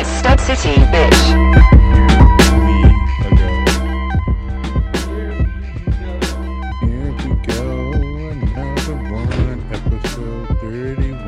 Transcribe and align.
It's 0.00 0.08
Stud 0.08 0.40
City, 0.40 0.80
bitch. 0.88 1.20
Here 6.80 7.12
we 7.12 7.28
go, 7.46 7.92
another 8.30 8.96
one, 9.12 9.60
episode 9.70 10.48
31. 10.60 11.20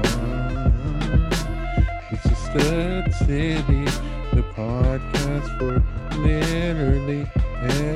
It's 2.12 2.24
Stud 2.38 3.12
City, 3.26 3.84
the 4.32 4.42
podcast 4.56 5.48
for 5.58 5.72
literally 6.16 7.22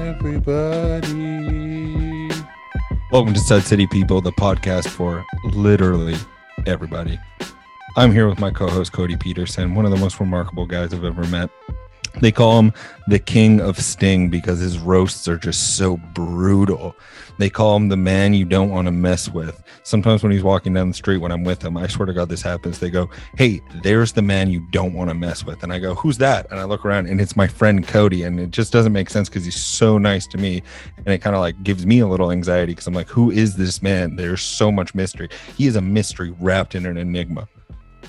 everybody. 0.04 1.16
Welcome 3.10 3.32
to 3.32 3.40
Stud 3.40 3.62
City 3.62 3.86
People, 3.86 4.20
the 4.20 4.32
podcast 4.32 4.88
for 4.88 5.24
literally 5.42 6.16
everybody. 6.66 7.18
I'm 7.98 8.12
here 8.12 8.28
with 8.28 8.38
my 8.38 8.50
co 8.50 8.68
host, 8.68 8.92
Cody 8.92 9.16
Peterson, 9.16 9.74
one 9.74 9.86
of 9.86 9.90
the 9.90 9.96
most 9.96 10.20
remarkable 10.20 10.66
guys 10.66 10.92
I've 10.92 11.02
ever 11.02 11.26
met. 11.28 11.48
They 12.20 12.30
call 12.30 12.58
him 12.58 12.74
the 13.08 13.18
king 13.18 13.58
of 13.58 13.78
Sting 13.78 14.28
because 14.28 14.58
his 14.58 14.78
roasts 14.78 15.26
are 15.28 15.38
just 15.38 15.78
so 15.78 15.96
brutal. 16.12 16.94
They 17.38 17.48
call 17.48 17.74
him 17.74 17.88
the 17.88 17.96
man 17.96 18.34
you 18.34 18.44
don't 18.44 18.68
want 18.68 18.86
to 18.86 18.92
mess 18.92 19.30
with. 19.30 19.62
Sometimes 19.82 20.22
when 20.22 20.30
he's 20.30 20.42
walking 20.42 20.74
down 20.74 20.88
the 20.88 20.94
street 20.94 21.18
when 21.18 21.32
I'm 21.32 21.42
with 21.42 21.64
him, 21.64 21.78
I 21.78 21.86
swear 21.86 22.04
to 22.04 22.12
God, 22.12 22.28
this 22.28 22.42
happens. 22.42 22.80
They 22.80 22.90
go, 22.90 23.08
Hey, 23.38 23.62
there's 23.82 24.12
the 24.12 24.20
man 24.20 24.50
you 24.50 24.60
don't 24.72 24.92
want 24.92 25.08
to 25.08 25.14
mess 25.14 25.42
with. 25.42 25.62
And 25.62 25.72
I 25.72 25.78
go, 25.78 25.94
Who's 25.94 26.18
that? 26.18 26.50
And 26.50 26.60
I 26.60 26.64
look 26.64 26.84
around 26.84 27.06
and 27.06 27.18
it's 27.18 27.34
my 27.34 27.46
friend 27.46 27.88
Cody. 27.88 28.24
And 28.24 28.38
it 28.38 28.50
just 28.50 28.74
doesn't 28.74 28.92
make 28.92 29.08
sense 29.08 29.30
because 29.30 29.46
he's 29.46 29.64
so 29.64 29.96
nice 29.96 30.26
to 30.26 30.36
me. 30.36 30.62
And 30.98 31.08
it 31.08 31.22
kind 31.22 31.34
of 31.34 31.40
like 31.40 31.62
gives 31.62 31.86
me 31.86 32.00
a 32.00 32.06
little 32.06 32.30
anxiety 32.30 32.72
because 32.72 32.86
I'm 32.86 32.92
like, 32.92 33.08
Who 33.08 33.30
is 33.30 33.56
this 33.56 33.80
man? 33.80 34.16
There's 34.16 34.42
so 34.42 34.70
much 34.70 34.94
mystery. 34.94 35.30
He 35.56 35.66
is 35.66 35.76
a 35.76 35.82
mystery 35.82 36.34
wrapped 36.38 36.74
in 36.74 36.84
an 36.84 36.98
enigma 36.98 37.48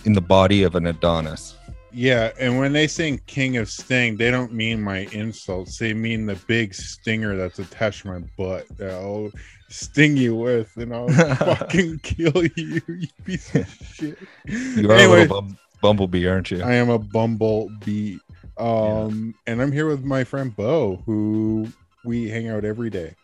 in 0.06 0.14
the 0.14 0.22
body 0.22 0.64
of 0.64 0.76
an 0.76 0.88
Adonis. 0.88 1.56
Yeah, 1.92 2.32
and 2.40 2.60
when 2.60 2.74
they 2.74 2.86
sing 2.88 3.20
King 3.26 3.58
of 3.58 3.70
Sting, 3.70 4.18
they 4.18 4.30
don't 4.30 4.54
mean 4.54 4.82
my 4.82 5.08
insults. 5.14 5.78
They 5.80 5.94
mean 5.94 6.26
the 6.28 6.36
big 6.48 6.76
stinger 6.76 7.36
that's 7.36 7.58
attached 7.60 8.04
to 8.04 8.08
my 8.10 8.20
butt 8.38 8.68
that 8.78 8.92
I'll 8.92 9.32
sting 9.70 10.16
you 10.16 10.36
with 10.36 10.76
and 10.78 10.94
I'll 10.94 11.08
fucking 11.38 12.00
kill 12.04 12.44
you, 12.56 12.82
you 12.88 13.08
piece 13.26 13.54
of 13.56 13.68
shit. 13.94 14.18
You 14.46 14.90
are 14.92 14.94
a 14.94 14.98
Anyway, 15.00 15.20
little 15.22 15.42
bum- 15.42 15.58
bumblebee, 15.82 16.28
aren't 16.28 16.52
you? 16.52 16.62
I 16.62 16.74
am 16.74 16.90
a 16.90 17.00
bumblebee. 17.00 18.18
Um, 18.58 19.34
and 19.48 19.62
I'm 19.62 19.72
here 19.72 19.88
with 19.88 20.04
my 20.04 20.24
friend 20.24 20.56
Bo, 20.56 21.02
who 21.06 21.68
we 22.06 22.30
hang 22.30 22.48
out 22.48 22.64
every 22.66 22.90
day. 22.90 23.16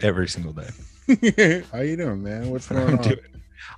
Every 0.00 0.28
single 0.28 0.52
day. 0.52 1.62
How 1.72 1.80
you 1.80 1.96
doing, 1.96 2.22
man? 2.22 2.50
What's 2.50 2.68
going 2.68 2.88
I'm 2.88 2.98
on? 2.98 3.02
doing, 3.02 3.18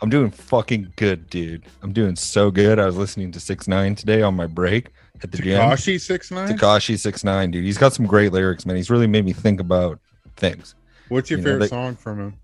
I'm 0.00 0.10
doing 0.10 0.30
fucking 0.30 0.92
good, 0.96 1.28
dude. 1.30 1.64
I'm 1.82 1.92
doing 1.92 2.16
so 2.16 2.50
good. 2.50 2.78
I 2.78 2.86
was 2.86 2.96
listening 2.96 3.32
to 3.32 3.40
Six 3.40 3.68
Nine 3.68 3.94
today 3.94 4.22
on 4.22 4.34
my 4.34 4.46
break 4.46 4.88
at 5.22 5.30
the 5.30 5.38
gym. 5.38 5.60
Tekashi 5.60 6.00
six 6.00 6.30
nine. 6.30 6.48
Tekashi 6.56 6.98
Six 6.98 7.22
Nine, 7.24 7.50
dude. 7.50 7.64
He's 7.64 7.78
got 7.78 7.92
some 7.92 8.06
great 8.06 8.32
lyrics, 8.32 8.66
man. 8.66 8.76
He's 8.76 8.90
really 8.90 9.06
made 9.06 9.24
me 9.24 9.32
think 9.32 9.60
about 9.60 9.98
things. 10.36 10.74
What's 11.08 11.30
your 11.30 11.38
You 11.38 11.44
know, 11.44 11.50
favorite 11.52 11.60
they- 11.64 11.68
song 11.68 11.96
from 11.96 12.18
him? 12.20 12.34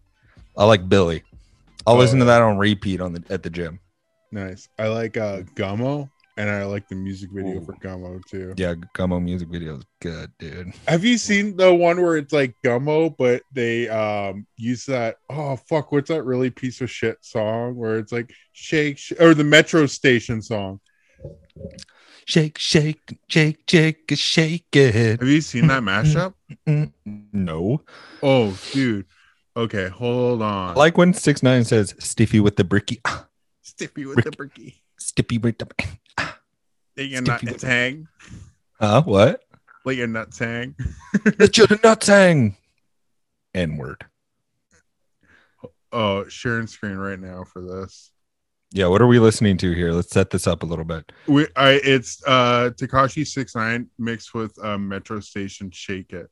I 0.56 0.64
like 0.64 0.89
Billy. 0.89 1.22
I'll 1.86 1.94
Oh, 1.94 1.98
listen 1.98 2.19
to 2.19 2.25
that 2.27 2.42
on 2.42 2.59
repeat 2.59 3.00
on 3.00 3.12
the 3.14 3.22
at 3.31 3.42
the 3.42 3.50
gym. 3.50 3.81
Nice. 4.31 4.69
I 4.78 4.89
like 4.89 5.16
uh 5.16 5.41
Gummo, 5.55 6.11
and 6.39 6.48
I 6.48 6.64
like 6.64 6.89
the 6.89 6.94
music 6.94 7.31
video 7.33 7.61
Ooh. 7.61 7.64
for 7.64 7.75
Gummo 7.75 8.25
too. 8.25 8.55
Yeah, 8.56 8.75
Gummo 8.97 9.22
music 9.22 9.48
video 9.48 9.77
is 9.77 9.84
good, 10.00 10.31
dude. 10.39 10.72
Have 10.86 11.05
you 11.05 11.19
seen 11.19 11.56
the 11.56 11.75
one 11.75 12.00
where 12.00 12.17
it's 12.17 12.33
like 12.33 12.55
Gummo, 12.64 13.14
but 13.19 13.42
they 13.53 13.89
um 13.89 14.47
use 14.56 14.86
that? 14.86 15.16
Oh 15.28 15.56
fuck, 15.56 15.91
what's 15.92 16.09
that 16.09 16.22
really 16.22 16.50
piece 16.50 16.81
of 16.81 16.91
shit 16.91 17.19
song 17.20 17.75
where 17.77 17.98
it's 17.98 18.12
like 18.12 18.33
shake, 18.53 18.98
sh- 18.98 19.12
or 19.19 19.34
the 19.34 19.44
Metro 19.44 19.86
Station 19.86 20.41
song? 20.41 20.81
Shake, 22.25 22.59
shake, 22.59 23.19
shake, 23.28 23.64
shake, 23.69 24.12
shake 24.14 24.77
it. 24.77 24.94
Have 25.20 25.28
you 25.28 25.41
seen 25.41 25.66
that 25.66 25.83
mashup? 25.83 26.34
No. 27.33 27.83
Oh, 28.22 28.59
dude. 28.72 29.06
Okay, 29.56 29.89
hold 29.89 30.42
on. 30.42 30.77
Like 30.77 30.97
when 30.97 31.12
Six 31.15 31.43
Nine 31.43 31.65
says 31.65 31.94
stiffy 31.98 32.38
with 32.38 32.56
the 32.56 32.65
bricky. 32.65 33.00
Stiffy 33.62 34.06
with 34.06 34.16
Rick- 34.16 34.25
the 34.27 34.31
bricky. 34.32 34.82
Stiffy 34.98 35.38
with 35.38 35.59
the 35.59 35.66
Let 36.98 37.06
your 37.10 37.22
Stiffy 37.22 37.47
with 37.47 37.53
nuts 37.53 37.62
the- 37.62 37.69
hang. 37.69 38.09
Huh? 38.81 39.03
What? 39.03 39.42
Let 39.84 39.97
your 39.97 40.09
nuts 40.09 40.38
hang. 40.38 40.75
Let 41.38 41.56
your 41.56 41.69
nuts 41.82 42.09
hang. 42.09 42.56
N 43.54 43.76
word. 43.76 44.04
Oh, 45.92 46.26
sharing 46.28 46.66
screen 46.66 46.97
right 46.97 47.19
now 47.19 47.44
for 47.44 47.62
this. 47.62 48.10
Yeah, 48.72 48.88
what 48.88 49.00
are 49.00 49.06
we 49.06 49.19
listening 49.20 49.56
to 49.59 49.72
here? 49.72 49.92
Let's 49.92 50.10
set 50.10 50.31
this 50.31 50.47
up 50.47 50.62
a 50.62 50.66
little 50.66 50.84
bit. 50.84 51.10
We, 51.26 51.47
I, 51.56 51.81
it's 51.84 52.20
uh 52.26 52.70
Tekashi 52.76 53.26
six 53.26 53.54
nine 53.54 53.88
mixed 53.98 54.34
with 54.34 54.53
uh, 54.62 54.76
Metro 54.76 55.20
Station 55.20 55.70
Shake 55.70 56.12
It. 56.12 56.28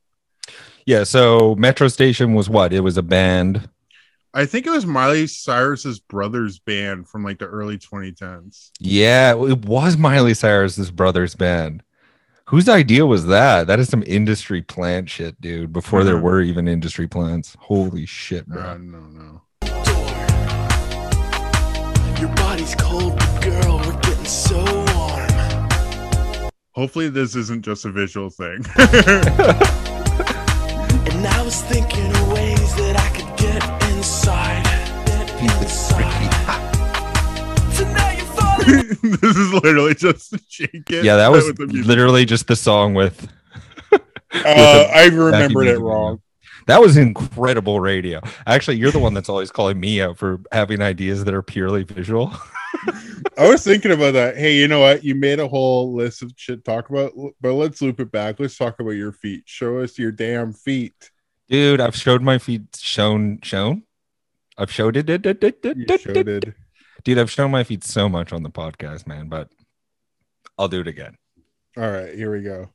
Yeah, 0.85 1.03
so 1.03 1.55
Metro 1.55 1.87
Station 1.87 2.33
was 2.35 2.49
what? 2.49 2.73
It 2.73 2.81
was 2.81 2.97
a 2.97 3.03
band. 3.03 3.67
I 4.33 4.45
think 4.45 4.67
it 4.67 4.69
was 4.69 4.85
Miley 4.85 5.25
Cyrus's 5.27 5.99
brother's 5.99 6.59
band 6.59 7.07
from 7.07 7.23
like 7.23 7.39
the 7.39 7.47
early 7.47 7.77
2010s. 7.77 8.71
Yeah, 8.79 9.31
it 9.31 9.65
was 9.65 9.97
Miley 9.97 10.33
Cyrus's 10.33 10.91
brother's 10.91 11.35
band. 11.35 11.83
Whose 12.45 12.69
idea 12.69 13.05
was 13.05 13.25
that? 13.27 13.67
That 13.67 13.79
is 13.79 13.89
some 13.89 14.03
industry 14.05 14.61
plant 14.61 15.09
shit, 15.09 15.39
dude. 15.41 15.73
Before 15.73 16.03
there 16.03 16.17
were 16.17 16.41
even 16.41 16.67
industry 16.67 17.07
plants. 17.07 17.55
Holy 17.59 18.05
shit, 18.05 18.45
bro. 18.47 18.61
Uh, 18.61 18.77
no, 18.77 18.99
no. 18.99 19.41
Your 22.19 22.29
body's 22.35 22.73
cold, 22.75 23.17
but 23.17 23.41
girl, 23.41 23.77
we're 23.79 23.99
getting 24.01 24.25
so 24.25 24.63
warm. 24.95 26.49
Hopefully, 26.73 27.09
this 27.09 27.35
isn't 27.35 27.63
just 27.63 27.85
a 27.85 27.91
visual 27.91 28.29
thing. 28.29 28.63
And 31.17 31.25
I 31.25 31.41
was 31.41 31.63
thinking 31.63 32.11
this 39.21 39.35
is 39.35 39.53
literally 39.53 39.95
just 39.95 40.35
shake 40.51 40.69
it. 40.89 41.03
yeah, 41.03 41.15
that 41.15 41.31
was 41.31 41.45
with 41.57 41.71
literally 41.71 42.25
just 42.25 42.47
the 42.47 42.55
song 42.55 42.93
with 42.93 43.27
Uh, 44.33 44.89
I 44.93 45.05
remembered 45.05 45.67
it 45.67 45.79
wrong. 45.79 46.21
That 46.67 46.81
was 46.81 46.97
incredible 46.97 47.79
radio. 47.79 48.19
Actually, 48.45 48.75
you're 48.75 48.91
the 48.91 48.99
one 48.99 49.13
that's 49.13 49.29
always 49.29 49.51
calling 49.51 49.79
me 49.79 50.01
out 50.01 50.17
for 50.17 50.41
having 50.51 50.81
ideas 50.81 51.23
that 51.23 51.33
are 51.33 51.41
purely 51.41 51.83
visual. 51.83 52.33
I 53.37 53.47
was 53.47 53.63
thinking 53.63 53.91
about 53.91 54.13
that. 54.13 54.35
Hey, 54.35 54.57
you 54.57 54.67
know 54.67 54.81
what? 54.81 55.01
You 55.01 55.15
made 55.15 55.39
a 55.39 55.47
whole 55.47 55.93
list 55.93 56.21
of 56.23 56.33
shit 56.35 56.65
to 56.65 56.71
talk 56.71 56.89
about, 56.89 57.13
but 57.39 57.53
let's 57.53 57.81
loop 57.81 58.01
it 58.01 58.11
back. 58.11 58.39
Let's 58.39 58.57
talk 58.57 58.81
about 58.81 58.91
your 58.91 59.13
feet. 59.13 59.43
Show 59.45 59.79
us 59.79 59.97
your 59.97 60.11
damn 60.11 60.51
feet. 60.51 61.09
Dude, 61.47 61.79
I've 61.79 61.95
showed 61.95 62.21
my 62.21 62.37
feet 62.37 62.63
shown 62.75 63.39
shown. 63.43 63.83
I've 64.57 64.71
showed 64.71 64.97
it. 64.97 65.09
it, 65.09 65.25
it, 65.25 65.41
it, 65.41 65.59
it, 65.63 65.77
You 65.77 65.85
it, 65.87 66.01
showed 66.01 66.27
it. 66.27 66.53
Dude, 67.03 67.19
I've 67.19 67.31
shown 67.31 67.51
my 67.51 67.63
feet 67.63 67.83
so 67.83 68.09
much 68.09 68.33
on 68.33 68.43
the 68.43 68.49
podcast, 68.49 69.07
man, 69.07 69.29
but 69.29 69.49
I'll 70.57 70.67
do 70.67 70.81
it 70.81 70.87
again. 70.87 71.15
All 71.75 71.89
right, 71.89 72.13
here 72.13 72.31
we 72.31 72.41
go. 72.41 72.69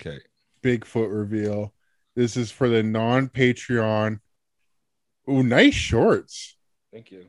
Okay. 0.00 0.18
Bigfoot 0.62 1.16
reveal. 1.16 1.72
This 2.16 2.36
is 2.36 2.50
for 2.50 2.68
the 2.68 2.82
non 2.82 3.28
Patreon. 3.28 4.20
Oh, 5.26 5.42
nice 5.42 5.74
shorts. 5.74 6.56
Thank 6.92 7.10
you. 7.10 7.26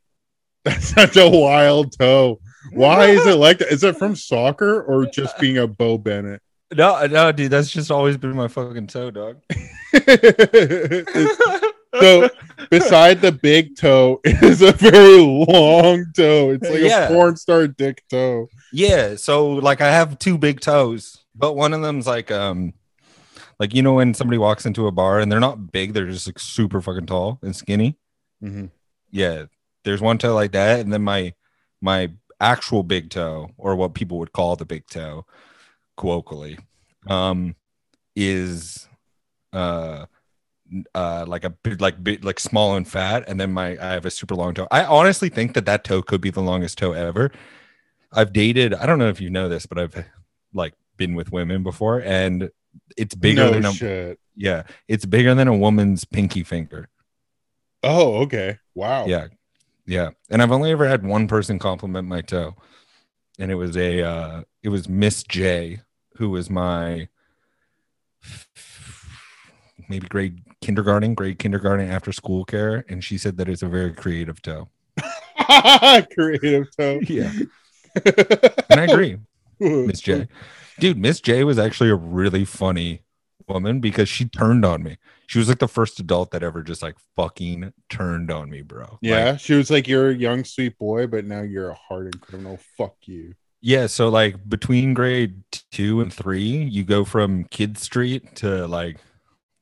That's 0.64 0.88
such 0.88 1.16
a 1.16 1.28
wild 1.28 1.98
toe. 1.98 2.40
Why 2.72 3.06
is 3.06 3.26
it 3.26 3.36
like 3.38 3.58
that? 3.58 3.72
Is 3.72 3.82
it 3.82 3.96
from 3.96 4.14
soccer 4.14 4.82
or 4.82 5.06
just 5.06 5.38
being 5.38 5.56
a 5.56 5.66
Bo 5.66 5.96
Bennett? 5.96 6.42
No, 6.72 7.06
no, 7.06 7.32
dude, 7.32 7.50
that's 7.50 7.68
just 7.68 7.90
always 7.90 8.16
been 8.16 8.36
my 8.36 8.46
fucking 8.46 8.86
toe, 8.86 9.10
dog. 9.10 9.40
So 11.98 12.30
beside 12.80 13.20
the 13.20 13.32
big 13.32 13.76
toe 13.76 14.20
is 14.24 14.62
a 14.62 14.72
very 14.72 15.18
long 15.20 16.06
toe. 16.16 16.50
It's 16.50 16.68
like 16.68 16.80
Yeah. 16.80 17.08
a 17.08 17.12
porn 17.12 17.36
star 17.36 17.66
dick 17.66 18.02
toe. 18.08 18.48
yeah, 18.72 19.16
so 19.16 19.50
like 19.52 19.80
I 19.80 19.90
have 19.90 20.18
two 20.18 20.38
big 20.38 20.60
toes, 20.60 21.24
but 21.34 21.54
one 21.56 21.72
of 21.72 21.82
them's 21.82 22.06
like 22.06 22.30
um 22.30 22.72
like 23.58 23.74
you 23.74 23.82
know 23.82 23.94
when 23.94 24.14
somebody 24.14 24.38
walks 24.38 24.64
into 24.66 24.86
a 24.86 24.92
bar 24.92 25.20
and 25.20 25.30
they're 25.30 25.40
not 25.40 25.72
big, 25.72 25.92
they're 25.92 26.06
just 26.06 26.26
like 26.26 26.38
super 26.38 26.80
fucking 26.80 27.06
tall 27.06 27.38
and 27.42 27.54
skinny. 27.54 27.96
Mm-hmm. 28.42 28.66
yeah 29.10 29.44
there's 29.84 30.00
one 30.00 30.16
toe 30.18 30.34
like 30.34 30.52
that 30.52 30.80
and 30.80 30.90
then 30.92 31.02
my 31.02 31.34
my 31.82 32.10
actual 32.40 32.82
big 32.82 33.10
toe 33.10 33.50
or 33.58 33.74
what 33.76 33.92
people 33.94 34.18
would 34.18 34.32
call 34.32 34.56
the 34.56 34.64
big 34.64 34.86
toe 34.86 35.26
colloquially 35.98 36.58
um 37.06 37.54
is 38.16 38.88
uh 39.52 40.06
uh 40.94 41.24
like 41.26 41.44
a 41.44 41.50
bit 41.50 41.80
like 41.80 42.02
bit 42.02 42.24
like 42.24 42.38
small 42.38 42.76
and 42.76 42.86
fat 42.86 43.24
and 43.28 43.40
then 43.40 43.52
my 43.52 43.70
i 43.84 43.92
have 43.92 44.06
a 44.06 44.10
super 44.10 44.34
long 44.34 44.54
toe 44.54 44.68
i 44.70 44.84
honestly 44.84 45.28
think 45.28 45.54
that 45.54 45.66
that 45.66 45.82
toe 45.84 46.00
could 46.02 46.20
be 46.20 46.30
the 46.30 46.40
longest 46.40 46.78
toe 46.78 46.92
ever 46.92 47.30
i've 48.12 48.32
dated 48.32 48.72
i 48.74 48.86
don't 48.86 48.98
know 48.98 49.08
if 49.08 49.20
you 49.20 49.28
know 49.30 49.48
this 49.48 49.66
but 49.66 49.78
i've 49.78 50.04
like 50.54 50.74
been 50.96 51.14
with 51.14 51.32
women 51.32 51.62
before 51.62 51.98
and 52.02 52.50
it's 52.96 53.14
bigger 53.16 53.46
no 53.46 53.50
than 53.50 53.64
a 53.64 53.72
shit. 53.72 54.18
yeah 54.36 54.62
it's 54.86 55.04
bigger 55.04 55.34
than 55.34 55.48
a 55.48 55.56
woman's 55.56 56.04
pinky 56.04 56.42
finger 56.42 56.88
Oh, 57.82 58.16
okay. 58.24 58.58
Wow. 58.74 59.06
yeah. 59.06 59.28
Yeah. 59.86 60.10
And 60.28 60.42
I've 60.42 60.52
only 60.52 60.70
ever 60.70 60.86
had 60.86 61.02
one 61.02 61.26
person 61.26 61.58
compliment 61.58 62.06
my 62.06 62.20
toe. 62.20 62.54
and 63.38 63.50
it 63.50 63.54
was 63.54 63.74
a 63.74 64.02
uh, 64.02 64.42
it 64.62 64.68
was 64.68 64.86
Miss 64.86 65.22
J, 65.22 65.80
who 66.16 66.28
was 66.28 66.50
my 66.50 67.08
maybe 69.88 70.06
grade 70.08 70.42
kindergarten, 70.60 71.14
grade 71.14 71.38
kindergarten 71.38 71.88
after 71.88 72.12
school 72.12 72.44
care, 72.44 72.84
and 72.88 73.02
she 73.02 73.18
said 73.18 73.36
that 73.38 73.48
it's 73.48 73.62
a 73.62 73.68
very 73.68 73.92
creative 73.92 74.42
toe. 74.42 74.68
Creative 76.14 76.68
toe. 76.76 77.00
Yeah, 77.02 77.32
and 78.04 78.80
I 78.80 78.84
agree, 78.84 79.18
Miss 79.58 80.00
J. 80.00 80.28
Dude, 80.78 80.98
Miss 80.98 81.20
J 81.20 81.44
was 81.44 81.58
actually 81.58 81.90
a 81.90 81.94
really 81.94 82.44
funny 82.44 83.02
woman 83.48 83.80
because 83.80 84.08
she 84.08 84.24
turned 84.26 84.64
on 84.64 84.82
me. 84.82 84.96
She 85.26 85.38
was 85.38 85.48
like 85.48 85.58
the 85.58 85.68
first 85.68 86.00
adult 86.00 86.30
that 86.30 86.42
ever 86.42 86.62
just 86.62 86.82
like 86.82 86.96
fucking 87.16 87.72
turned 87.88 88.30
on 88.30 88.48
me, 88.48 88.62
bro. 88.62 88.82
Like, 88.82 88.98
Yeah, 89.02 89.36
she 89.36 89.54
was 89.54 89.70
like, 89.70 89.88
"You're 89.88 90.10
a 90.10 90.14
young 90.14 90.44
sweet 90.44 90.78
boy, 90.78 91.06
but 91.06 91.24
now 91.24 91.42
you're 91.42 91.70
a 91.70 91.74
hardened 91.74 92.20
criminal. 92.20 92.58
Fuck 92.76 92.96
you." 93.06 93.34
Yeah, 93.60 93.88
so 93.88 94.08
like 94.08 94.48
between 94.48 94.94
grade 94.94 95.42
two 95.70 96.00
and 96.00 96.12
three, 96.12 96.62
you 96.64 96.84
go 96.84 97.04
from 97.04 97.44
Kid 97.44 97.76
Street 97.76 98.36
to 98.36 98.66
like 98.66 98.98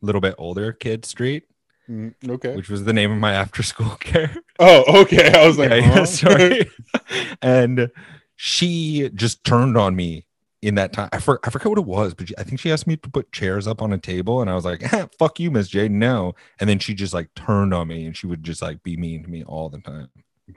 little 0.01 0.21
bit 0.21 0.35
older 0.39 0.73
Kid 0.73 1.05
Street, 1.05 1.45
Mm, 1.91 2.13
okay. 2.29 2.55
which 2.55 2.69
was 2.69 2.85
the 2.85 2.93
name 2.93 3.11
of 3.11 3.19
my 3.19 3.33
after 3.33 3.63
school 3.63 3.97
care. 4.01 4.37
Oh, 4.59 5.01
okay. 5.03 5.33
I 5.33 5.47
was 5.47 5.57
like, 5.59 5.71
Yeah, 5.71 5.81
huh? 5.81 6.05
sorry. 6.07 6.71
and 7.43 7.91
she 8.37 9.09
just 9.15 9.43
turned 9.45 9.77
on 9.79 9.97
me 9.97 10.27
in 10.61 10.75
that 10.75 10.93
time. 10.93 11.09
I, 11.13 11.19
for, 11.19 11.41
I 11.45 11.51
forgot 11.51 11.71
what 11.71 11.79
it 11.79 11.85
was, 11.87 12.13
but 12.15 12.31
I 12.39 12.43
think 12.43 12.61
she 12.61 12.71
asked 12.71 12.87
me 12.87 12.97
to 12.97 13.09
put 13.11 13.33
chairs 13.33 13.67
up 13.67 13.81
on 13.81 13.93
a 13.93 13.99
table, 13.99 14.41
and 14.43 14.51
I 14.51 14.55
was 14.55 14.65
like, 14.65 14.83
"Fuck 15.19 15.41
you, 15.41 15.51
Miss 15.51 15.69
J, 15.69 15.89
no." 15.89 16.35
And 16.61 16.69
then 16.69 16.79
she 16.79 16.95
just 16.95 17.15
like 17.15 17.33
turned 17.35 17.73
on 17.73 17.89
me, 17.89 18.05
and 18.07 18.17
she 18.17 18.27
would 18.27 18.43
just 18.45 18.61
like 18.61 18.83
be 18.83 18.97
mean 18.97 19.23
to 19.25 19.31
me 19.31 19.43
all 19.45 19.69
the 19.71 19.79
time. 19.81 20.09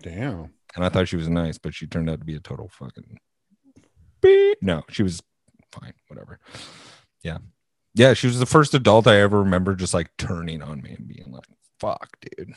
Damn. 0.02 0.54
And 0.76 0.84
I 0.86 0.90
thought 0.90 1.08
she 1.08 1.18
was 1.18 1.30
nice, 1.30 1.58
but 1.58 1.74
she 1.74 1.86
turned 1.88 2.10
out 2.10 2.20
to 2.20 2.26
be 2.26 2.36
a 2.36 2.40
total 2.40 2.68
fucking. 2.70 3.20
beep. 4.22 4.58
No, 4.62 4.84
she 4.90 5.04
was 5.04 5.22
fine. 5.72 5.94
Whatever. 6.08 6.40
Yeah, 7.24 7.38
yeah. 7.94 8.14
She 8.14 8.28
was 8.28 8.40
the 8.40 8.46
first 8.46 8.74
adult 8.74 9.08
I 9.08 9.20
ever 9.20 9.40
remember 9.40 9.76
just 9.76 9.94
like 9.94 10.10
turning 10.18 10.62
on 10.62 10.82
me 10.82 10.96
and 10.98 11.08
being 11.08 11.32
like, 11.32 11.46
"Fuck, 11.80 12.18
dude, 12.22 12.54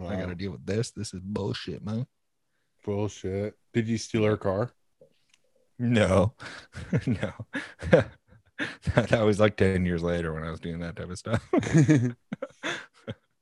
I 0.00 0.16
gotta 0.16 0.34
deal 0.34 0.52
with 0.52 0.66
this. 0.66 0.90
This 0.90 1.14
is 1.14 1.20
bullshit, 1.20 1.84
man." 1.84 2.06
Bullshit. 2.84 3.54
Did 3.72 3.88
you 3.88 3.98
steal 3.98 4.24
her 4.24 4.36
car? 4.36 4.72
No, 5.78 6.34
no. 7.06 7.32
that, 7.90 9.08
that 9.08 9.24
was 9.24 9.40
like 9.40 9.56
10 9.56 9.84
years 9.84 10.02
later 10.02 10.32
when 10.32 10.44
I 10.44 10.50
was 10.50 10.60
doing 10.60 10.80
that 10.80 10.96
type 10.96 11.10
of 11.10 11.18
stuff. 11.18 11.48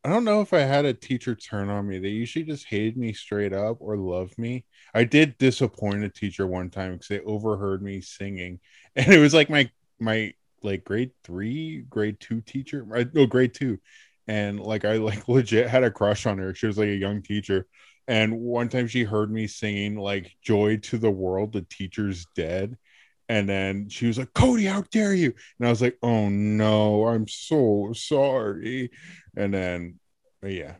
I 0.03 0.09
don't 0.09 0.25
know 0.25 0.41
if 0.41 0.55
I 0.55 0.61
had 0.61 0.87
a 0.87 0.95
teacher 0.95 1.35
turn 1.35 1.69
on 1.69 1.87
me. 1.87 1.99
They 1.99 2.09
usually 2.09 2.45
just 2.45 2.67
hated 2.67 2.97
me 2.97 3.13
straight 3.13 3.53
up 3.53 3.77
or 3.81 3.99
loved 3.99 4.39
me. 4.39 4.65
I 4.95 5.05
did 5.05 5.37
disappoint 5.37 6.05
a 6.05 6.09
teacher 6.09 6.47
one 6.47 6.71
time 6.71 6.93
because 6.93 7.09
they 7.09 7.21
overheard 7.21 7.83
me 7.83 8.01
singing, 8.01 8.61
and 8.97 9.13
it 9.13 9.19
was 9.19 9.35
like 9.35 9.51
my 9.51 9.71
my 9.99 10.33
like 10.62 10.85
grade 10.85 11.12
three, 11.25 11.83
grade 11.89 12.19
two 12.21 12.41
teacher, 12.43 12.87
I- 12.95 13.07
no 13.12 13.27
grade 13.27 13.55
two, 13.55 13.79
and 14.29 14.61
like 14.61 14.85
I 14.85 14.97
like 14.97 15.29
legit 15.29 15.69
had 15.69 15.85
a 15.85 15.91
crush 15.91 16.27
on 16.27 16.39
her. 16.39 16.55
She 16.55 16.67
was 16.67 16.79
like 16.79 16.89
a 16.89 16.95
young 16.97 17.23
teacher, 17.23 17.67
and 18.09 18.41
one 18.41 18.69
time 18.69 18.87
she 18.89 19.05
heard 19.05 19.31
me 19.31 19.47
singing 19.47 19.97
like 19.97 20.33
"Joy 20.43 20.79
to 20.79 20.99
the 20.99 21.11
World," 21.11 21.53
the 21.53 21.62
teacher's 21.62 22.27
dead. 22.35 22.77
And 23.29 23.49
then 23.49 23.89
she 23.89 24.07
was 24.09 24.19
like, 24.19 24.33
Cody, 24.35 24.65
how 24.65 24.83
dare 24.91 25.15
you? 25.15 25.33
And 25.59 25.67
I 25.69 25.71
was 25.71 25.81
like, 25.81 25.97
oh 26.03 26.29
no, 26.29 27.07
I'm 27.07 27.29
so 27.29 27.93
sorry. 27.95 28.91
And 29.37 29.55
then, 29.55 30.01
yeah, 30.43 30.75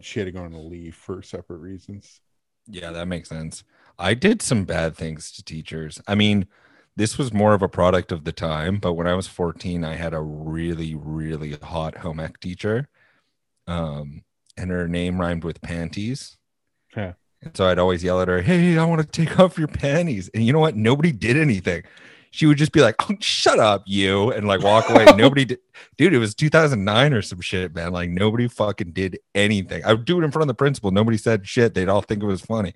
she 0.00 0.20
had 0.20 0.26
to 0.26 0.32
go 0.32 0.42
on 0.44 0.52
a 0.52 0.60
leave 0.62 0.94
for 0.96 1.22
separate 1.22 1.58
reasons. 1.58 2.20
yeah, 2.66 2.90
that 2.92 3.06
makes 3.08 3.28
sense. 3.28 3.64
I 3.98 4.14
did 4.14 4.42
some 4.42 4.64
bad 4.64 4.96
things 4.96 5.30
to 5.32 5.44
teachers. 5.44 6.00
I 6.06 6.14
mean, 6.14 6.46
this 6.96 7.16
was 7.16 7.32
more 7.32 7.54
of 7.54 7.62
a 7.62 7.68
product 7.68 8.12
of 8.12 8.24
the 8.24 8.32
time, 8.32 8.78
but 8.78 8.92
when 8.92 9.06
I 9.06 9.14
was 9.14 9.26
14, 9.26 9.84
I 9.84 9.94
had 9.94 10.12
a 10.12 10.20
really, 10.20 10.94
really 10.94 11.56
hot 11.62 11.98
home 11.98 12.20
ec 12.20 12.38
teacher. 12.40 12.88
Um, 13.66 14.24
and 14.56 14.70
her 14.70 14.88
name 14.88 15.20
rhymed 15.20 15.44
with 15.44 15.62
panties. 15.62 16.36
Yeah. 16.96 17.14
And 17.40 17.56
so 17.56 17.66
I'd 17.66 17.78
always 17.78 18.04
yell 18.04 18.20
at 18.20 18.28
her, 18.28 18.42
Hey, 18.42 18.76
I 18.76 18.84
want 18.84 19.00
to 19.00 19.06
take 19.06 19.38
off 19.40 19.58
your 19.58 19.68
panties. 19.68 20.28
And 20.34 20.44
you 20.44 20.52
know 20.52 20.58
what? 20.58 20.76
Nobody 20.76 21.12
did 21.12 21.36
anything. 21.36 21.84
She 22.30 22.46
would 22.46 22.56
just 22.56 22.72
be 22.72 22.80
like, 22.80 22.94
oh, 22.98 23.14
shut 23.20 23.58
up, 23.58 23.82
you, 23.84 24.32
and 24.32 24.48
like 24.48 24.62
walk 24.62 24.88
away. 24.88 25.04
Nobody 25.16 25.44
did, 25.44 25.58
dude. 25.98 26.14
It 26.14 26.18
was 26.18 26.34
2009 26.34 27.12
or 27.12 27.20
some 27.20 27.42
shit, 27.42 27.74
man. 27.74 27.92
Like 27.92 28.08
nobody 28.08 28.48
fucking 28.48 28.92
did 28.92 29.18
anything. 29.34 29.84
I 29.84 29.92
would 29.92 30.06
do 30.06 30.18
it 30.18 30.24
in 30.24 30.30
front 30.30 30.44
of 30.44 30.48
the 30.48 30.54
principal. 30.54 30.90
Nobody 30.90 31.18
said 31.18 31.46
shit. 31.46 31.74
They'd 31.74 31.90
all 31.90 32.00
think 32.00 32.22
it 32.22 32.26
was 32.26 32.40
funny. 32.40 32.74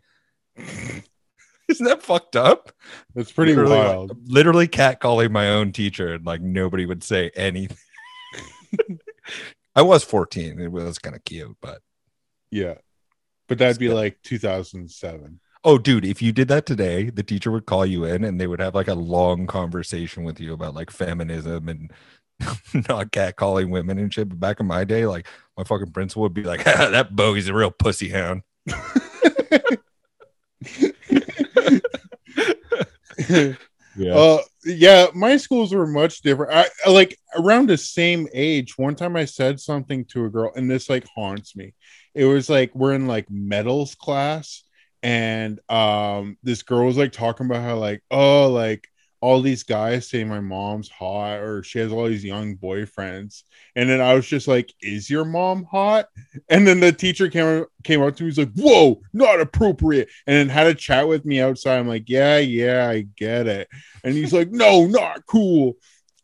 Isn't 1.68 1.86
that 1.86 2.02
fucked 2.02 2.36
up? 2.36 2.72
That's 3.14 3.32
pretty 3.32 3.54
literally, 3.54 3.76
wild. 3.76 4.16
Literally 4.30 4.68
catcalling 4.68 5.30
my 5.30 5.48
own 5.50 5.72
teacher, 5.72 6.14
and 6.14 6.24
like 6.24 6.40
nobody 6.40 6.86
would 6.86 7.02
say 7.02 7.30
anything. 7.34 7.76
I 9.74 9.82
was 9.82 10.04
14. 10.04 10.60
It 10.60 10.72
was 10.72 10.98
kind 10.98 11.16
of 11.16 11.24
cute, 11.24 11.56
but 11.60 11.80
Yeah. 12.50 12.74
But 13.48 13.58
that'd 13.58 13.78
be 13.78 13.90
like 13.90 14.18
2007. 14.22 15.40
oh, 15.64 15.78
dude, 15.78 16.04
if 16.04 16.22
you 16.22 16.32
did 16.32 16.48
that 16.48 16.66
today, 16.66 17.10
the 17.10 17.22
teacher 17.22 17.50
would 17.50 17.66
call 17.66 17.84
you 17.84 18.04
in 18.04 18.24
and 18.24 18.40
they 18.40 18.46
would 18.46 18.60
have 18.60 18.74
like 18.74 18.88
a 18.88 18.94
long 18.94 19.46
conversation 19.46 20.22
with 20.24 20.40
you 20.40 20.52
about 20.52 20.74
like 20.74 20.90
feminism 20.90 21.68
and 21.68 21.90
not 22.88 23.10
catcalling 23.12 23.70
women 23.70 23.98
and 23.98 24.12
shit. 24.14 24.28
But 24.28 24.40
back 24.40 24.60
in 24.60 24.66
my 24.66 24.84
day, 24.84 25.06
like 25.06 25.26
my 25.56 25.64
fucking 25.64 25.92
principal 25.92 26.22
would 26.22 26.34
be 26.34 26.44
like, 26.44 26.64
that 26.64 27.14
bogey's 27.14 27.48
a 27.48 27.54
real 27.54 27.70
pussy 27.70 28.08
hound. 28.10 28.42
Yeah. 33.96 34.14
Uh, 34.14 34.38
yeah, 34.64 35.06
my 35.14 35.36
schools 35.38 35.72
were 35.72 35.86
much 35.86 36.20
different. 36.20 36.52
I 36.52 36.90
like 36.90 37.18
around 37.36 37.68
the 37.68 37.78
same 37.78 38.28
age. 38.34 38.76
One 38.76 38.94
time 38.94 39.16
I 39.16 39.24
said 39.24 39.58
something 39.58 40.04
to 40.06 40.26
a 40.26 40.28
girl, 40.28 40.52
and 40.54 40.70
this 40.70 40.90
like 40.90 41.06
haunts 41.14 41.56
me. 41.56 41.72
It 42.14 42.26
was 42.26 42.50
like 42.50 42.74
we're 42.74 42.92
in 42.92 43.06
like 43.06 43.30
metals 43.30 43.94
class, 43.94 44.64
and 45.02 45.58
um, 45.70 46.36
this 46.42 46.62
girl 46.62 46.86
was 46.86 46.98
like 46.98 47.12
talking 47.12 47.46
about 47.46 47.62
how 47.62 47.76
like 47.76 48.02
oh 48.10 48.50
like 48.50 48.86
all 49.26 49.43
these 49.43 49.64
guys 49.64 50.08
say 50.08 50.23
my 50.23 50.38
mom's 50.38 50.88
hot 50.88 51.40
or 51.40 51.61
she 51.64 51.81
has 51.81 51.90
all 51.90 52.06
these 52.06 52.25
young 52.25 52.56
boyfriends, 52.56 53.43
and 53.75 53.90
then 53.90 54.00
I 54.00 54.14
was 54.14 54.25
just 54.25 54.46
like, 54.46 54.73
is 54.81 55.11
your 55.11 55.25
mom 55.25 55.64
hot? 55.64 56.06
And 56.49 56.64
then 56.64 56.78
the 56.78 56.93
teacher 56.93 57.28
came 57.28 57.64
came 57.82 58.02
up 58.02 58.14
to 58.14 58.23
me, 58.23 58.28
he's 58.28 58.38
like, 58.38 58.52
whoa, 58.55 59.00
not 59.12 59.40
appropriate, 59.40 60.08
and 60.28 60.37
then 60.37 60.49
had 60.49 60.69
a 60.69 60.75
chat 60.75 61.08
with 61.08 61.25
me 61.25 61.40
outside. 61.40 61.78
I'm 61.78 61.88
like, 61.88 62.08
yeah, 62.08 62.38
yeah, 62.38 62.88
I 62.88 63.00
get 63.17 63.49
it. 63.49 63.67
And 64.05 64.14
he's 64.14 64.32
like, 64.32 64.52
no, 64.52 64.87
not 64.87 65.26
cool. 65.26 65.73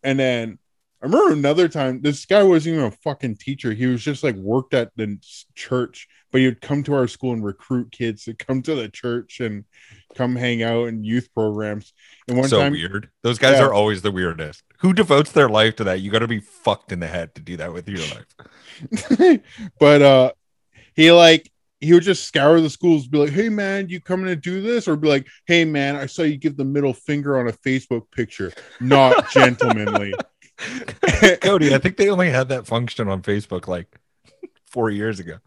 And 0.04 0.16
then 0.16 0.60
I 1.02 1.06
remember 1.06 1.32
another 1.32 1.68
time, 1.68 2.02
this 2.02 2.24
guy 2.24 2.44
wasn't 2.44 2.76
even 2.76 2.86
a 2.86 2.92
fucking 3.02 3.38
teacher. 3.38 3.72
He 3.72 3.86
was 3.86 4.00
just 4.04 4.22
like 4.22 4.36
worked 4.36 4.74
at 4.74 4.92
the 4.94 5.18
church, 5.56 6.06
but 6.32 6.40
he 6.40 6.46
would 6.46 6.60
come 6.60 6.82
to 6.82 6.94
our 6.94 7.06
school 7.06 7.32
and 7.32 7.44
recruit 7.44 7.92
kids 7.92 8.24
to 8.24 8.34
come 8.34 8.62
to 8.62 8.74
the 8.74 8.88
church 8.88 9.38
and 9.40 9.64
come 10.16 10.34
hang 10.34 10.62
out 10.62 10.88
in 10.88 11.04
youth 11.04 11.28
programs. 11.34 11.92
And 12.26 12.38
one 12.38 12.48
so 12.48 12.60
time, 12.60 12.72
weird. 12.72 13.10
Those 13.22 13.38
guys 13.38 13.58
Yeah. 13.58 13.66
are 13.66 13.74
always 13.74 14.02
the 14.02 14.10
weirdest. 14.10 14.64
Who 14.78 14.92
devotes 14.92 15.30
their 15.32 15.48
life 15.48 15.76
to 15.76 15.84
that? 15.84 16.00
You 16.00 16.10
got 16.10 16.20
to 16.20 16.28
be 16.28 16.40
fucked 16.40 16.90
in 16.90 16.98
the 17.00 17.06
head 17.06 17.34
to 17.36 17.40
do 17.40 17.58
that 17.58 17.72
with 17.72 17.88
your 17.88 18.00
life. 18.00 19.40
but 19.78 20.02
uh 20.02 20.32
he 20.96 21.12
like 21.12 21.50
he 21.80 21.92
would 21.92 22.02
just 22.02 22.24
scour 22.24 22.60
the 22.60 22.70
schools 22.70 23.06
be 23.06 23.18
like 23.18 23.30
hey 23.30 23.48
man 23.48 23.88
you 23.88 24.00
coming 24.00 24.26
to 24.26 24.36
do 24.36 24.60
this 24.60 24.88
or 24.88 24.96
be 24.96 25.08
like 25.08 25.26
hey 25.46 25.64
man 25.64 25.96
i 25.96 26.06
saw 26.06 26.22
you 26.22 26.36
give 26.36 26.56
the 26.56 26.64
middle 26.64 26.92
finger 26.92 27.38
on 27.38 27.48
a 27.48 27.52
facebook 27.52 28.02
picture 28.10 28.52
not 28.80 29.30
gentlemanly 29.32 30.14
Cody, 31.40 31.74
I 31.74 31.78
think 31.78 31.96
they 31.96 32.08
only 32.08 32.30
had 32.30 32.48
that 32.50 32.66
function 32.66 33.08
on 33.08 33.22
Facebook 33.22 33.66
like 33.66 33.88
four 34.66 34.90
years 34.90 35.18
ago. 35.18 35.38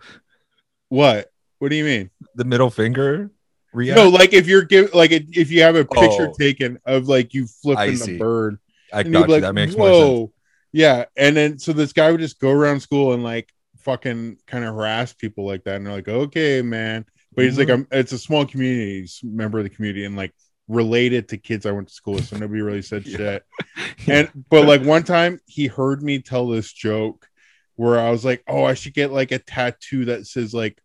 What 0.89 1.31
what 1.59 1.69
do 1.69 1.75
you 1.75 1.83
mean 1.83 2.09
The 2.35 2.45
middle 2.45 2.69
finger. 2.69 3.31
React. 3.73 3.97
no 3.97 4.09
like 4.09 4.31
if 4.33 4.47
you're 4.47 4.61
give 4.63 4.93
like 4.93 5.11
if 5.11 5.51
you 5.51 5.61
have 5.63 5.75
a 5.75 5.83
picture 5.83 6.29
Oh. 6.29 6.33
taken 6.39 6.79
of 6.85 7.07
like 7.09 7.33
you 7.33 7.45
flipping 7.45 7.97
the 7.99 8.17
bird 8.17 8.57
I 8.93 9.03
got 9.03 9.27
you. 9.27 9.33
like 9.33 9.41
that 9.41 9.53
makes 9.53 9.75
more 9.75 9.87
sense. 9.87 9.97
whoa 9.97 10.33
yeah 10.71 11.05
and 11.17 11.35
then 11.35 11.59
so 11.59 11.73
this 11.73 11.91
guy 11.91 12.09
would 12.11 12.21
just 12.21 12.39
go 12.39 12.51
around 12.51 12.79
school 12.79 13.11
and 13.13 13.21
like 13.23 13.51
fucking 13.79 14.37
kind 14.47 14.63
of 14.63 14.73
harass 14.75 15.11
people 15.13 15.45
like 15.45 15.63
that 15.65 15.75
and 15.75 15.85
they're 15.85 15.93
like 15.93 16.07
okay 16.07 16.61
man 16.61 17.05
but 17.35 17.43
he's 17.43 17.57
like 17.57 17.67
Mhm. 17.67 17.73
I'm, 17.73 17.87
it's 17.91 18.13
a 18.13 18.17
small 18.17 18.45
community 18.45 19.01
he's 19.01 19.19
a 19.23 19.27
member 19.27 19.57
of 19.57 19.65
the 19.65 19.69
community 19.69 20.05
and 20.05 20.15
like 20.15 20.33
related 20.69 21.27
to 21.29 21.37
kids 21.37 21.65
i 21.65 21.71
went 21.71 21.89
to 21.89 21.93
school 21.93 22.13
with 22.15 22.25
so 22.27 22.37
nobody 22.37 22.61
really 22.61 22.81
said 22.81 23.05
Yeah. 23.05 23.17
shit 23.17 23.43
and 24.07 24.45
but 24.49 24.65
like 24.65 24.83
one 24.83 25.03
time 25.03 25.39
he 25.47 25.67
heard 25.67 26.01
me 26.01 26.19
tell 26.19 26.47
this 26.47 26.71
joke 26.71 27.27
where 27.75 27.99
i 27.99 28.09
was 28.09 28.23
like 28.25 28.43
oh 28.47 28.63
i 28.63 28.73
should 28.73 28.93
get 28.93 29.11
like 29.11 29.31
a 29.31 29.39
tattoo 29.39 30.05
that 30.05 30.25
says 30.27 30.53
like 30.53 30.81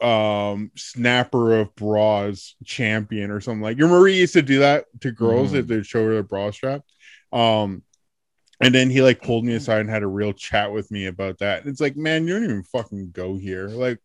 um 0.00 0.70
snapper 0.76 1.58
of 1.60 1.74
bras 1.76 2.56
champion 2.64 3.30
or 3.30 3.40
something 3.40 3.62
like 3.62 3.78
your 3.78 3.88
marie 3.88 4.18
used 4.18 4.34
to 4.34 4.42
do 4.42 4.58
that 4.60 4.84
to 5.00 5.10
girls 5.12 5.52
Mhm. 5.52 5.60
if 5.60 5.66
they 5.66 5.82
show 5.82 6.04
her 6.04 6.18
a 6.18 6.24
bra 6.24 6.50
strap. 6.50 6.82
Um 7.32 7.82
and 8.60 8.74
then 8.74 8.88
he 8.90 9.02
like 9.02 9.20
pulled 9.22 9.44
me 9.44 9.54
aside 9.54 9.80
and 9.80 9.90
had 9.90 10.02
a 10.02 10.06
real 10.08 10.32
chat 10.32 10.72
with 10.72 10.90
me 10.90 11.06
about 11.06 11.38
that. 11.38 11.60
And 11.62 11.70
it's 11.70 11.80
like 11.80 11.96
man 11.96 12.26
you 12.26 12.34
don't 12.34 12.44
even 12.44 12.62
fucking 12.64 13.10
go 13.12 13.36
here. 13.36 13.68
Like 13.68 13.98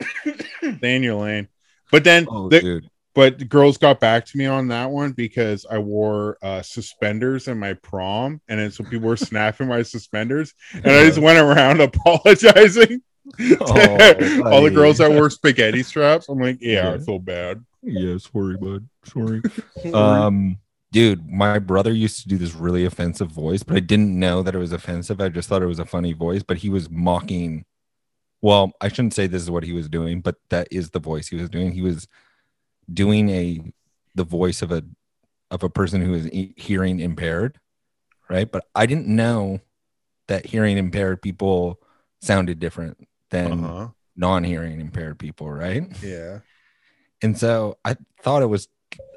stay 0.77 0.95
in 0.95 1.03
your 1.03 1.15
lane. 1.15 1.47
But 1.91 2.03
then 2.03 2.27
Oh, 2.29 2.49
the, 2.49 2.81
dude. 3.15 3.37
But 3.39 3.49
girls 3.49 3.77
got 3.77 3.99
back 3.99 4.25
to 4.25 4.37
me 4.37 4.45
on 4.45 4.67
that 4.69 4.89
one 4.89 5.11
because 5.11 5.65
I 5.69 5.77
wore 5.79 6.37
uh, 6.41 6.61
suspenders 6.61 7.47
in 7.47 7.57
my 7.59 7.73
prom, 7.73 8.41
and 8.47 8.59
then 8.59 8.71
so 8.71 8.83
people 8.83 9.07
were 9.09 9.17
snapping 9.29 9.67
my 9.67 9.81
suspenders, 9.83 10.53
and 10.73 10.87
I 10.87 11.03
just 11.05 11.17
went 11.19 11.39
around 11.39 11.81
apologizing. 11.81 13.01
to 13.37 13.57
Oh, 13.61 14.51
all 14.51 14.63
the 14.63 14.71
girls 14.73 14.97
that 14.99 15.11
wore 15.11 15.29
spaghetti 15.29 15.83
straps. 15.83 16.29
I'm 16.29 16.39
like, 16.39 16.57
yeah, 16.61 16.89
I 16.89 16.91
Yeah. 16.93 16.97
feel 16.97 17.19
bad. 17.19 17.63
Yeah, 17.83 18.17
sorry, 18.17 18.57
bud. 18.57 18.87
Sorry. 19.05 19.41
um, 19.93 20.57
dude, 20.91 21.29
my 21.29 21.59
brother 21.59 21.93
used 21.93 22.21
to 22.23 22.27
do 22.27 22.37
this 22.37 22.53
really 22.55 22.85
offensive 22.85 23.29
voice, 23.31 23.63
but 23.63 23.75
I 23.77 23.79
didn't 23.81 24.17
know 24.17 24.41
that 24.43 24.55
it 24.55 24.59
was 24.59 24.71
offensive. 24.73 25.21
I 25.21 25.29
just 25.29 25.47
thought 25.47 25.61
it 25.61 25.67
was 25.67 25.79
a 25.79 25.85
funny 25.85 26.13
voice, 26.13 26.43
but 26.43 26.57
he 26.57 26.69
was 26.69 26.89
mocking. 26.89 27.65
Well, 28.41 28.71
I 28.81 28.87
shouldn't 28.87 29.13
say 29.13 29.27
this 29.27 29.41
is 29.43 29.51
what 29.51 29.63
he 29.63 29.73
was 29.73 29.89
doing, 29.89 30.21
but 30.21 30.35
that 30.49 30.67
is 30.71 30.89
the 30.89 30.99
voice 30.99 31.27
he 31.27 31.35
was 31.35 31.49
doing. 31.49 31.71
He 31.73 31.81
was 31.81 32.07
doing 32.91 33.29
a 33.29 33.61
the 34.15 34.23
voice 34.23 34.61
of 34.61 34.71
a 34.71 34.83
of 35.51 35.63
a 35.63 35.69
person 35.69 36.01
who 36.01 36.13
is 36.13 36.29
hearing 36.55 36.99
impaired, 36.99 37.59
right? 38.29 38.51
But 38.51 38.65
I 38.75 38.85
didn't 38.85 39.07
know 39.07 39.61
that 40.27 40.45
hearing 40.45 40.77
impaired 40.77 41.21
people 41.21 41.79
sounded 42.21 42.59
different 42.59 43.07
than 43.31 43.63
uh-huh. 43.63 43.87
non-hearing 44.15 44.79
impaired 44.79 45.19
people, 45.19 45.49
right? 45.49 45.83
Yeah. 46.03 46.39
And 47.21 47.37
so 47.37 47.77
I 47.83 47.97
thought 48.21 48.43
it 48.43 48.47
was, 48.47 48.67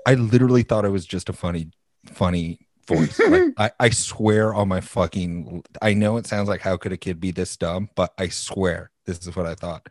I 0.06 0.14
literally 0.14 0.62
thought 0.62 0.84
it 0.84 0.90
was 0.90 1.06
just 1.06 1.28
a 1.28 1.32
funny, 1.32 1.70
funny 2.06 2.66
voice. 2.88 3.18
like, 3.18 3.52
I, 3.58 3.70
I 3.78 3.90
swear 3.90 4.54
on 4.54 4.68
my 4.68 4.80
fucking, 4.80 5.62
I 5.80 5.94
know 5.94 6.16
it 6.16 6.26
sounds 6.26 6.48
like 6.48 6.60
how 6.62 6.76
could 6.76 6.92
a 6.92 6.96
kid 6.96 7.20
be 7.20 7.30
this 7.30 7.56
dumb, 7.56 7.90
but 7.94 8.12
I 8.18 8.28
swear 8.28 8.90
this 9.04 9.18
is 9.26 9.36
what 9.36 9.46
I 9.46 9.54
thought. 9.54 9.88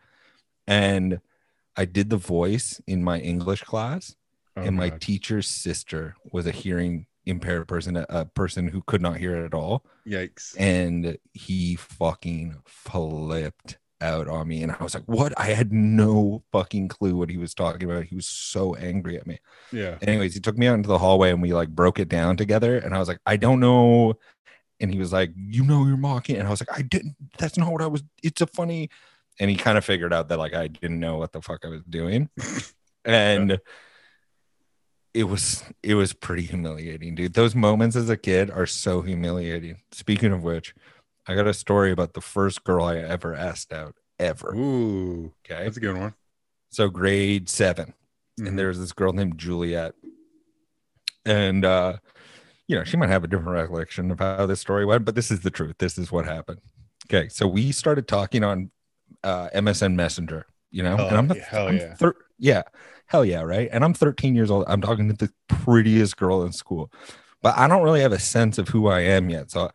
And 0.66 1.20
I 1.76 1.84
did 1.84 2.10
the 2.10 2.16
voice 2.16 2.80
in 2.86 3.02
my 3.02 3.18
English 3.20 3.62
class, 3.62 4.14
Oh, 4.56 4.62
and 4.62 4.76
my 4.76 4.90
God. 4.90 5.00
teacher's 5.00 5.48
sister 5.48 6.14
was 6.30 6.46
a 6.46 6.50
hearing 6.50 7.06
impaired 7.24 7.68
person, 7.68 7.96
a, 7.96 8.04
a 8.10 8.24
person 8.26 8.68
who 8.68 8.82
could 8.82 9.00
not 9.00 9.16
hear 9.16 9.36
at 9.36 9.54
all. 9.54 9.84
Yikes. 10.06 10.54
and 10.58 11.16
he 11.32 11.76
fucking 11.76 12.56
flipped 12.66 13.78
out 14.00 14.26
on 14.28 14.48
me. 14.48 14.62
And 14.62 14.72
i 14.72 14.82
was 14.82 14.94
like 14.94 15.04
what? 15.06 15.32
I 15.38 15.46
had 15.46 15.72
no 15.72 16.42
fucking 16.52 16.88
clue 16.88 17.16
what 17.16 17.30
he 17.30 17.38
was 17.38 17.54
talking 17.54 17.88
about. 17.88 18.04
He 18.04 18.16
was 18.16 18.26
so 18.26 18.74
angry 18.74 19.16
at 19.16 19.26
me. 19.26 19.38
Yeah. 19.72 19.96
anyways 20.02 20.34
he 20.34 20.40
took 20.40 20.58
me 20.58 20.66
out 20.66 20.74
into 20.74 20.88
the 20.88 20.98
hallway 20.98 21.30
and 21.30 21.40
we 21.40 21.52
like 21.54 21.68
broke 21.70 21.98
it 22.00 22.08
down 22.08 22.36
together. 22.36 22.76
And 22.78 22.94
i 22.94 22.98
was 22.98 23.08
like 23.08 23.20
i 23.26 23.36
don't 23.36 23.60
know. 23.60 24.14
And 24.80 24.92
he 24.92 24.98
was 24.98 25.12
like 25.12 25.30
you 25.36 25.62
know 25.64 25.86
you're 25.86 25.96
mocking. 25.96 26.36
And 26.36 26.48
i 26.48 26.50
was 26.50 26.60
like 26.60 26.76
i 26.76 26.82
didn't. 26.82 27.14
That's 27.38 27.56
not 27.56 27.72
what 27.72 27.80
i 27.80 27.86
was. 27.86 28.02
It's 28.22 28.40
a 28.42 28.46
funny 28.48 28.90
and 29.40 29.50
he 29.50 29.56
kind 29.56 29.78
of 29.78 29.84
figured 29.84 30.12
out 30.12 30.28
that 30.28 30.38
like 30.38 30.54
i 30.54 30.66
didn't 30.66 31.00
know 31.00 31.16
what 31.16 31.32
the 31.32 31.42
fuck 31.42 31.64
i 31.64 31.68
was 31.68 31.82
doing 31.84 32.28
and 33.04 33.58
it 35.14 35.24
was 35.24 35.62
it 35.82 35.94
was 35.94 36.12
pretty 36.12 36.42
humiliating 36.42 37.14
dude 37.14 37.34
those 37.34 37.54
moments 37.54 37.96
as 37.96 38.08
a 38.08 38.16
kid 38.16 38.50
are 38.50 38.66
so 38.66 39.02
humiliating 39.02 39.76
speaking 39.90 40.32
of 40.32 40.42
which 40.42 40.74
i 41.26 41.34
got 41.34 41.46
a 41.46 41.54
story 41.54 41.90
about 41.90 42.14
the 42.14 42.20
first 42.20 42.64
girl 42.64 42.84
i 42.84 42.96
ever 42.96 43.34
asked 43.34 43.72
out 43.72 43.94
ever 44.18 44.54
Ooh, 44.54 45.32
okay 45.44 45.64
that's 45.64 45.76
a 45.76 45.80
good 45.80 45.96
one. 45.96 46.14
so 46.70 46.88
grade 46.88 47.48
7 47.48 47.94
Mhm. 48.40 48.48
and 48.48 48.58
there's 48.58 48.78
this 48.78 48.92
girl 48.92 49.12
named 49.12 49.36
Juliet. 49.36 49.94
And 51.26 51.66
uh, 51.66 51.98
you 52.66 52.74
know, 52.76 52.82
she 52.82 52.96
might 52.96 53.10
have 53.10 53.24
a 53.24 53.28
different 53.28 53.50
recollection 53.50 54.10
of 54.10 54.18
how 54.20 54.46
this 54.46 54.60
story 54.60 54.86
went, 54.86 55.04
but 55.04 55.14
this 55.14 55.30
is 55.30 55.40
the 55.40 55.50
truth. 55.50 55.76
This 55.78 55.98
is 55.98 56.10
what 56.10 56.24
happened. 56.24 56.60
Okay, 57.06 57.28
so 57.28 57.46
we 57.46 57.72
started 57.72 58.08
talking 58.08 58.42
on 58.42 58.70
uh, 59.24 59.48
MSN 59.54 59.94
Messenger, 59.94 60.46
you 60.70 60.82
know, 60.82 60.96
Oh, 60.98 61.08
and 61.08 61.18
I'm 61.18 61.36
yeah, 61.36 61.44
hell 61.48 61.68
I'm 61.68 61.76
yeah. 61.78 61.94
thir- 61.94 62.16
yeah, 62.38 62.62
hell 63.06 63.24
yeah, 63.24 63.42
right. 63.42 63.68
And 63.72 63.84
I'm 63.84 63.94
13 63.94 64.34
years 64.34 64.50
old. 64.50 64.64
I'm 64.68 64.80
talking 64.80 65.08
to 65.08 65.14
the 65.14 65.32
prettiest 65.48 66.16
girl 66.16 66.42
in 66.44 66.52
school, 66.52 66.90
but 67.42 67.56
I 67.56 67.68
don't 67.68 67.82
really 67.82 68.00
have 68.00 68.12
a 68.12 68.18
sense 68.18 68.58
of 68.58 68.68
who 68.68 68.88
I 68.88 69.00
am 69.00 69.30
yet. 69.30 69.50
So 69.50 69.70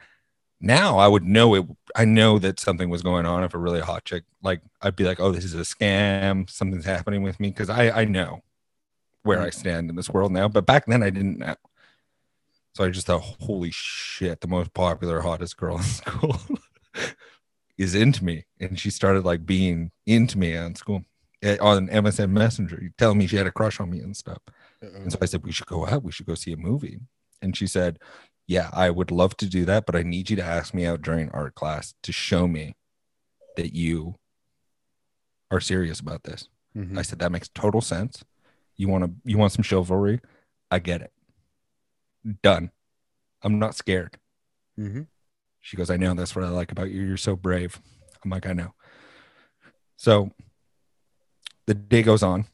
now 0.60 0.98
I 0.98 1.08
would 1.08 1.24
know 1.24 1.56
it. 1.56 1.66
I 1.96 2.06
know 2.06 2.40
that 2.40 2.60
something 2.60 2.90
was 2.90 3.02
going 3.04 3.26
on 3.26 3.44
if 3.44 3.54
a 3.54 3.58
really 3.60 3.82
hot 3.82 4.06
chick, 4.06 4.24
like 4.44 4.62
I'd 4.82 4.96
be 4.96 5.04
like, 5.06 5.20
oh, 5.20 5.32
this 5.32 5.46
is 5.46 5.54
a 5.56 5.60
scam. 5.60 6.50
Something's 6.50 6.86
happening 6.86 7.24
with 7.24 7.40
me 7.40 7.50
because 7.50 7.70
I 7.70 7.90
I 8.02 8.06
know 8.06 8.42
where 9.24 9.42
I 9.42 9.50
stand 9.52 9.90
in 9.90 9.96
this 9.96 10.10
world 10.10 10.32
now. 10.32 10.48
But 10.48 10.66
back 10.66 10.86
then 10.88 11.04
I 11.04 11.10
didn't 11.10 11.40
know. 11.40 11.56
So 12.76 12.84
I 12.84 12.90
just 12.90 13.08
thought, 13.08 13.22
holy 13.22 13.72
shit, 13.72 14.42
the 14.42 14.48
most 14.48 14.74
popular, 14.74 15.22
hottest 15.22 15.58
girl 15.58 15.78
in 15.78 15.84
school 15.84 16.38
is 17.78 17.96
into 17.96 18.24
me. 18.24 18.46
And 18.60 18.80
she 18.80 18.90
started 18.90 19.24
like 19.26 19.46
being 19.46 19.92
into 20.06 20.38
me 20.38 20.56
on 20.58 20.76
school 20.76 21.04
eh, 21.42 21.58
on 21.62 21.88
MSN 21.90 22.32
Messenger, 22.32 22.92
telling 22.98 23.18
me 23.18 23.28
she 23.28 23.36
had 23.38 23.48
a 23.48 23.52
crush 23.52 23.80
on 23.80 23.90
me 23.90 24.00
and 24.00 24.16
stuff. 24.16 24.40
And 24.82 25.12
so 25.12 25.18
I 25.22 25.26
said, 25.26 25.44
we 25.44 25.52
should 25.52 25.68
go 25.68 25.86
out. 25.88 26.04
We 26.04 26.12
should 26.12 26.26
go 26.26 26.36
see 26.36 26.54
a 26.54 26.58
movie. 26.58 27.00
And 27.42 27.56
she 27.56 27.68
said, 27.68 28.00
yeah, 28.48 28.70
I 28.74 28.90
would 28.90 29.12
love 29.12 29.36
to 29.38 29.46
do 29.46 29.66
that, 29.66 29.86
but 29.86 29.96
I 29.96 30.04
need 30.04 30.30
you 30.30 30.36
to 30.38 30.44
ask 30.44 30.74
me 30.74 30.86
out 30.86 31.02
during 31.02 31.30
art 31.32 31.54
class 31.56 31.94
to 32.04 32.12
show 32.12 32.48
me 32.48 32.76
that 33.58 33.76
you 33.76 34.16
are 35.52 35.60
serious 35.60 36.00
about 36.00 36.24
this. 36.24 36.48
Mhm. 36.76 36.98
I 36.98 37.02
said, 37.02 37.20
that 37.20 37.32
makes 37.32 37.50
total 37.50 37.82
sense. 37.82 38.24
You 38.76 38.88
want 38.88 39.04
to, 39.06 39.12
you 39.26 39.38
want 39.38 39.52
some 39.52 39.64
chivalry? 39.64 40.20
I 40.72 40.80
get 40.80 41.02
it. 41.02 41.12
Done. 42.44 42.72
I'm 43.42 43.60
not 43.60 43.76
scared. 43.76 44.18
Mhm. 44.80 45.08
She 45.68 45.76
goes, 45.76 45.90
I 45.90 45.98
know. 45.98 46.14
That's 46.14 46.34
what 46.34 46.46
I 46.46 46.48
like 46.48 46.72
about 46.72 46.92
you. 46.92 47.04
You're 47.04 47.18
so 47.18 47.36
brave. 47.36 47.82
I'm 48.24 48.32
like, 48.32 48.48
I 48.48 48.54
know. 48.54 48.74
So 49.98 50.32
the 51.66 51.74
day 51.74 52.04
goes 52.04 52.24
on, 52.24 52.46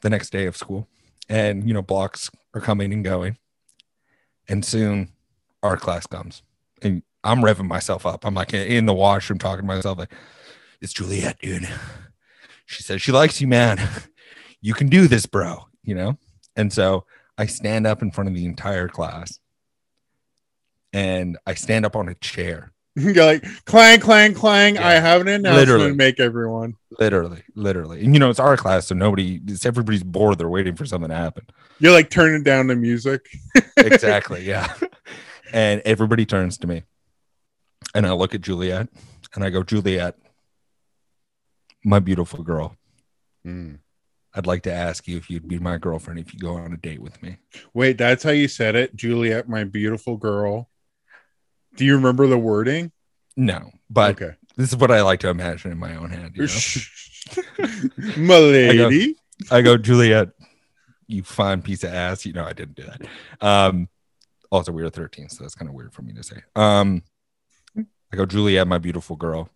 the 0.00 0.08
next 0.08 0.30
day 0.30 0.46
of 0.46 0.56
school, 0.56 0.88
and, 1.28 1.68
you 1.68 1.74
know, 1.74 1.82
blocks 1.82 2.30
are 2.54 2.62
coming 2.62 2.90
and 2.94 3.04
going. 3.04 3.36
And 4.48 4.64
soon 4.64 5.10
our 5.62 5.76
class 5.76 6.06
comes. 6.06 6.42
And 6.80 7.02
I'm 7.22 7.42
revving 7.42 7.68
myself 7.68 8.06
up. 8.06 8.24
I'm 8.24 8.34
like 8.34 8.54
in 8.54 8.86
the 8.86 8.94
washroom 8.94 9.38
talking 9.38 9.66
to 9.68 9.74
myself, 9.74 9.98
like, 9.98 10.14
it's 10.80 10.94
Juliet, 10.94 11.38
dude. 11.42 11.68
She 12.64 12.82
says, 12.82 13.02
she 13.02 13.12
likes 13.12 13.42
you, 13.42 13.46
man. 13.46 13.78
You 14.62 14.72
can 14.72 14.88
do 14.88 15.06
this, 15.06 15.26
bro. 15.26 15.66
You 15.82 15.96
know? 15.96 16.18
And 16.56 16.72
so 16.72 17.04
I 17.36 17.44
stand 17.44 17.86
up 17.86 18.00
in 18.00 18.10
front 18.10 18.28
of 18.28 18.34
the 18.34 18.46
entire 18.46 18.88
class 18.88 19.38
and 20.92 21.36
I 21.46 21.54
stand 21.54 21.84
up 21.86 21.96
on 21.96 22.08
a 22.08 22.14
chair 22.14 22.72
You're 22.96 23.14
like 23.24 23.44
clang, 23.64 24.00
clang, 24.00 24.34
clang. 24.34 24.76
I 24.78 24.94
have 24.94 25.20
an 25.20 25.28
announcement 25.28 25.68
Literally. 25.68 25.88
to 25.90 25.94
make 25.94 26.18
everyone. 26.18 26.74
literally 26.98 27.42
literally 27.54 28.04
and 28.04 28.12
you 28.14 28.18
know 28.18 28.28
it's 28.30 28.40
our 28.40 28.56
class 28.56 28.86
so 28.88 28.94
nobody 28.94 29.40
it's 29.46 29.64
everybody's 29.66 30.02
bored 30.02 30.38
they're 30.38 30.48
waiting 30.48 30.74
for 30.74 30.84
something 30.86 31.10
to 31.10 31.14
happen 31.16 31.44
You're 31.78 31.92
like 31.92 32.10
turning 32.10 32.42
down 32.42 32.66
the 32.66 32.74
music. 32.76 33.28
exactly 33.76 34.42
yeah 34.44 34.72
and 35.52 35.80
everybody 35.84 36.26
turns 36.26 36.58
to 36.58 36.66
me 36.66 36.82
and 37.94 38.04
i 38.06 38.12
look 38.12 38.34
at 38.34 38.40
juliet 38.40 38.88
and 39.34 39.44
i 39.44 39.50
go 39.50 39.62
juliet 39.62 40.16
my 41.84 41.98
beautiful 42.00 42.42
girl 42.42 42.74
Mm. 43.46 43.78
i'd 44.34 44.46
like 44.46 44.62
to 44.64 44.72
ask 44.72 45.06
you 45.06 45.16
if 45.16 45.30
you'd 45.30 45.46
be 45.46 45.60
my 45.60 45.78
girlfriend 45.78 46.18
if 46.18 46.34
you 46.34 46.40
go 46.40 46.54
on 46.54 46.72
a 46.72 46.76
date 46.76 47.00
with 47.00 47.22
me 47.22 47.36
Wait, 47.72 47.96
that's 47.96 48.24
how 48.24 48.30
you 48.32 48.48
said 48.48 48.74
it, 48.74 48.96
Juliet, 48.96 49.48
my 49.48 49.62
beautiful 49.64 50.16
girl. 50.16 50.68
Do 51.78 51.84
you 51.86 51.94
remember 51.96 52.26
the 52.26 52.38
wording? 52.38 52.92
no 53.36 53.70
but 53.88 54.20
okay, 54.20 54.36
this 54.56 54.68
is 54.70 54.76
what 54.76 54.90
i 54.90 55.00
like 55.00 55.20
to 55.20 55.28
imagine 55.28 55.70
in 55.72 55.78
my 55.78 55.94
own 55.96 56.10
head 56.10 56.32
you 56.34 56.46
know? 56.46 58.14
my 58.16 58.38
lady. 58.38 59.14
I 59.50 59.60
go, 59.62 59.76
Juliet, 59.76 60.30
you 61.06 61.22
fine 61.22 61.62
piece 61.62 61.84
of 61.84 61.92
ass. 61.92 62.24
You 62.26 62.32
know, 62.32 62.44
I 62.44 62.52
didn't 62.52 62.74
do 62.74 62.84
that. 62.84 63.02
Um, 63.40 63.88
also, 64.50 64.72
we 64.72 64.82
were 64.82 64.90
13, 64.90 65.28
so 65.28 65.44
that's 65.44 65.54
kind 65.54 65.68
of 65.68 65.74
weird 65.74 65.92
for 65.92 66.02
me 66.02 66.12
to 66.14 66.22
say. 66.22 66.36
Um, 66.56 67.02
I 67.76 68.16
go, 68.16 68.24
Juliet, 68.26 68.66
my 68.66 68.78
beautiful 68.78 69.14
girl. 69.16 69.50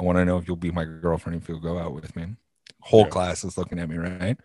I 0.00 0.04
want 0.04 0.16
to 0.18 0.24
know 0.24 0.38
if 0.38 0.46
you'll 0.46 0.56
be 0.56 0.70
my 0.70 0.84
girlfriend 0.84 1.42
if 1.42 1.48
you'll 1.48 1.60
go 1.60 1.78
out 1.78 1.92
with 1.92 2.14
me. 2.16 2.36
Whole 2.80 3.02
Yeah. 3.04 3.08
class 3.10 3.44
is 3.44 3.58
looking 3.58 3.78
at 3.78 3.88
me, 3.88 3.96
right? 3.96 4.38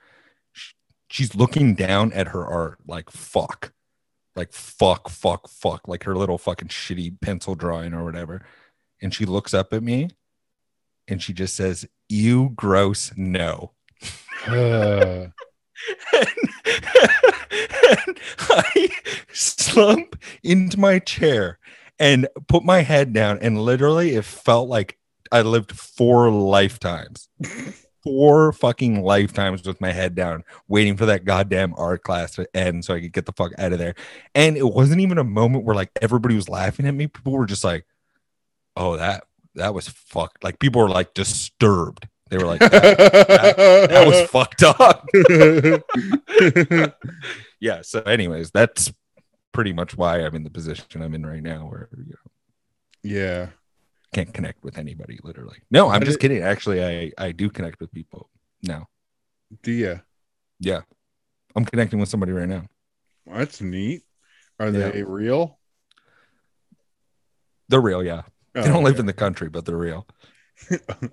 She's 1.09 1.35
looking 1.35 1.75
down 1.75 2.11
at 2.13 2.27
her 2.29 2.45
art 2.45 2.79
like 2.87 3.09
fuck, 3.11 3.71
like 4.37 4.53
fuck, 4.53 5.09
fuck, 5.09 5.49
fuck, 5.49 5.87
like 5.87 6.03
her 6.03 6.15
little 6.15 6.37
fucking 6.37 6.69
shitty 6.69 7.19
pencil 7.19 7.55
drawing 7.55 7.93
or 7.93 8.05
whatever. 8.05 8.45
And 9.01 9.13
she 9.13 9.25
looks 9.25 9.53
up 9.53 9.73
at 9.73 9.83
me 9.83 10.09
and 11.07 11.21
she 11.21 11.33
just 11.33 11.55
says, 11.55 11.87
You 12.07 12.51
gross, 12.55 13.11
no. 13.17 13.71
Uh, 14.47 15.27
and, 16.13 16.27
and 18.07 18.19
I 18.49 18.89
slump 19.33 20.21
into 20.43 20.79
my 20.79 20.99
chair 20.99 21.59
and 21.99 22.27
put 22.47 22.63
my 22.63 22.81
head 22.81 23.13
down, 23.13 23.39
and 23.41 23.61
literally, 23.61 24.15
it 24.15 24.25
felt 24.25 24.69
like 24.69 24.97
I 25.31 25.41
lived 25.41 25.71
four 25.71 26.29
lifetimes. 26.29 27.27
Four 28.07 28.53
fucking 28.53 29.03
lifetimes 29.03 29.67
with 29.67 29.81
my 29.81 29.91
head 29.91 30.15
down, 30.15 30.43
waiting 30.67 30.95
for 30.95 31.07
that 31.07 31.25
goddamn 31.25 31.73
art 31.77 32.03
class 32.03 32.35
to 32.35 32.47
end 32.55 32.85
so 32.85 32.93
I 32.93 33.01
could 33.01 33.11
get 33.11 33.25
the 33.25 33.33
fuck 33.33 33.51
out 33.57 33.73
of 33.73 33.79
there. 33.79 33.95
And 34.33 34.55
it 34.55 34.65
wasn't 34.65 35.01
even 35.01 35.17
a 35.17 35.23
moment 35.23 35.65
where 35.65 35.75
like 35.75 35.91
everybody 36.01 36.35
was 36.35 36.47
laughing 36.47 36.87
at 36.87 36.93
me. 36.93 37.07
People 37.07 37.33
were 37.33 37.45
just 37.45 37.63
like, 37.63 37.85
oh, 38.75 38.97
that 38.97 39.25
that 39.55 39.73
was 39.73 39.89
fucked. 39.89 40.43
Like 40.43 40.59
people 40.59 40.81
were 40.81 40.89
like 40.89 41.13
disturbed 41.13 42.07
They 42.29 42.37
were 42.37 42.45
like, 42.45 42.59
that, 42.59 43.57
that 43.89 44.07
was 44.07 44.29
fucked 44.29 44.63
up. 44.63 45.07
yeah. 47.59 47.81
So, 47.81 48.01
anyways, 48.01 48.51
that's 48.51 48.93
pretty 49.51 49.73
much 49.73 49.97
why 49.97 50.19
I'm 50.19 50.35
in 50.35 50.43
the 50.43 50.49
position 50.49 51.01
I'm 51.01 51.13
in 51.13 51.25
right 51.25 51.43
now, 51.43 51.67
where 51.67 51.89
you 51.97 52.13
know, 52.13 52.31
yeah. 53.03 53.47
Can't 54.13 54.33
connect 54.33 54.63
with 54.63 54.77
anybody. 54.77 55.19
Literally. 55.23 55.57
No, 55.71 55.89
I'm 55.89 56.03
just 56.03 56.19
kidding. 56.19 56.41
Actually, 56.41 56.83
I 56.83 57.11
I 57.17 57.31
do 57.31 57.49
connect 57.49 57.79
with 57.79 57.91
people 57.91 58.29
now. 58.63 58.87
Do 59.63 59.71
you? 59.71 59.99
Yeah, 60.59 60.81
I'm 61.55 61.65
connecting 61.65 61.99
with 61.99 62.09
somebody 62.09 62.31
right 62.31 62.49
now. 62.49 62.65
That's 63.25 63.61
neat. 63.61 64.03
Are 64.59 64.69
Yeah. 64.69 64.89
they 64.89 65.03
real? 65.03 65.59
They're 67.69 67.81
real. 67.81 68.03
Yeah, 68.03 68.21
Oh, 68.55 68.61
they 68.61 68.67
don't 68.69 68.83
live 68.83 68.99
in 68.99 69.05
the 69.05 69.13
country, 69.13 69.49
but 69.49 69.65
they're 69.65 69.77
real. 69.77 70.07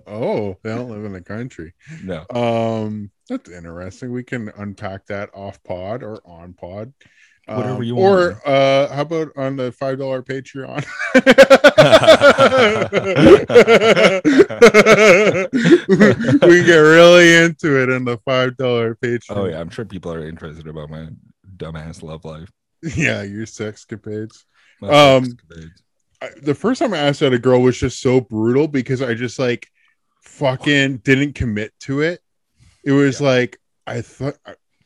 Oh, 0.07 0.57
they 0.63 0.73
don't 0.73 0.89
live 0.89 1.05
in 1.05 1.13
the 1.13 1.21
country. 1.21 1.73
No. 2.03 2.25
Um, 2.31 3.11
that's 3.29 3.47
interesting. 3.49 4.11
We 4.11 4.23
can 4.23 4.49
unpack 4.57 5.05
that 5.07 5.29
off 5.35 5.61
pod 5.63 6.01
or 6.01 6.19
on 6.25 6.53
pod. 6.53 6.93
Whatever 7.47 7.75
Um, 7.75 7.83
you 7.83 7.95
or 7.97 8.29
want, 8.31 8.45
uh 8.47 8.93
how 8.93 9.01
about 9.03 9.29
on 9.37 9.55
the 9.55 9.71
five 9.71 9.99
dollar 9.99 10.23
patreon 10.23 10.83
we 16.47 16.63
get 16.63 16.77
really 16.77 17.35
into 17.35 17.81
it 17.81 17.89
in 17.89 18.05
the 18.05 18.17
five 18.25 18.57
dollar 18.57 18.95
patreon 18.95 19.37
Oh 19.37 19.45
yeah, 19.45 19.59
I'm 19.59 19.69
sure 19.69 19.85
people 19.85 20.11
are 20.13 20.27
interested 20.27 20.67
about 20.67 20.89
my 20.89 21.07
dumbass 21.57 22.03
love 22.03 22.25
life. 22.25 22.49
yeah 22.81 23.21
your 23.23 23.45
sexcapades 23.45 24.43
My 24.81 24.89
Um. 24.89 25.37
I, 26.21 26.29
the 26.41 26.55
first 26.55 26.79
time 26.79 26.93
I 26.93 26.97
asked 26.97 27.21
out 27.21 27.33
a 27.33 27.39
girl 27.39 27.61
was 27.61 27.77
just 27.77 28.01
so 28.01 28.21
brutal 28.21 28.67
because 28.67 29.01
I 29.01 29.13
just 29.13 29.37
like 29.37 29.67
fucking 30.23 30.97
didn't 30.99 31.33
commit 31.33 31.73
to 31.81 32.01
it. 32.01 32.21
It 32.85 32.93
was 32.93 33.19
like 33.19 33.57
I 33.85 34.01
thought 34.01 34.37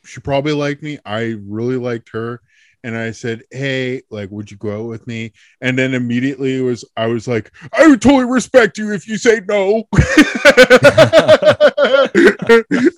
she 0.04 0.22
probably 0.22 0.54
liked 0.54 0.82
me. 0.82 0.98
I 1.06 1.36
really 1.46 1.78
liked 1.78 2.10
her, 2.14 2.42
and 2.84 2.98
I 2.98 3.12
said, 3.12 3.44
"Hey, 3.52 4.02
like, 4.10 4.30
would 4.32 4.52
you 4.52 4.58
go 4.58 4.82
out 4.82 4.88
with 4.88 5.08
me?" 5.08 5.32
And 5.62 5.78
then 5.78 5.94
immediately 5.94 6.58
it 6.58 6.62
was 6.62 6.84
I 6.98 7.08
was 7.08 7.28
like, 7.28 7.52
"I 7.74 7.88
would 7.88 8.02
totally 8.02 8.32
respect 8.32 8.78
you 8.78 8.94
if 8.94 9.08
you 9.08 9.18
say 9.18 9.42
no." 9.48 9.88
and 9.94 10.04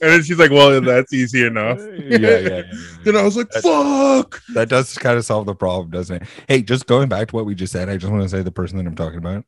then 0.01 0.23
she's 0.23 0.39
like, 0.39 0.51
"Well, 0.51 0.81
that's 0.81 1.13
easy 1.13 1.45
enough." 1.45 1.79
yeah, 1.79 2.17
yeah, 2.17 2.19
yeah, 2.37 2.39
yeah, 2.49 2.63
Then 3.03 3.15
I 3.15 3.23
was 3.23 3.37
like, 3.37 3.51
"Fuck." 3.51 4.41
that 4.53 4.69
does 4.69 4.97
kind 4.97 5.17
of 5.17 5.25
solve 5.25 5.45
the 5.45 5.55
problem, 5.55 5.91
doesn't 5.91 6.21
it? 6.21 6.27
Hey, 6.47 6.61
just 6.61 6.87
going 6.87 7.09
back 7.09 7.29
to 7.29 7.35
what 7.35 7.45
we 7.45 7.55
just 7.55 7.73
said, 7.73 7.89
I 7.89 7.97
just 7.97 8.11
want 8.11 8.23
to 8.23 8.29
say 8.29 8.43
the 8.43 8.51
person 8.51 8.77
that 8.77 8.87
I'm 8.87 8.95
talking 8.95 9.19
about, 9.19 9.45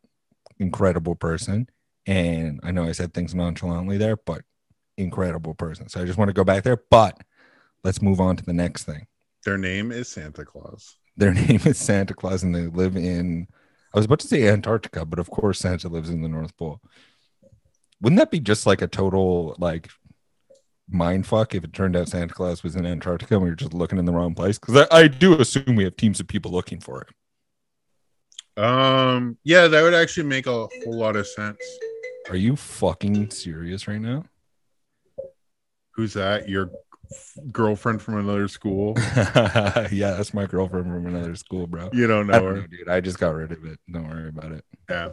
incredible 0.59 1.15
person. 1.15 1.69
And 2.05 2.59
I 2.63 2.71
know 2.71 2.83
I 2.83 2.91
said 2.91 3.13
things 3.13 3.33
nonchalantly 3.33 3.97
there, 3.97 4.17
but 4.17 4.41
incredible 4.97 5.53
person. 5.53 5.89
So 5.89 6.01
I 6.01 6.05
just 6.05 6.17
want 6.17 6.29
to 6.29 6.33
go 6.33 6.43
back 6.43 6.63
there. 6.63 6.81
But 6.89 7.21
let's 7.83 8.01
move 8.01 8.19
on 8.19 8.35
to 8.37 8.43
the 8.43 8.53
next 8.53 8.83
thing. 8.83 9.07
Their 9.45 9.57
name 9.57 9.91
is 9.91 10.07
Santa 10.07 10.45
Claus. 10.45 10.95
Their 11.17 11.33
name 11.47 11.61
is 11.65 11.77
Santa 11.77 12.13
Claus, 12.13 12.43
and 12.43 12.55
they 12.55 12.67
live 12.67 12.95
in, 12.95 13.47
I 13.93 13.97
was 13.97 14.05
about 14.05 14.19
to 14.19 14.27
say 14.27 14.47
Antarctica, 14.47 15.05
but 15.05 15.19
of 15.19 15.29
course, 15.29 15.59
Santa 15.59 15.89
lives 15.89 16.09
in 16.09 16.21
the 16.21 16.29
North 16.29 16.55
Pole. 16.57 16.81
Wouldn't 18.01 18.19
that 18.19 18.31
be 18.31 18.39
just 18.39 18.65
like 18.65 18.81
a 18.81 18.87
total, 18.87 19.55
like, 19.59 19.89
mind 20.89 21.25
fuck 21.25 21.55
if 21.55 21.63
it 21.63 21.73
turned 21.73 21.95
out 21.95 22.09
Santa 22.09 22.33
Claus 22.33 22.63
was 22.63 22.75
in 22.75 22.85
Antarctica 22.85 23.35
and 23.35 23.43
we 23.43 23.49
were 23.49 23.55
just 23.55 23.73
looking 23.73 23.99
in 23.99 24.05
the 24.05 24.11
wrong 24.11 24.35
place? 24.35 24.59
Because 24.59 24.87
I, 24.91 24.99
I 24.99 25.07
do 25.07 25.39
assume 25.39 25.75
we 25.75 25.85
have 25.85 25.95
teams 25.95 26.19
of 26.19 26.27
people 26.27 26.51
looking 26.51 26.79
for 26.79 27.01
it. 27.01 28.61
Um, 28.61 29.37
yeah, 29.43 29.67
that 29.67 29.81
would 29.81 29.93
actually 29.93 30.27
make 30.27 30.47
a 30.47 30.51
whole 30.51 30.97
lot 30.97 31.15
of 31.15 31.25
sense. 31.25 31.57
Are 32.29 32.35
you 32.35 32.55
fucking 32.55 33.31
serious 33.31 33.87
right 33.87 34.01
now? 34.01 34.25
Who's 35.95 36.13
that? 36.13 36.47
Your 36.49 36.71
girlfriend 37.51 38.01
from 38.01 38.17
another 38.17 38.47
school? 38.47 38.93
yeah, 39.91 40.11
that's 40.15 40.33
my 40.33 40.45
girlfriend 40.45 40.85
from 40.87 41.05
another 41.07 41.35
school, 41.35 41.67
bro. 41.67 41.89
You 41.93 42.07
don't 42.07 42.29
I 42.33 42.39
know 42.39 42.39
don't 42.39 42.55
her. 42.55 42.61
know, 42.61 42.67
dude. 42.67 42.89
I 42.89 42.99
just 43.01 43.19
got 43.19 43.33
rid 43.35 43.51
of 43.51 43.63
it. 43.65 43.79
Don't 43.91 44.07
worry 44.07 44.29
about 44.29 44.51
it. 44.51 44.65
Yeah. 44.89 45.09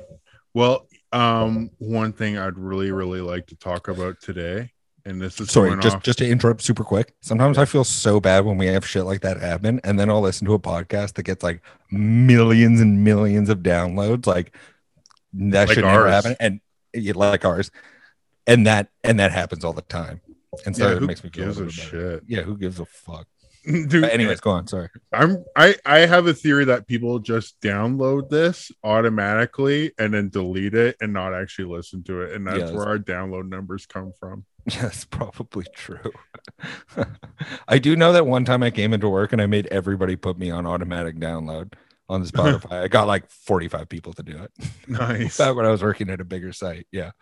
Well, 0.54 0.86
um, 1.12 1.70
one 1.78 2.12
thing 2.12 2.38
I'd 2.38 2.58
really, 2.58 2.90
really 2.92 3.20
like 3.20 3.46
to 3.48 3.56
talk 3.56 3.88
about 3.88 4.20
today, 4.20 4.72
and 5.04 5.20
this 5.20 5.40
is 5.40 5.50
Sorry, 5.50 5.78
just 5.80 5.96
off- 5.96 6.02
just 6.02 6.18
to 6.18 6.28
interrupt 6.28 6.62
super 6.62 6.84
quick. 6.84 7.14
Sometimes 7.20 7.56
I 7.58 7.64
feel 7.64 7.84
so 7.84 8.20
bad 8.20 8.44
when 8.44 8.58
we 8.58 8.66
have 8.66 8.84
shit 8.86 9.04
like 9.04 9.20
that 9.22 9.40
happen, 9.40 9.80
and 9.84 9.98
then 9.98 10.10
I'll 10.10 10.20
listen 10.20 10.46
to 10.46 10.54
a 10.54 10.58
podcast 10.58 11.14
that 11.14 11.22
gets 11.22 11.42
like 11.42 11.62
millions 11.90 12.80
and 12.80 13.04
millions 13.04 13.48
of 13.48 13.58
downloads. 13.58 14.26
Like 14.26 14.54
that 15.34 15.68
Like 15.68 15.74
should 15.74 15.84
never 15.84 16.08
happen, 16.10 16.36
and 16.40 16.60
like 17.14 17.44
ours, 17.44 17.70
and 18.46 18.66
that 18.66 18.88
and 19.04 19.20
that 19.20 19.30
happens 19.32 19.64
all 19.64 19.72
the 19.72 19.82
time. 19.82 20.20
And 20.66 20.76
so 20.76 20.88
yeah, 20.88 20.96
it 20.96 21.02
makes 21.02 21.22
me 21.22 21.30
feel 21.30 21.46
gives 21.46 21.60
a 21.60 21.66
a 21.66 21.70
shit, 21.70 22.22
Yeah, 22.26 22.42
who 22.42 22.56
gives 22.56 22.80
a 22.80 22.84
fuck? 22.86 23.26
dude? 23.64 24.02
But 24.02 24.12
anyways, 24.12 24.40
go 24.40 24.50
on. 24.50 24.66
Sorry. 24.66 24.88
I'm 25.12 25.44
I 25.56 25.76
I 25.84 26.00
have 26.00 26.26
a 26.26 26.34
theory 26.34 26.64
that 26.66 26.86
people 26.86 27.18
just 27.18 27.60
download 27.60 28.30
this 28.30 28.72
automatically 28.82 29.92
and 29.98 30.14
then 30.14 30.28
delete 30.28 30.74
it 30.74 30.96
and 31.00 31.12
not 31.12 31.34
actually 31.34 31.68
listen 31.74 32.02
to 32.04 32.22
it, 32.22 32.32
and 32.32 32.46
that's 32.46 32.72
where 32.72 32.86
our 32.86 32.98
download 32.98 33.48
numbers 33.48 33.86
come 33.86 34.12
from. 34.18 34.44
Yes, 34.66 35.06
probably 35.06 35.64
true. 35.74 36.12
I 37.66 37.78
do 37.78 37.96
know 37.96 38.12
that 38.12 38.26
one 38.26 38.44
time 38.44 38.62
I 38.62 38.70
came 38.70 38.92
into 38.92 39.08
work 39.08 39.32
and 39.32 39.40
I 39.40 39.46
made 39.46 39.66
everybody 39.68 40.16
put 40.16 40.38
me 40.38 40.50
on 40.50 40.66
automatic 40.66 41.16
download 41.16 41.72
on 42.10 42.22
the 42.22 42.30
Spotify. 42.30 42.72
I 42.72 42.88
got 42.88 43.06
like 43.06 43.28
45 43.30 43.88
people 43.88 44.12
to 44.12 44.22
do 44.22 44.36
it. 44.36 44.52
Nice. 44.86 45.38
Back 45.38 45.56
when 45.56 45.64
I 45.64 45.70
was 45.70 45.82
working 45.82 46.10
at 46.10 46.20
a 46.20 46.24
bigger 46.24 46.52
site. 46.52 46.86
Yeah. 46.92 47.12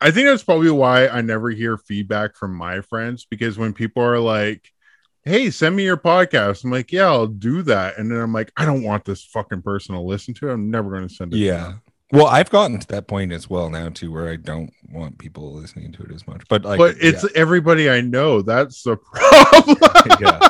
I 0.00 0.10
think 0.10 0.26
that's 0.26 0.42
probably 0.42 0.70
why 0.70 1.08
I 1.08 1.20
never 1.20 1.50
hear 1.50 1.76
feedback 1.76 2.36
from 2.36 2.54
my 2.54 2.80
friends 2.80 3.26
because 3.28 3.58
when 3.58 3.72
people 3.72 4.02
are 4.02 4.18
like, 4.18 4.72
"Hey, 5.24 5.50
send 5.50 5.76
me 5.76 5.84
your 5.84 5.96
podcast," 5.96 6.64
I'm 6.64 6.70
like, 6.70 6.92
"Yeah, 6.92 7.06
I'll 7.06 7.26
do 7.26 7.62
that," 7.62 7.98
and 7.98 8.10
then 8.10 8.18
I'm 8.18 8.32
like, 8.32 8.52
"I 8.56 8.64
don't 8.64 8.82
want 8.82 9.04
this 9.04 9.24
fucking 9.24 9.62
person 9.62 9.94
to 9.94 10.00
listen 10.00 10.34
to 10.34 10.48
it. 10.48 10.52
I'm 10.52 10.70
never 10.70 10.90
going 10.90 11.08
to 11.08 11.14
send 11.14 11.34
it." 11.34 11.38
Yeah. 11.38 11.74
Well, 12.12 12.26
I've 12.26 12.50
gotten 12.50 12.78
to 12.80 12.86
that 12.88 13.06
point 13.06 13.32
as 13.32 13.48
well 13.48 13.70
now 13.70 13.88
too, 13.88 14.10
where 14.10 14.30
I 14.30 14.36
don't 14.36 14.72
want 14.90 15.18
people 15.18 15.54
listening 15.54 15.92
to 15.92 16.02
it 16.02 16.10
as 16.10 16.26
much. 16.26 16.42
But 16.48 16.64
like, 16.64 16.78
but 16.78 16.96
it's 17.00 17.24
everybody 17.36 17.88
I 17.88 18.00
know. 18.00 18.42
That's 18.42 18.82
the 18.82 18.96
problem. 19.12 19.76
yeah. 20.20 20.48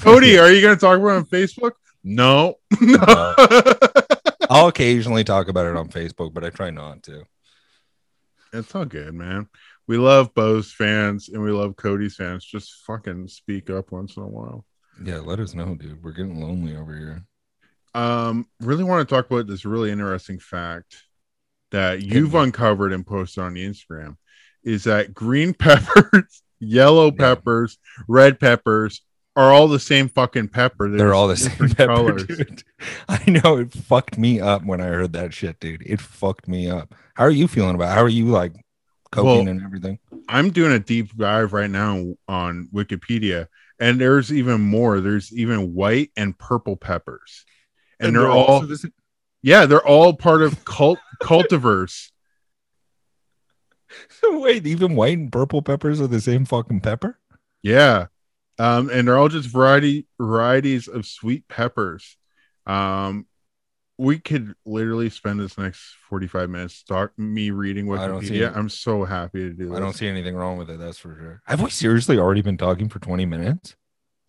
Cody, 0.00 0.38
are 0.40 0.50
you 0.50 0.60
going 0.60 0.76
to 0.76 0.80
talk 0.80 0.98
about 0.98 1.08
it 1.08 1.16
on 1.16 1.24
Facebook? 1.26 1.72
No. 2.02 2.56
No. 2.80 3.34
I'll 4.50 4.66
occasionally 4.68 5.24
talk 5.24 5.48
about 5.48 5.66
it 5.66 5.76
on 5.76 5.88
Facebook, 5.88 6.34
but 6.34 6.44
I 6.44 6.50
try 6.50 6.70
not 6.70 7.02
to. 7.04 7.22
It's 8.52 8.74
all 8.74 8.84
good, 8.84 9.14
man. 9.14 9.48
We 9.86 9.96
love 9.96 10.34
Bo's 10.34 10.72
fans 10.72 11.28
and 11.28 11.42
we 11.42 11.52
love 11.52 11.76
Cody's 11.76 12.16
fans. 12.16 12.44
Just 12.44 12.72
fucking 12.86 13.28
speak 13.28 13.70
up 13.70 13.92
once 13.92 14.16
in 14.16 14.22
a 14.24 14.28
while. 14.28 14.64
Yeah, 15.04 15.18
let 15.18 15.38
us 15.40 15.54
know, 15.54 15.74
dude. 15.76 16.02
We're 16.02 16.12
getting 16.12 16.40
lonely 16.40 16.76
over 16.76 16.94
here. 16.96 17.22
um 17.94 18.46
really 18.60 18.84
want 18.84 19.08
to 19.08 19.14
talk 19.14 19.30
about 19.30 19.46
this 19.46 19.64
really 19.64 19.90
interesting 19.90 20.38
fact 20.38 21.04
that 21.70 22.02
you've 22.02 22.34
uncovered 22.34 22.92
and 22.92 23.06
posted 23.06 23.42
on 23.44 23.54
the 23.54 23.64
instagram 23.66 24.16
is 24.64 24.84
that 24.84 25.12
green 25.14 25.54
peppers 25.64 26.42
yellow 26.60 27.06
Yeah. 27.06 27.34
peppers 27.34 27.78
red 28.06 28.38
peppers 28.38 29.02
are 29.36 29.52
all 29.52 29.68
the 29.68 29.78
same 29.80 30.08
fucking 30.08 30.48
pepper 30.48 30.88
They're 30.88 31.14
all 31.14 31.28
the 31.28 31.36
same 31.36 31.70
pepper, 31.70 32.12
dude. 32.18 32.62
I 33.08 33.22
know 33.30 33.58
it 33.58 33.72
fucked 33.72 34.18
me 34.18 34.40
up 34.40 34.64
when 34.64 34.80
I 34.80 34.86
heard 34.86 35.12
that 35.12 35.32
shit, 35.32 35.60
dude. 35.60 35.82
It 35.86 36.00
fucked 36.00 36.48
me 36.48 36.68
up. 36.68 36.94
How 37.14 37.24
are 37.24 37.30
you 37.30 37.46
feeling 37.48 37.74
about? 37.74 37.92
It? 37.92 37.94
How 37.94 38.02
are 38.02 38.08
you 38.08 38.26
like 38.26 38.54
coping 39.12 39.26
Well, 39.46 39.48
and 39.48 39.62
everything? 39.62 39.98
i'm 40.28 40.50
doing 40.50 40.70
a 40.70 40.78
deep 40.78 41.16
dive 41.16 41.52
right 41.52 41.70
now 41.70 42.14
on 42.28 42.68
wikipedia 42.72 43.48
and 43.80 44.00
there's 44.00 44.32
even 44.32 44.60
more 44.60 45.00
there's 45.00 45.32
even 45.32 45.74
white 45.74 46.12
and 46.16 46.38
purple 46.38 46.76
peppers 46.76 47.44
and, 47.98 48.14
they're, 48.14 48.28
all 48.30 48.44
also 48.44 48.66
the 48.66 48.78
same- 48.78 48.92
yeah 49.42 49.66
they're 49.66 49.84
all 49.84 50.12
part 50.14 50.42
of 50.42 50.64
cult 50.64 51.00
cultivars 51.22 52.10
So 54.20 54.38
Wait, 54.38 54.64
even 54.68 54.94
white 54.94 55.18
and 55.18 55.32
purple 55.32 55.62
peppers 55.62 56.00
are 56.00 56.06
the 56.06 56.20
same 56.20 56.44
fucking 56.44 56.80
pepper? 56.80 57.18
Yeah. 57.62 58.06
Um, 58.58 58.90
and 58.90 59.08
they're 59.08 59.16
all 59.16 59.28
just 59.28 59.48
variety 59.48 60.06
varieties 60.20 60.88
of 60.88 61.06
sweet 61.06 61.48
peppers. 61.48 62.16
Um, 62.66 63.26
we 63.96 64.18
could 64.18 64.54
literally 64.64 65.10
spend 65.10 65.40
this 65.40 65.58
next 65.58 65.94
45 66.08 66.48
minutes 66.48 66.82
talk 66.82 67.12
me 67.18 67.50
reading 67.50 67.90
I 67.92 68.06
don't 68.06 68.22
see 68.24 68.38
Wikipedia. 68.40 68.56
I'm 68.56 68.70
so 68.70 69.04
happy 69.04 69.40
to 69.40 69.52
do 69.52 69.68
this. 69.68 69.76
I 69.76 69.80
don't 69.80 69.92
see 69.92 70.08
anything 70.08 70.34
wrong 70.34 70.56
with 70.56 70.70
it. 70.70 70.78
That's 70.78 70.98
for 70.98 71.14
sure. 71.14 71.42
Have 71.46 71.60
we 71.60 71.68
seriously 71.68 72.18
already 72.18 72.40
been 72.40 72.56
talking 72.56 72.88
for 72.88 72.98
20 72.98 73.26
minutes? 73.26 73.76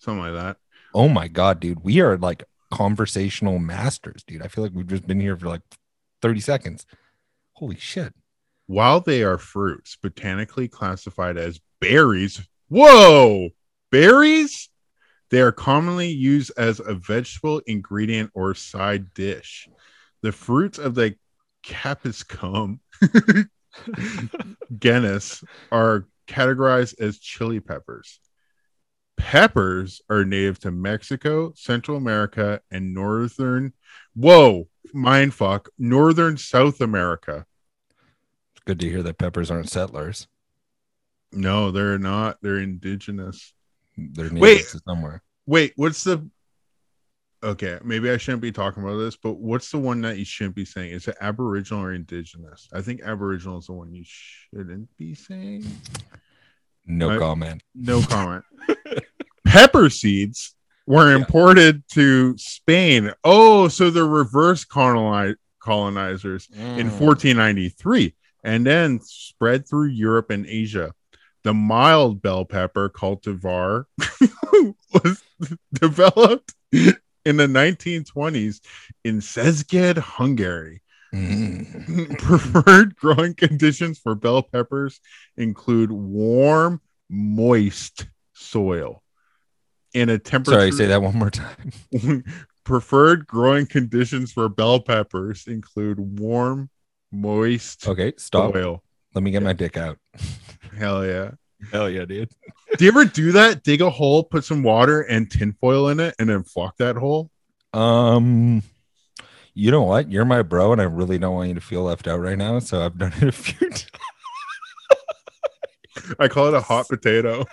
something 0.02 0.34
like 0.34 0.34
that. 0.34 0.58
Oh 0.94 1.08
my 1.08 1.28
god, 1.28 1.60
dude. 1.60 1.84
We 1.84 2.02
are 2.02 2.18
like 2.18 2.44
conversational 2.72 3.60
masters, 3.60 4.24
dude. 4.26 4.42
I 4.42 4.48
feel 4.48 4.64
like 4.64 4.74
we've 4.74 4.88
just 4.88 5.08
been 5.08 5.20
here 5.20 5.38
for 5.38 5.48
like 5.48 5.62
30 6.22 6.40
seconds. 6.42 6.86
Holy 7.54 7.78
shit. 7.78 8.14
While 8.68 9.00
they 9.00 9.24
are 9.24 9.38
fruits, 9.38 9.96
botanically 10.02 10.68
classified 10.68 11.38
as 11.38 11.60
berries. 11.80 12.42
Whoa, 12.70 13.50
berries? 13.92 14.70
They 15.30 15.42
are 15.42 15.52
commonly 15.52 16.10
used 16.10 16.52
as 16.58 16.80
a 16.80 16.94
vegetable 16.94 17.62
ingredient 17.66 18.32
or 18.34 18.54
side 18.54 19.14
dish. 19.14 19.70
The 20.22 20.32
fruits 20.32 20.78
of 20.78 20.96
the 20.96 21.16
capsicum 21.64 22.82
genus 24.78 25.44
are 25.72 26.08
categorized 26.28 27.00
as 27.00 27.20
chili 27.20 27.60
peppers. 27.60 28.20
Peppers 29.18 30.02
are 30.10 30.26
native 30.26 30.60
to 30.60 30.72
Mexico, 30.72 31.54
Central 31.56 31.98
America, 31.98 32.62
and 32.72 32.94
northern. 32.94 33.74
Whoa, 34.16 34.68
mindfuck, 34.94 35.68
northern 35.78 36.38
South 36.38 36.82
America. 36.82 37.46
It's 38.54 38.64
good 38.66 38.80
to 38.80 38.90
hear 38.90 39.04
that 39.04 39.18
peppers 39.18 39.52
aren't 39.52 39.70
settlers. 39.70 40.28
No, 41.32 41.72
they're 41.72 42.00
not. 42.00 42.38
They're 42.42 42.58
indigenous. 42.58 43.54
They're 44.14 44.30
Wait. 44.34 44.66
somewhere. 44.88 45.22
Wait, 45.46 45.74
what's 45.76 46.04
the? 46.04 46.28
Okay, 47.44 47.80
maybe 47.84 48.12
I 48.12 48.18
shouldn't 48.18 48.44
be 48.44 48.52
talking 48.52 48.84
about 48.84 48.98
this, 48.98 49.16
but 49.18 49.34
what's 49.40 49.72
the 49.72 49.80
one 49.80 50.02
that 50.02 50.20
you 50.20 50.26
shouldn't 50.26 50.56
be 50.56 50.66
saying? 50.66 50.92
Is 50.92 51.08
it 51.08 51.16
Aboriginal 51.22 51.84
or 51.84 51.94
Indigenous? 51.94 52.70
I 52.72 52.82
think 52.82 53.02
Aboriginal 53.02 53.58
is 53.58 53.66
the 53.66 53.74
one 53.74 53.92
you 53.94 54.04
shouldn't 54.06 54.96
be 54.98 55.16
saying. 55.16 55.66
No 56.86 57.10
I- 57.12 57.18
comment. 57.18 57.64
No 57.74 58.02
comment. 58.10 58.44
Pepper 59.48 59.90
seeds 59.90 60.56
were 60.86 61.10
Yeah. 61.10 61.18
imported 61.18 61.84
to 61.94 62.38
Spain. 62.38 63.12
Oh, 63.24 63.68
so 63.68 63.90
the 63.90 64.04
reverse 64.06 64.64
coloni- 64.64 65.36
colonizers 65.60 66.48
in 66.54 66.90
Mm. 66.90 67.00
1493 67.00 68.16
and 68.44 68.66
then 68.66 69.00
spread 69.02 69.68
through 69.68 69.88
Europe 69.90 70.30
and 70.30 70.46
Asia. 70.46 70.94
The 71.44 71.54
mild 71.54 72.22
bell 72.22 72.46
pepper 72.46 72.90
cultivar 72.90 73.86
was 74.94 75.24
developed 75.74 76.54
in 76.72 77.38
the 77.38 77.48
1920s 77.48 78.62
in 79.04 79.20
Szeged, 79.20 79.98
Hungary. 79.98 80.82
Mm. 81.14 82.18
Preferred 82.20 82.96
growing 82.96 83.34
conditions 83.34 84.00
for 84.00 84.16
bell 84.16 84.44
peppers 84.44 85.02
include 85.36 85.92
warm, 85.92 86.80
moist 87.10 88.08
soil 88.34 89.04
in 89.94 90.10
a 90.10 90.18
temperature. 90.18 90.60
Sorry, 90.60 90.72
say 90.72 90.86
that 90.88 91.02
one 91.02 91.18
more 91.18 91.30
time. 91.30 92.24
Preferred 92.64 93.28
growing 93.28 93.66
conditions 93.66 94.32
for 94.32 94.48
bell 94.48 94.80
peppers 94.80 95.48
include 95.48 96.00
warm, 96.00 96.70
moist 97.12 97.88
Okay, 97.88 98.14
stop. 98.18 98.54
soil. 98.54 98.84
Let 99.14 99.24
me 99.24 99.32
get 99.32 99.44
my 99.44 99.54
dick 99.54 99.78
out. 99.78 99.98
Hell 100.78 101.06
yeah. 101.06 101.32
Hell 101.72 101.90
yeah, 101.90 102.06
dude. 102.06 102.30
Do 102.78 102.86
you 102.86 102.92
ever 102.92 103.06
do 103.06 103.34
that? 103.34 103.64
Dig 103.64 103.82
a 103.82 103.90
hole, 103.90 104.24
put 104.24 104.46
some 104.46 104.64
water 104.64 105.02
and 105.02 105.30
tinfoil 105.30 105.90
in 105.90 106.00
it, 106.00 106.16
and 106.18 106.30
then 106.30 106.44
fuck 106.44 106.78
that 106.78 106.96
hole? 106.96 107.30
Um, 107.74 108.64
you 109.54 109.72
know 109.72 109.84
what? 109.84 110.10
You're 110.10 110.26
my 110.26 110.42
bro, 110.42 110.72
and 110.72 110.82
I 110.82 110.86
really 110.86 111.18
don't 111.18 111.36
want 111.36 111.50
you 111.50 111.56
to 111.56 111.62
feel 111.62 111.84
left 111.84 112.08
out 112.08 112.22
right 112.22 112.38
now. 112.38 112.60
So 112.60 112.84
I've 112.84 112.98
done 112.98 113.12
it 113.18 113.24
a 113.24 113.32
few 113.32 113.70
times. 113.70 113.88
I 116.20 116.30
call 116.30 116.48
it 116.48 116.54
a 116.54 116.62
hot 116.62 116.88
potato. 116.88 117.44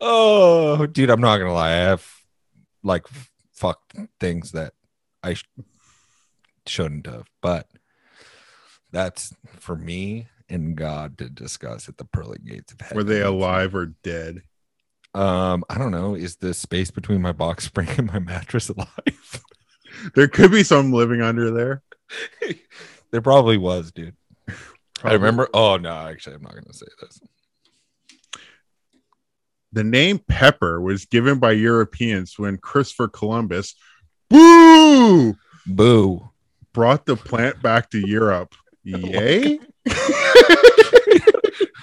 oh, 0.00 0.86
dude, 0.86 1.10
I'm 1.10 1.20
not 1.20 1.38
gonna 1.38 1.52
lie. 1.52 1.72
I 1.72 1.76
have 1.76 2.06
like 2.82 3.06
fucked 3.52 3.96
things 4.18 4.52
that 4.52 4.72
I 5.22 5.34
sh- 5.34 5.44
shouldn't 6.70 7.06
have, 7.06 7.28
but 7.42 7.68
that's 8.92 9.34
for 9.58 9.76
me 9.76 10.28
and 10.48 10.76
God 10.76 11.18
to 11.18 11.28
discuss 11.28 11.88
at 11.88 11.98
the 11.98 12.04
pearly 12.04 12.38
gates 12.38 12.72
of 12.72 12.80
heaven. 12.80 12.96
Were 12.96 13.04
they 13.04 13.22
alive 13.22 13.74
or 13.74 13.86
dead? 14.02 14.42
Um, 15.14 15.64
I 15.68 15.78
don't 15.78 15.90
know. 15.90 16.14
Is 16.14 16.36
the 16.36 16.54
space 16.54 16.90
between 16.90 17.20
my 17.20 17.32
box 17.32 17.64
spring 17.64 17.88
and 17.98 18.06
my 18.06 18.18
mattress 18.18 18.68
alive? 18.68 19.42
There 20.14 20.28
could 20.28 20.52
be 20.52 20.62
some 20.62 20.92
living 20.92 21.20
under 21.20 21.50
there. 21.50 21.82
there 23.10 23.20
probably 23.20 23.58
was, 23.58 23.90
dude. 23.92 24.14
I 25.02 25.12
remember. 25.12 25.48
Oh 25.52 25.76
no, 25.76 25.92
actually, 25.92 26.36
I'm 26.36 26.42
not 26.42 26.54
gonna 26.54 26.72
say 26.72 26.86
this. 27.02 27.20
The 29.72 29.84
name 29.84 30.18
pepper 30.18 30.80
was 30.80 31.04
given 31.04 31.38
by 31.38 31.52
Europeans 31.52 32.38
when 32.38 32.56
Christopher 32.56 33.08
Columbus 33.08 33.74
boo, 34.30 35.36
Boo. 35.66 36.29
Brought 36.80 37.04
the 37.04 37.14
plant 37.14 37.60
back 37.60 37.90
to 37.90 37.98
Europe. 38.08 38.54
Yay? 38.84 39.60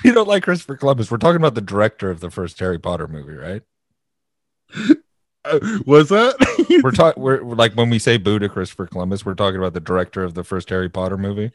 you 0.03 0.11
don't 0.11 0.27
like 0.27 0.41
Christopher 0.41 0.75
Columbus. 0.75 1.11
We're 1.11 1.19
talking 1.19 1.35
about 1.35 1.53
the 1.53 1.61
director 1.61 2.09
of 2.09 2.19
the 2.19 2.31
first 2.31 2.57
Harry 2.57 2.79
Potter 2.79 3.07
movie, 3.07 3.35
right? 3.35 3.61
Uh, 5.45 5.59
was 5.85 6.09
that? 6.09 6.35
We're 6.83 6.89
talking. 6.89 7.21
We're 7.21 7.43
we're 7.43 7.53
like 7.53 7.73
when 7.75 7.91
we 7.91 7.99
say 7.99 8.17
boo 8.17 8.39
to 8.39 8.49
Christopher 8.49 8.87
Columbus, 8.87 9.23
we're 9.23 9.35
talking 9.35 9.59
about 9.59 9.75
the 9.75 9.79
director 9.79 10.23
of 10.23 10.33
the 10.33 10.43
first 10.43 10.69
Harry 10.69 10.89
Potter 10.89 11.15
movie. 11.15 11.51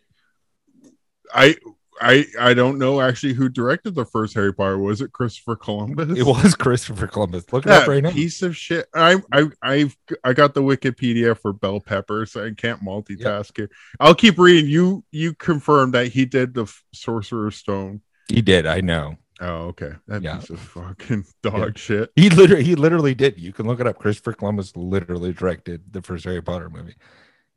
I 1.35 1.57
I 2.02 2.26
I 2.40 2.52
don't 2.54 2.78
know 2.78 3.00
actually 3.00 3.32
who 3.34 3.48
directed 3.48 3.94
the 3.94 4.04
first 4.04 4.34
Harry 4.34 4.52
Potter. 4.52 4.78
Was 4.78 5.00
it 5.00 5.12
Christopher 5.12 5.56
Columbus? 5.56 6.18
It 6.18 6.26
was 6.26 6.54
Christopher 6.54 7.06
Columbus. 7.06 7.52
Look 7.52 7.64
it 7.64 7.68
that 7.68 7.82
up 7.82 7.88
right 7.88 8.02
now. 8.02 8.10
piece 8.10 8.42
of 8.42 8.56
shit. 8.56 8.86
I 8.94 9.22
I 9.32 9.46
I've 9.62 9.96
I 10.24 10.32
got 10.32 10.54
the 10.54 10.62
Wikipedia 10.62 11.38
for 11.38 11.52
bell 11.52 11.80
peppers. 11.80 12.34
I 12.36 12.50
can't 12.52 12.82
multitask 12.84 13.56
here. 13.56 13.70
I'll 14.00 14.14
keep 14.14 14.38
reading. 14.38 14.68
You 14.68 15.04
you 15.12 15.34
confirmed 15.34 15.94
that 15.94 16.08
he 16.08 16.24
did 16.24 16.54
the 16.54 16.66
Sorcerer's 16.92 17.56
Stone. 17.56 18.00
He 18.28 18.42
did. 18.42 18.66
I 18.66 18.80
know. 18.80 19.16
Oh, 19.40 19.66
okay. 19.68 19.92
That 20.08 20.22
Yeah. 20.22 20.36
piece 20.38 20.50
of 20.50 20.60
fucking 20.60 21.24
dog 21.42 21.58
Yeah. 21.58 21.70
shit. 21.76 22.10
He 22.16 22.30
literally. 22.30 22.64
He 22.64 22.74
literally 22.74 23.14
did. 23.14 23.38
You 23.38 23.52
can 23.52 23.66
look 23.66 23.80
it 23.80 23.86
up. 23.86 23.98
Christopher 23.98 24.32
Columbus 24.34 24.76
literally 24.76 25.32
directed 25.32 25.82
the 25.92 26.02
first 26.02 26.24
Harry 26.24 26.42
Potter 26.42 26.70
movie. 26.70 26.94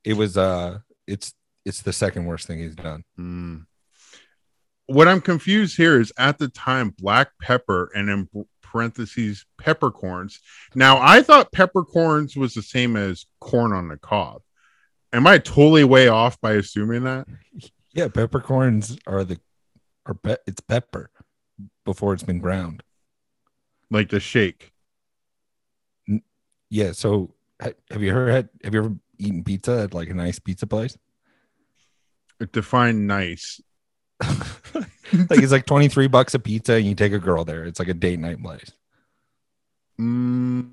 It 0.04 0.14
was. 0.14 0.38
Uh. 0.38 0.80
It's. 1.08 1.34
It's 1.66 1.82
the 1.82 1.94
second 1.94 2.26
worst 2.26 2.46
thing 2.46 2.60
he's 2.60 2.76
done. 2.76 3.04
Hmm. 3.16 3.58
What 4.88 5.08
I'm 5.08 5.22
confused 5.22 5.78
here 5.78 6.00
is 6.00 6.14
at 6.18 6.38
the 6.38 6.48
time 6.48 6.90
black 6.90 7.30
pepper 7.42 7.90
and 7.96 8.10
in 8.10 8.30
parentheses 8.62 9.46
peppercorns. 9.58 10.40
Now 10.76 11.00
I 11.02 11.22
thought 11.22 11.52
peppercorns 11.52 12.36
was 12.36 12.54
the 12.54 12.62
same 12.62 12.96
as 12.96 13.26
corn 13.40 13.72
on 13.72 13.88
the 13.88 13.98
cob. 13.98 14.42
Am 15.14 15.26
I 15.26 15.38
totally 15.38 15.86
way 15.86 16.10
off 16.10 16.40
by 16.42 16.54
assuming 16.54 17.04
that? 17.04 17.28
Yeah, 17.96 18.10
peppercorns 18.10 18.98
are 19.08 19.24
the. 19.24 19.40
Are 20.06 20.16
pe- 20.16 20.36
it's 20.46 20.60
pepper 20.60 21.10
before 21.86 22.14
it's 22.14 22.24
been 22.24 22.40
ground. 22.40 22.84
Like 23.90 24.10
the 24.10 24.20
shake. 24.20 24.74
Yeah. 26.70 26.92
So 26.92 27.36
ha- 27.62 27.70
have 27.90 28.04
you 28.04 28.12
ever 28.12 28.30
had? 28.30 28.50
Have 28.66 28.74
you 28.74 28.80
ever 28.82 28.96
eaten 29.18 29.46
pizza 29.46 29.84
at 29.84 29.94
like 29.94 30.10
a 30.10 30.14
nice 30.14 30.40
pizza 30.40 30.68
place? 30.68 30.98
Define 32.52 33.08
nice. 33.08 33.62
like 34.74 34.90
it's 35.42 35.52
like 35.52 35.66
23 35.66 36.08
bucks 36.08 36.34
a 36.34 36.40
pizza 36.40 36.74
and 36.74 36.86
you 36.86 36.96
take 36.96 37.14
a 37.14 37.20
girl 37.20 37.46
there. 37.46 37.66
It's 37.66 37.80
like 37.80 37.88
a 37.90 37.94
date 37.94 38.20
night 38.20 38.42
place. 38.42 38.72
Mm, 40.00 40.72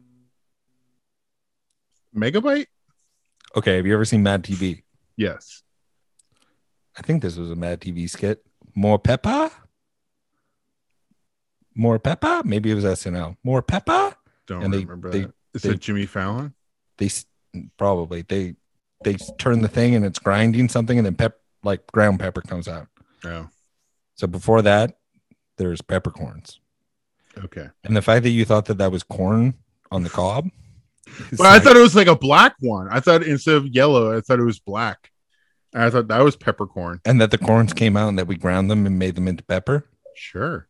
megabyte? 2.17 2.67
Okay, 3.57 3.77
have 3.77 3.87
you 3.87 3.95
ever 3.95 4.05
seen 4.05 4.23
Mad 4.23 4.43
TV? 4.43 4.83
Yes. 5.17 5.63
I 6.97 7.03
think 7.03 7.23
this 7.23 7.37
was 7.37 7.51
a 7.51 7.57
Mad 7.57 7.81
TV 7.81 8.09
skit. 8.09 8.45
More 8.75 8.99
pepper? 8.99 9.51
More 11.75 11.99
pepper? 11.99 12.43
Maybe 12.45 12.71
it 12.71 12.75
was 12.75 12.85
SNL. 12.85 13.37
More 13.45 13.63
pepper? 13.63 14.15
Don't 14.47 14.63
And 14.65 14.75
they- 14.75 14.79
remember 14.81 15.11
they- 15.11 15.21
that. 15.23 15.35
Is 15.55 15.63
they- 15.63 15.71
it 15.71 15.81
Jimmy 15.81 16.07
Fallon? 16.07 16.55
They 16.99 17.11
probably 17.77 18.23
they 18.23 18.57
they 19.05 19.15
turn 19.39 19.61
the 19.61 19.69
thing 19.69 19.95
and 19.95 20.05
it's 20.05 20.19
grinding 20.19 20.69
something 20.69 20.97
and 20.97 21.05
then 21.05 21.15
pep 21.15 21.39
like 21.63 21.87
ground 21.93 22.21
pepper 22.21 22.41
comes 22.41 22.69
out. 22.69 22.89
Oh, 23.25 23.49
So 24.15 24.27
before 24.27 24.63
that, 24.63 24.99
there's 25.59 25.81
peppercorns. 25.81 26.61
okay. 27.45 27.69
And 27.85 27.97
the 27.97 28.03
fact 28.03 28.23
that 28.25 28.31
you 28.31 28.45
thought 28.45 28.67
that 28.67 28.79
that 28.79 28.91
was 28.93 29.03
corn 29.03 29.55
on 29.91 30.03
the 30.03 30.11
cob. 30.11 30.49
is 31.31 31.39
But 31.39 31.47
I 31.47 31.59
thought 31.59 31.77
it 31.77 31.81
was 31.81 31.95
like 31.95 32.07
a 32.09 32.17
black 32.17 32.55
one. 32.61 32.89
I 32.91 33.01
thought 33.01 33.23
instead 33.23 33.55
of 33.57 33.67
yellow, 33.69 34.17
I 34.17 34.21
thought 34.21 34.41
it 34.41 34.45
was 34.45 34.59
black. 34.59 35.11
And 35.75 35.83
I 35.83 35.91
thought 35.91 36.09
that 36.09 36.23
was 36.23 36.37
peppercorn. 36.37 37.01
and 37.05 37.21
that 37.21 37.31
the 37.31 37.39
corns 37.39 37.73
came 37.73 37.97
out 37.97 38.09
and 38.09 38.19
that 38.19 38.27
we 38.27 38.37
ground 38.37 38.71
them 38.71 38.87
and 38.87 38.99
made 38.99 39.15
them 39.15 39.29
into 39.29 39.43
pepper. 39.45 39.87
Sure. 40.15 40.69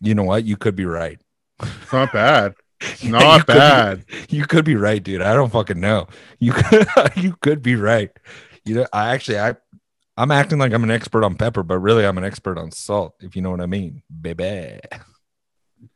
You 0.00 0.14
know 0.14 0.22
what? 0.24 0.44
You 0.44 0.56
could 0.56 0.76
be 0.76 0.86
right. 0.86 1.20
It's 1.62 1.92
not 1.92 2.12
bad. 2.12 2.54
It's 2.82 3.04
You 3.04 3.10
not 3.12 3.40
could 3.40 3.46
be- 3.48 3.58
bad. 3.58 4.04
You 4.30 4.46
could 4.46 4.64
be 4.64 4.74
right, 4.74 5.02
dude. 5.02 5.20
I 5.20 5.34
don't 5.34 5.52
fucking 5.52 5.78
know. 5.78 6.06
You 6.38 6.52
could 6.54 6.86
you 7.16 7.36
could 7.42 7.60
be 7.62 7.76
right. 7.76 8.10
You 8.64 8.76
know, 8.76 8.86
I 8.90 9.12
actually 9.12 9.38
I 9.38 9.56
I'm 10.16 10.30
acting 10.30 10.58
like 10.58 10.72
I'm 10.72 10.84
an 10.84 10.90
expert 10.90 11.24
on 11.24 11.36
pepper, 11.36 11.62
but 11.62 11.78
really 11.78 12.04
I'm 12.04 12.18
an 12.18 12.24
expert 12.24 12.58
on 12.58 12.70
salt, 12.70 13.14
if 13.20 13.36
you 13.36 13.42
know 13.42 13.50
what 13.50 13.60
I 13.60 13.66
mean. 13.66 14.02
Baby. 14.20 14.80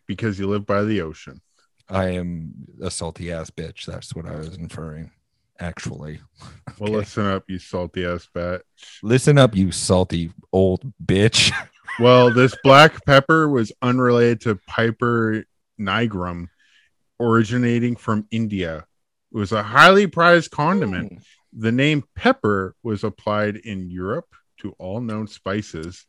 Because 0.07 0.39
you 0.39 0.49
live 0.49 0.67
by 0.67 0.83
the 0.85 1.03
ocean. 1.03 1.41
I 1.89 2.11
am 2.11 2.55
a 2.83 2.91
salty 2.91 3.31
ass 3.31 3.51
bitch. 3.51 3.85
That's 3.85 4.15
what 4.15 4.27
I 4.27 4.37
was 4.37 4.57
inferring. 4.57 5.11
Actually. 5.61 6.21
Well, 6.79 6.93
listen 6.93 7.27
up, 7.27 7.45
you 7.49 7.59
salty 7.59 8.05
ass 8.05 8.29
bitch. 8.35 8.63
Listen 9.03 9.39
up, 9.39 9.55
you 9.55 9.71
salty 9.71 10.33
old 10.53 10.93
bitch. 11.05 11.53
Well, 12.01 12.33
this 12.33 12.57
black 12.65 13.05
pepper 13.07 13.49
was 13.49 13.71
unrelated 13.81 14.41
to 14.43 14.59
Piper 14.67 15.45
nigrum, 15.81 16.49
originating 17.21 17.95
from 17.95 18.27
India. 18.33 18.87
It 19.33 19.39
was 19.39 19.53
a 19.53 19.63
highly 19.63 20.09
prized 20.09 20.51
condiment. 20.51 21.13
Mm. 21.13 21.23
The 21.57 21.73
name 21.73 22.05
pepper 22.17 22.75
was 22.83 23.05
applied 23.05 23.57
in 23.57 23.91
Europe 23.91 24.35
to 24.59 24.73
all 24.79 25.01
known 25.01 25.27
spices 25.29 26.07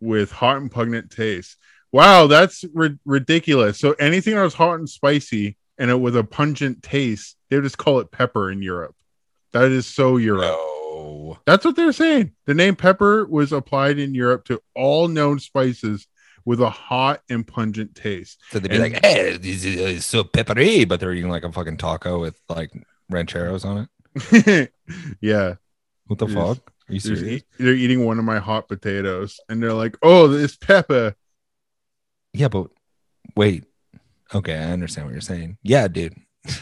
with 0.00 0.30
hot 0.32 0.58
and 0.58 0.70
pungent 0.70 1.10
taste. 1.10 1.56
Wow, 1.92 2.26
that's 2.26 2.64
ri- 2.74 2.98
ridiculous. 3.04 3.78
So 3.78 3.92
anything 3.92 4.34
that 4.34 4.42
was 4.42 4.54
hot 4.54 4.74
and 4.78 4.88
spicy 4.88 5.56
and 5.78 5.90
it 5.90 5.98
was 6.00 6.14
a 6.14 6.24
pungent 6.24 6.82
taste, 6.82 7.36
they 7.48 7.56
would 7.56 7.62
just 7.64 7.78
call 7.78 8.00
it 8.00 8.10
pepper 8.10 8.50
in 8.50 8.62
Europe. 8.62 8.96
That 9.52 9.70
is 9.70 9.86
so 9.86 10.16
Europe. 10.16 10.42
No. 10.42 11.38
That's 11.46 11.64
what 11.64 11.76
they're 11.76 11.92
saying. 11.92 12.32
The 12.46 12.54
name 12.54 12.76
pepper 12.76 13.24
was 13.26 13.52
applied 13.52 13.98
in 13.98 14.14
Europe 14.14 14.44
to 14.46 14.60
all 14.74 15.08
known 15.08 15.38
spices 15.38 16.06
with 16.44 16.60
a 16.60 16.68
hot 16.70 17.22
and 17.30 17.46
pungent 17.46 17.94
taste. 17.94 18.40
So 18.50 18.58
they'd 18.58 18.68
be 18.68 18.74
And- 18.76 18.92
like, 18.92 19.04
"Hey, 19.04 19.36
this 19.38 19.64
is 19.64 19.80
uh, 19.80 20.00
so 20.00 20.24
peppery," 20.24 20.84
but 20.84 21.00
they're 21.00 21.12
eating 21.12 21.30
like 21.30 21.44
a 21.44 21.52
fucking 21.52 21.78
taco 21.78 22.20
with 22.20 22.38
like 22.48 22.70
rancheros 23.08 23.64
on 23.64 23.78
it. 23.78 23.88
yeah. 25.20 25.54
What 26.06 26.18
the 26.18 26.26
Yes. 26.26 26.34
fuck? 26.34 26.72
Are 26.88 26.92
you 26.92 27.00
They're, 27.00 27.16
serious? 27.16 27.42
they're 27.58 27.74
eating 27.74 28.04
one 28.04 28.18
of 28.18 28.24
my 28.24 28.38
hot 28.38 28.68
potatoes 28.68 29.40
and 29.48 29.62
they're 29.62 29.72
like, 29.72 29.96
oh, 30.02 30.28
this 30.28 30.56
pepper. 30.56 31.14
Yeah, 32.32 32.48
but 32.48 32.68
wait. 33.36 33.64
Okay, 34.34 34.54
I 34.56 34.72
understand 34.72 35.06
what 35.06 35.12
you're 35.12 35.20
saying. 35.20 35.58
Yeah, 35.62 35.88
dude. 35.88 36.14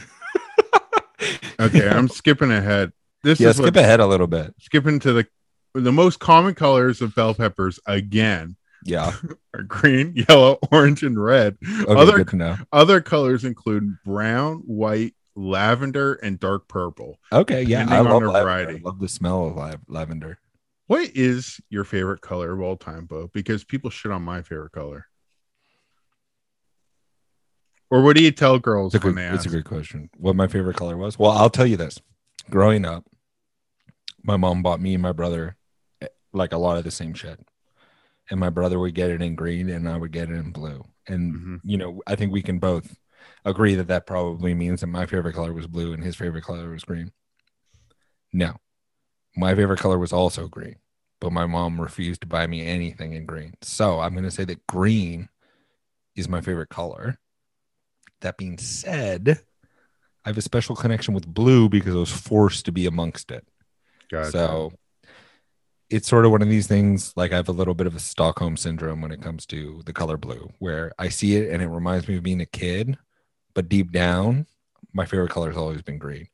Okay, 1.60 1.88
I'm 1.88 2.08
skipping 2.08 2.50
ahead. 2.50 2.92
This 3.22 3.38
yeah, 3.38 3.50
is 3.50 3.56
skip 3.56 3.76
ahead 3.76 4.00
a 4.00 4.06
little 4.06 4.26
bit. 4.26 4.52
skipping 4.58 4.98
to 5.00 5.12
the 5.12 5.26
the 5.74 5.92
most 5.92 6.18
common 6.18 6.54
colors 6.54 7.00
of 7.00 7.14
bell 7.14 7.34
peppers 7.34 7.78
again 7.86 8.56
Yeah. 8.84 9.12
are 9.54 9.62
green, 9.62 10.12
yellow, 10.28 10.58
orange, 10.72 11.02
and 11.04 11.22
red. 11.22 11.56
Okay, 11.82 11.92
Other 12.00 12.16
good 12.16 12.28
to 12.28 12.36
know. 12.36 12.56
other 12.72 13.00
colors 13.00 13.44
include 13.44 13.96
brown, 14.04 14.62
white, 14.66 15.14
lavender, 15.34 16.14
and 16.14 16.38
dark 16.38 16.68
purple. 16.68 17.18
Okay, 17.32 17.62
yeah, 17.62 17.86
I 17.88 18.00
love 18.00 18.22
lavender. 18.22 18.26
variety. 18.44 18.74
I 18.76 18.80
love 18.84 18.98
the 19.00 19.08
smell 19.08 19.46
of 19.46 19.56
lav- 19.56 19.80
lavender. 19.88 20.38
What 20.86 21.10
is 21.14 21.60
your 21.70 21.84
favorite 21.84 22.20
color 22.20 22.52
of 22.52 22.60
all 22.60 22.76
time, 22.76 23.06
Bo? 23.06 23.28
Because 23.32 23.64
people 23.64 23.88
shit 23.90 24.12
on 24.12 24.22
my 24.22 24.42
favorite 24.42 24.72
color. 24.72 25.06
Or 27.90 28.02
what 28.02 28.16
do 28.16 28.22
you 28.22 28.30
tell 28.30 28.58
girls 28.58 28.94
It's 28.94 29.04
a, 29.04 29.06
when 29.06 29.16
good, 29.16 29.34
it's 29.34 29.46
a 29.46 29.50
good 29.50 29.64
question. 29.64 30.08
What 30.16 30.34
my 30.36 30.46
favorite 30.48 30.76
color 30.76 30.96
was? 30.96 31.18
Well, 31.18 31.30
I'll 31.32 31.50
tell 31.50 31.66
you 31.66 31.76
this. 31.76 32.00
Growing 32.50 32.84
up, 32.84 33.04
my 34.22 34.36
mom 34.36 34.62
bought 34.62 34.80
me 34.80 34.94
and 34.94 35.02
my 35.02 35.12
brother 35.12 35.56
eh, 36.00 36.06
like 36.32 36.52
a 36.52 36.58
lot 36.58 36.78
of 36.78 36.84
the 36.84 36.90
same 36.90 37.12
shit. 37.14 37.38
And 38.30 38.40
my 38.40 38.48
brother 38.50 38.78
would 38.78 38.94
get 38.94 39.10
it 39.10 39.20
in 39.20 39.34
green 39.34 39.68
and 39.68 39.88
I 39.88 39.96
would 39.98 40.12
get 40.12 40.30
it 40.30 40.34
in 40.36 40.52
blue. 40.52 40.84
And, 41.06 41.34
Mhm. 41.34 41.60
you 41.64 41.76
know, 41.76 42.00
I 42.06 42.16
think 42.16 42.32
we 42.32 42.40
can 42.42 42.58
both 42.58 42.96
agree 43.44 43.74
that 43.74 43.88
that 43.88 44.06
probably 44.06 44.54
means 44.54 44.80
that 44.80 44.86
my 44.86 45.06
favorite 45.06 45.34
color 45.34 45.52
was 45.52 45.66
blue 45.66 45.92
and 45.92 46.02
his 46.02 46.16
favorite 46.16 46.44
color 46.44 46.70
was 46.70 46.84
green. 46.84 47.12
No, 48.32 48.56
my 49.36 49.54
favorite 49.54 49.80
color 49.80 49.98
was 49.98 50.12
also 50.12 50.48
green, 50.48 50.76
but 51.20 51.32
my 51.32 51.46
mom 51.46 51.80
refused 51.80 52.22
to 52.22 52.26
buy 52.26 52.46
me 52.46 52.64
anything 52.64 53.12
in 53.12 53.26
green. 53.26 53.54
So 53.62 54.00
I'm 54.00 54.12
going 54.12 54.24
to 54.24 54.30
say 54.30 54.44
that 54.44 54.66
green 54.66 55.28
is 56.16 56.28
my 56.28 56.40
favorite 56.40 56.68
color. 56.68 57.18
That 58.20 58.36
being 58.36 58.58
said, 58.58 59.40
I 60.24 60.28
have 60.28 60.38
a 60.38 60.42
special 60.42 60.76
connection 60.76 61.14
with 61.14 61.26
blue 61.26 61.68
because 61.68 61.94
I 61.94 61.98
was 61.98 62.12
forced 62.12 62.64
to 62.66 62.72
be 62.72 62.86
amongst 62.86 63.30
it. 63.30 63.46
Gotcha. 64.10 64.30
So 64.30 64.72
it's 65.90 66.08
sort 66.08 66.24
of 66.24 66.30
one 66.30 66.42
of 66.42 66.48
these 66.48 66.66
things 66.66 67.12
like 67.16 67.32
I 67.32 67.36
have 67.36 67.48
a 67.48 67.52
little 67.52 67.74
bit 67.74 67.86
of 67.86 67.96
a 67.96 68.00
Stockholm 68.00 68.56
syndrome 68.56 69.02
when 69.02 69.10
it 69.10 69.20
comes 69.20 69.44
to 69.46 69.82
the 69.84 69.92
color 69.92 70.16
blue, 70.16 70.50
where 70.58 70.92
I 70.98 71.08
see 71.08 71.36
it 71.36 71.50
and 71.52 71.62
it 71.62 71.68
reminds 71.68 72.08
me 72.08 72.16
of 72.16 72.22
being 72.22 72.40
a 72.40 72.46
kid, 72.46 72.96
but 73.54 73.68
deep 73.68 73.92
down, 73.92 74.46
my 74.92 75.06
favorite 75.06 75.30
color 75.30 75.48
has 75.48 75.56
always 75.56 75.82
been 75.82 75.98
green. 75.98 76.28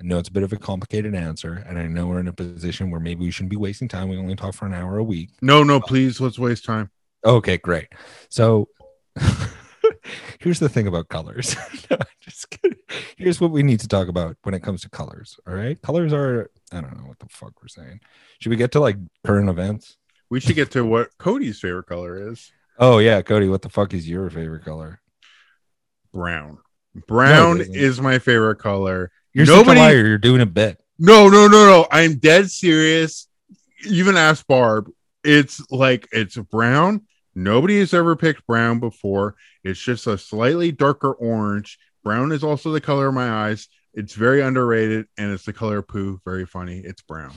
I 0.00 0.04
know 0.04 0.18
it's 0.18 0.28
a 0.28 0.32
bit 0.32 0.42
of 0.42 0.52
a 0.52 0.56
complicated 0.56 1.14
answer, 1.14 1.64
and 1.66 1.78
I 1.78 1.86
know 1.86 2.06
we're 2.06 2.20
in 2.20 2.28
a 2.28 2.32
position 2.32 2.90
where 2.90 3.00
maybe 3.00 3.24
we 3.24 3.30
shouldn't 3.30 3.50
be 3.50 3.56
wasting 3.56 3.88
time. 3.88 4.08
We 4.08 4.18
only 4.18 4.36
talk 4.36 4.54
for 4.54 4.66
an 4.66 4.74
hour 4.74 4.98
a 4.98 5.04
week. 5.04 5.30
no, 5.40 5.62
no, 5.62 5.80
please, 5.80 6.20
let's 6.20 6.38
waste 6.38 6.64
time. 6.64 6.90
Okay, 7.24 7.56
great. 7.56 7.88
So 8.28 8.68
here's 10.38 10.58
the 10.58 10.68
thing 10.68 10.86
about 10.86 11.08
colors. 11.08 11.56
No, 11.88 11.98
just 12.20 12.50
kidding. 12.50 12.78
Here's 13.16 13.40
what 13.40 13.52
we 13.52 13.62
need 13.62 13.78
to 13.78 13.86
talk 13.86 14.08
about 14.08 14.36
when 14.42 14.54
it 14.54 14.62
comes 14.62 14.82
to 14.82 14.90
colors. 14.90 15.38
All 15.46 15.54
right. 15.54 15.80
Colors 15.80 16.12
are, 16.12 16.50
I 16.72 16.80
don't 16.80 16.96
know 16.96 17.06
what 17.06 17.20
the 17.20 17.28
fuck 17.28 17.52
we're 17.62 17.68
saying. 17.68 18.00
Should 18.40 18.50
we 18.50 18.56
get 18.56 18.72
to 18.72 18.80
like 18.80 18.96
current 19.24 19.48
events? 19.48 19.96
We 20.28 20.40
should 20.40 20.56
get 20.56 20.72
to 20.72 20.84
what 20.84 21.16
Cody's 21.18 21.60
favorite 21.60 21.86
color 21.86 22.30
is. 22.32 22.50
Oh, 22.78 22.98
yeah. 22.98 23.22
Cody, 23.22 23.48
what 23.48 23.62
the 23.62 23.68
fuck 23.68 23.94
is 23.94 24.08
your 24.08 24.28
favorite 24.30 24.64
color? 24.64 25.00
Brown. 26.16 26.58
Brown 27.06 27.60
isn't. 27.60 27.76
is 27.76 28.00
my 28.00 28.18
favorite 28.18 28.56
color. 28.56 29.10
You're 29.32 29.46
Nobody- 29.46 29.66
such 29.68 29.76
a 29.76 29.80
liar. 29.80 30.06
You're 30.06 30.18
doing 30.18 30.40
a 30.40 30.46
bit. 30.46 30.78
No, 30.98 31.28
no, 31.28 31.46
no, 31.46 31.66
no. 31.66 31.86
I'm 31.90 32.16
dead 32.16 32.50
serious. 32.50 33.28
Even 33.86 34.16
ask 34.16 34.46
Barb. 34.46 34.90
It's 35.22 35.60
like 35.70 36.08
it's 36.12 36.36
brown. 36.36 37.02
Nobody 37.34 37.78
has 37.80 37.92
ever 37.92 38.16
picked 38.16 38.46
brown 38.46 38.80
before. 38.80 39.34
It's 39.62 39.80
just 39.80 40.06
a 40.06 40.16
slightly 40.16 40.72
darker 40.72 41.12
orange. 41.12 41.78
Brown 42.02 42.32
is 42.32 42.42
also 42.42 42.72
the 42.72 42.80
color 42.80 43.08
of 43.08 43.14
my 43.14 43.28
eyes. 43.28 43.68
It's 43.92 44.14
very 44.14 44.40
underrated 44.40 45.06
and 45.18 45.32
it's 45.32 45.44
the 45.44 45.52
color 45.52 45.78
of 45.78 45.88
poo. 45.88 46.20
Very 46.24 46.46
funny. 46.46 46.78
It's 46.78 47.02
brown. 47.02 47.34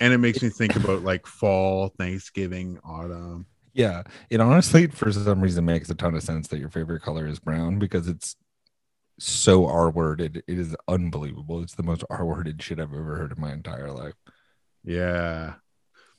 And 0.00 0.12
it 0.12 0.18
makes 0.18 0.42
me 0.42 0.48
think 0.48 0.76
about 0.76 1.02
like 1.02 1.26
fall, 1.26 1.88
Thanksgiving, 1.96 2.78
autumn. 2.84 3.46
Yeah. 3.72 4.02
It 4.30 4.40
honestly, 4.40 4.86
for 4.88 5.10
some 5.12 5.40
reason, 5.40 5.64
makes 5.64 5.90
a 5.90 5.94
ton 5.94 6.14
of 6.14 6.22
sense 6.22 6.48
that 6.48 6.58
your 6.58 6.70
favorite 6.70 7.02
color 7.02 7.26
is 7.26 7.38
brown 7.38 7.78
because 7.78 8.08
it's 8.08 8.36
so 9.18 9.66
R 9.66 9.90
worded. 9.90 10.42
It 10.46 10.58
is 10.58 10.76
unbelievable. 10.88 11.62
It's 11.62 11.74
the 11.74 11.82
most 11.82 12.04
R 12.10 12.24
worded 12.24 12.62
shit 12.62 12.80
I've 12.80 12.92
ever 12.92 13.16
heard 13.16 13.32
in 13.32 13.40
my 13.40 13.52
entire 13.52 13.90
life. 13.90 14.14
Yeah. 14.84 15.54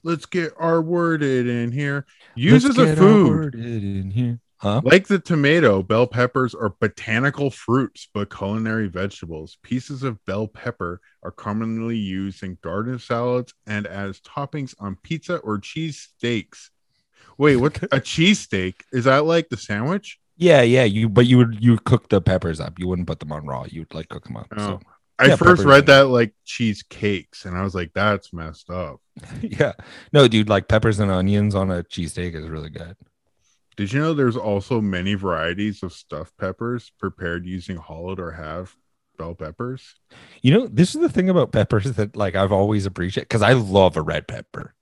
Let's 0.03 0.25
get 0.25 0.53
our 0.57 0.81
worded 0.81 1.47
in 1.47 1.71
here. 1.71 2.05
Let's 2.35 2.65
as 2.65 2.77
a 2.77 2.95
food. 2.95 3.55
In 3.55 4.11
here. 4.11 4.39
Huh? 4.57 4.79
Like 4.85 5.07
the 5.07 5.19
tomato, 5.19 5.83
bell 5.83 6.07
peppers 6.07 6.55
are 6.55 6.73
botanical 6.79 7.49
fruits, 7.51 8.07
but 8.13 8.33
culinary 8.33 8.87
vegetables. 8.87 9.57
Pieces 9.61 10.03
of 10.03 10.23
bell 10.23 10.47
pepper 10.47 11.01
are 11.21 11.31
commonly 11.31 11.97
used 11.97 12.43
in 12.43 12.57
garden 12.63 12.97
salads 12.97 13.53
and 13.67 13.85
as 13.85 14.21
toppings 14.21 14.73
on 14.79 14.95
pizza 15.03 15.37
or 15.39 15.59
cheese 15.59 15.99
steaks. 16.15 16.71
Wait, 17.43 17.57
what? 17.57 17.77
a 17.91 17.99
cheese 17.99 18.39
steak? 18.39 18.85
Is 18.93 19.03
that 19.03 19.25
like 19.25 19.49
the 19.49 19.57
sandwich? 19.57 20.17
Yeah, 20.37 20.61
yeah. 20.61 20.85
You 20.85 21.09
but 21.09 21.25
you 21.27 21.37
would 21.39 21.63
you 21.63 21.77
cook 21.77 22.09
the 22.09 22.21
peppers 22.21 22.59
up. 22.59 22.79
You 22.79 22.87
wouldn't 22.87 23.07
put 23.07 23.19
them 23.19 23.31
on 23.31 23.45
raw. 23.45 23.65
You'd 23.69 23.93
like 23.93 24.07
cook 24.09 24.23
them 24.23 24.37
up. 24.37 24.47
Oh. 24.55 24.65
So 24.65 24.79
I 25.19 25.27
Yeah, 25.27 25.35
first 25.35 25.63
read 25.65 25.85
that 25.87 26.07
like 26.07 26.33
cheesecakes, 26.45 27.45
and 27.45 27.55
I 27.57 27.63
was 27.63 27.75
like, 27.75 27.91
that's 27.93 28.31
messed 28.33 28.69
up. 28.69 29.01
yeah. 29.41 29.73
No, 30.13 30.27
dude, 30.27 30.49
like 30.49 30.67
peppers 30.67 30.99
and 30.99 31.11
onions 31.11 31.53
on 31.53 31.69
a 31.69 31.83
cheesesteak 31.83 32.33
is 32.33 32.47
really 32.49 32.69
good. 32.69 32.95
Did 33.75 33.91
you 33.91 33.99
know 33.99 34.13
there's 34.13 34.37
also 34.37 34.79
many 34.81 35.15
varieties 35.15 35.83
of 35.83 35.93
stuffed 35.93 36.37
peppers 36.37 36.91
prepared 36.99 37.45
using 37.45 37.75
hollowed 37.75 38.19
or 38.19 38.31
half 38.31 38.77
bell 39.17 39.35
peppers? 39.35 39.95
You 40.41 40.53
know, 40.53 40.67
this 40.67 40.95
is 40.95 41.01
the 41.01 41.09
thing 41.09 41.29
about 41.29 41.51
peppers 41.51 41.91
that 41.93 42.15
like 42.15 42.35
I've 42.35 42.51
always 42.51 42.85
appreciated 42.85 43.27
because 43.27 43.41
I 43.41 43.53
love 43.53 43.97
a 43.97 44.01
red 44.01 44.27
pepper, 44.27 44.73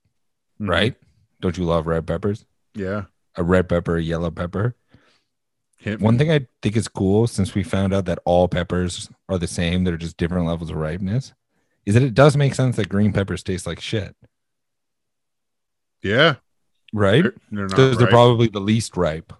Mhm. 0.60 0.68
right? 0.68 0.94
Don't 1.40 1.58
you 1.58 1.64
love 1.64 1.86
red 1.88 2.06
peppers? 2.06 2.44
Yeah. 2.74 3.04
A 3.36 3.42
red 3.42 3.68
pepper, 3.68 3.96
a 3.96 4.02
yellow 4.02 4.30
pepper. 4.30 4.76
One 5.98 6.16
thing 6.16 6.30
I 6.30 6.46
think 6.62 6.76
is 6.76 6.86
cool 6.86 7.26
since 7.26 7.54
we 7.56 7.64
found 7.64 7.92
out 7.92 8.04
that 8.04 8.20
all 8.24 8.46
peppers 8.46 9.10
are 9.28 9.36
the 9.38 9.48
same, 9.48 9.82
they're 9.82 9.96
just 9.96 10.16
different 10.16 10.46
levels 10.46 10.70
of 10.70 10.76
ripeness, 10.76 11.32
is 11.86 11.94
that 11.94 12.04
it 12.04 12.14
does 12.14 12.36
make 12.36 12.54
sense 12.54 12.76
that 12.76 12.88
green 12.88 13.12
peppers 13.12 13.42
taste 13.42 13.66
like 13.66 13.80
shit, 13.80 14.14
Yeah. 16.02 16.36
right? 16.92 17.24
They're, 17.50 17.66
they're 17.68 17.94
they're 17.96 18.06
probably 18.06 18.46
the 18.48 18.60
least 18.60 18.96
ripe. 18.96 19.32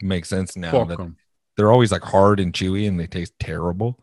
Makes 0.00 0.28
sense 0.28 0.56
now 0.56 0.70
Fuck 0.70 0.88
that 0.88 1.00
'em. 1.00 1.16
they're 1.56 1.72
always 1.72 1.90
like 1.90 2.02
hard 2.02 2.38
and 2.38 2.52
chewy 2.52 2.86
and 2.86 2.98
they 3.00 3.06
taste 3.08 3.32
terrible. 3.40 3.98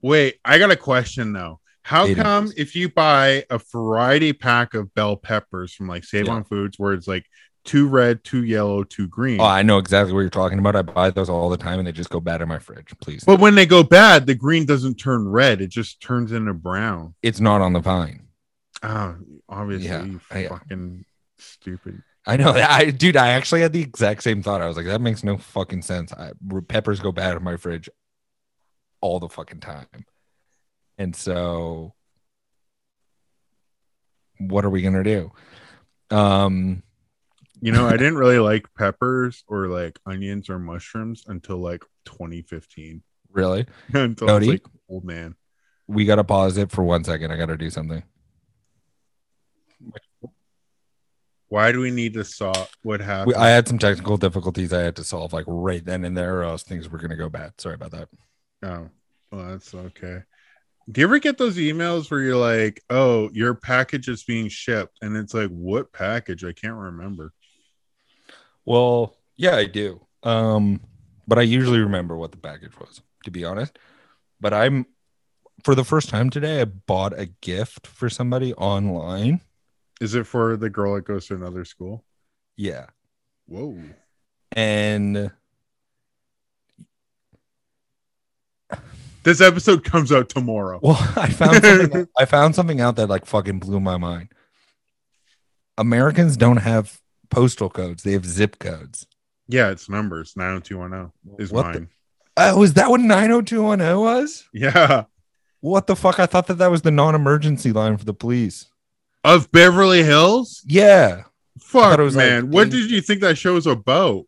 Wait, 0.00 0.36
I 0.44 0.58
got 0.58 0.70
a 0.70 0.76
question 0.76 1.32
though. 1.34 1.60
How 1.86 2.06
Eight 2.06 2.16
come 2.16 2.46
inches. 2.46 2.58
if 2.58 2.74
you 2.74 2.88
buy 2.88 3.44
a 3.48 3.58
variety 3.58 4.32
pack 4.32 4.74
of 4.74 4.92
bell 4.94 5.14
peppers 5.16 5.72
from 5.72 5.86
like 5.86 6.02
Save 6.02 6.26
Yeah. 6.26 6.32
on 6.32 6.42
Foods 6.44 6.80
where 6.80 6.92
it's 6.94 7.06
like 7.06 7.24
two 7.64 7.86
red, 7.86 8.24
two 8.24 8.42
yellow, 8.42 8.82
two 8.82 9.06
green, 9.06 9.40
Oh, 9.40 9.44
I 9.44 9.62
know 9.62 9.78
exactly 9.78 10.12
what 10.12 10.22
you're 10.22 10.30
talking 10.30 10.58
about. 10.58 10.74
I 10.74 10.82
buy 10.82 11.10
those 11.10 11.28
all 11.30 11.48
the 11.48 11.56
time 11.56 11.78
and 11.78 11.86
they 11.86 11.92
just 11.92 12.10
go 12.10 12.18
bad 12.18 12.42
in 12.42 12.48
my 12.48 12.58
fridge. 12.58 12.92
Please. 13.00 13.22
but 13.24 13.38
when 13.38 13.54
they 13.54 13.66
go 13.66 13.84
bad, 13.84 14.26
the 14.26 14.34
green 14.34 14.66
doesn't 14.66 14.96
turn 14.96 15.28
red; 15.28 15.60
it 15.60 15.68
just 15.68 16.00
turns 16.02 16.32
into 16.32 16.54
brown. 16.54 17.14
It's 17.22 17.38
not 17.38 17.60
on 17.60 17.72
the 17.72 17.78
vine. 17.80 18.26
Oh, 18.82 19.14
obviously, 19.48 19.86
Yeah, 19.86 20.02
you 20.04 20.20
I- 20.32 20.46
uh, 20.46 20.48
fucking 20.58 21.04
stupid. 21.38 22.02
I 22.26 22.36
know. 22.36 22.50
I 22.68 22.90
dude, 22.90 23.16
I 23.16 23.28
actually 23.28 23.60
had 23.60 23.72
the 23.72 23.82
exact 23.82 24.24
same 24.24 24.42
thought. 24.42 24.60
I 24.60 24.66
was 24.66 24.76
like, 24.76 24.86
that 24.86 25.00
makes 25.00 25.22
no 25.22 25.36
fucking 25.38 25.82
sense. 25.82 26.12
I, 26.12 26.32
peppers 26.66 26.98
go 26.98 27.12
bad 27.12 27.36
in 27.36 27.44
my 27.44 27.56
fridge 27.56 27.88
all 29.00 29.20
the 29.20 29.28
fucking 29.28 29.60
time. 29.60 29.86
And 30.98 31.14
so 31.14 31.94
what 34.38 34.64
are 34.64 34.70
we 34.70 34.82
gonna 34.82 35.04
do? 35.04 35.32
Um 36.10 36.82
You 37.60 37.72
know, 37.72 37.86
I 37.86 37.96
didn't 37.96 38.16
really 38.16 38.38
like 38.38 38.66
peppers 38.74 39.44
or 39.48 39.68
like 39.68 39.98
onions 40.06 40.50
or 40.50 40.58
mushrooms 40.58 41.24
until 41.26 41.58
like 41.58 41.82
2015. 42.04 43.02
Really? 43.32 43.66
until 43.92 44.28
Cody? 44.28 44.46
like 44.48 44.66
old 44.88 45.04
man. 45.04 45.34
We 45.86 46.04
gotta 46.04 46.24
pause 46.24 46.56
it 46.56 46.70
for 46.70 46.84
one 46.84 47.04
second. 47.04 47.30
I 47.30 47.36
gotta 47.36 47.56
do 47.56 47.70
something. 47.70 48.02
Why 51.48 51.70
do 51.70 51.80
we 51.80 51.92
need 51.92 52.14
to 52.14 52.24
saw 52.24 52.52
what 52.82 53.00
happened? 53.00 53.28
We, 53.28 53.34
I 53.34 53.48
had 53.48 53.68
some 53.68 53.78
technical 53.78 54.16
difficulties 54.16 54.72
I 54.72 54.80
had 54.80 54.96
to 54.96 55.04
solve 55.04 55.32
like 55.32 55.44
right 55.46 55.84
then 55.84 56.04
and 56.04 56.16
there, 56.16 56.40
or 56.40 56.42
else 56.44 56.64
things 56.64 56.88
were 56.88 56.98
gonna 56.98 57.16
go 57.16 57.28
bad. 57.28 57.52
Sorry 57.60 57.76
about 57.76 57.92
that. 57.92 58.08
Oh, 58.64 58.88
well, 59.30 59.50
that's 59.50 59.72
okay. 59.72 60.22
Do 60.90 61.00
you 61.00 61.06
ever 61.06 61.18
get 61.18 61.36
those 61.36 61.56
emails 61.56 62.10
where 62.10 62.20
you're 62.20 62.36
like, 62.36 62.82
"Oh, 62.90 63.28
your 63.32 63.54
package 63.54 64.08
is 64.08 64.22
being 64.22 64.48
shipped," 64.48 64.98
and 65.02 65.16
it's 65.16 65.34
like, 65.34 65.50
"What 65.50 65.92
package?" 65.92 66.44
I 66.44 66.52
can't 66.52 66.74
remember. 66.74 67.32
Well, 68.64 69.16
yeah, 69.36 69.56
I 69.56 69.64
do. 69.66 70.06
Um, 70.22 70.80
but 71.26 71.38
I 71.38 71.42
usually 71.42 71.80
remember 71.80 72.16
what 72.16 72.30
the 72.30 72.38
package 72.38 72.78
was, 72.78 73.00
to 73.24 73.30
be 73.30 73.44
honest. 73.44 73.78
But 74.40 74.54
I'm 74.54 74.86
for 75.64 75.74
the 75.74 75.84
first 75.84 76.08
time 76.08 76.30
today, 76.30 76.60
I 76.60 76.64
bought 76.64 77.18
a 77.18 77.26
gift 77.26 77.86
for 77.86 78.08
somebody 78.08 78.54
online. 78.54 79.40
Is 80.00 80.14
it 80.14 80.26
for 80.26 80.56
the 80.56 80.70
girl 80.70 80.94
that 80.94 81.04
goes 81.04 81.26
to 81.28 81.34
another 81.34 81.64
school? 81.64 82.04
Yeah. 82.56 82.86
Whoa. 83.46 83.78
And 84.52 85.32
This 89.26 89.40
episode 89.40 89.82
comes 89.82 90.12
out 90.12 90.28
tomorrow. 90.28 90.78
well, 90.80 90.94
I 91.16 91.28
found 91.30 91.60
something 91.64 92.08
I 92.18 92.24
found 92.26 92.54
something 92.54 92.80
out 92.80 92.94
that 92.94 93.08
like 93.08 93.26
fucking 93.26 93.58
blew 93.58 93.80
my 93.80 93.96
mind. 93.96 94.28
Americans 95.76 96.36
don't 96.36 96.58
have 96.58 97.00
postal 97.28 97.68
codes, 97.68 98.04
they 98.04 98.12
have 98.12 98.24
zip 98.24 98.60
codes. 98.60 99.04
Yeah, 99.48 99.70
it's 99.70 99.88
numbers 99.88 100.34
90210 100.36 101.12
is 101.40 101.50
What 101.50 101.72
the- 101.72 101.80
mine. 101.80 101.88
Oh, 102.36 102.62
is 102.62 102.74
that 102.74 102.88
what 102.88 103.00
90210 103.00 103.98
was? 103.98 104.44
Yeah. 104.52 105.04
What 105.60 105.88
the 105.88 105.96
fuck? 105.96 106.20
I 106.20 106.26
thought 106.26 106.46
that 106.46 106.58
that 106.58 106.70
was 106.70 106.82
the 106.82 106.92
non-emergency 106.92 107.72
line 107.72 107.96
for 107.96 108.04
the 108.04 108.14
police. 108.14 108.66
Of 109.24 109.50
Beverly 109.50 110.04
Hills? 110.04 110.62
Yeah. 110.66 111.24
Fuck, 111.58 111.98
was, 111.98 112.14
like, 112.14 112.26
man. 112.26 112.50
what 112.52 112.70
did 112.70 112.92
you 112.92 113.00
think 113.00 113.22
that 113.22 113.38
show 113.38 113.54
was 113.54 113.66
about? 113.66 114.26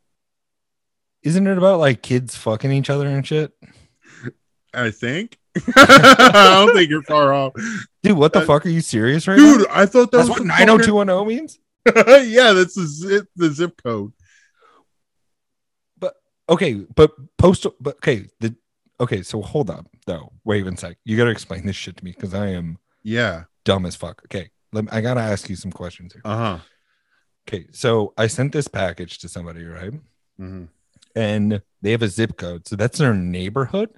Isn't 1.23 1.47
it 1.47 1.57
about 1.57 1.79
like 1.79 2.03
kids 2.03 2.35
fucking 2.35 2.73
each 2.73 2.91
other 2.91 3.07
and 3.07 3.25
shit? 3.25 3.53
I 4.75 4.91
think. 4.91 5.39
I 5.77 6.65
don't 6.65 6.75
think 6.77 6.91
you're 6.91 7.03
far 7.03 7.33
off. 7.33 7.53
Dude, 8.03 8.17
what 8.17 8.33
the 8.33 8.41
Uh, 8.41 8.45
fuck? 8.47 8.67
Are 8.67 8.69
you 8.71 8.81
serious 8.81 9.27
right 9.27 9.37
Dude, 9.37 9.61
now? 9.67 9.67
I 9.71 9.87
thought 9.87 10.11
that 10.13 10.19
That's 10.19 10.29
was 10.29 10.39
what 10.39 10.39
the 10.41 10.45
90210 10.45 11.27
means? 11.27 11.59
yeah, 12.31 12.53
that's 12.53 12.75
the 12.75 12.87
zip, 12.87 13.27
the 13.35 13.51
zip 13.51 13.81
code. 13.83 14.13
But 15.99 16.15
okay, 16.49 16.75
but 16.75 17.13
postal 17.39 17.75
but 17.81 17.97
okay, 17.97 18.27
the 18.41 18.55
okay, 19.01 19.23
so 19.23 19.43
hold 19.43 19.71
up 19.71 19.87
though. 20.07 20.33
Wait 20.45 20.65
one 20.65 20.77
sec. 20.77 20.97
You 21.05 21.17
gotta 21.17 21.31
explain 21.31 21.67
this 21.67 21.77
shit 21.77 21.97
to 21.97 22.05
me 22.05 22.13
because 22.13 22.35
I 22.35 22.49
am 22.49 22.79
Yeah. 23.03 23.45
dumb 23.65 23.87
as 23.87 23.97
fuck. 23.97 24.23
Okay. 24.27 24.51
Let 24.73 24.85
me, 24.85 24.91
I 24.93 25.01
gotta 25.01 25.21
ask 25.23 25.49
you 25.49 25.57
some 25.57 25.73
questions 25.73 26.13
here. 26.13 26.23
Uh 26.25 26.37
huh. 26.37 26.59
Okay, 27.49 27.67
so 27.73 28.13
I 28.19 28.27
sent 28.27 28.53
this 28.53 28.69
package 28.69 29.19
to 29.21 29.29
somebody, 29.29 29.65
right? 29.65 29.95
hmm 30.39 30.65
And 31.17 31.63
they 31.81 31.93
have 31.93 32.03
a 32.03 32.09
zip 32.09 32.37
code. 32.37 32.69
So 32.69 32.77
that's 32.77 32.99
their 32.99 33.15
neighborhood. 33.15 33.89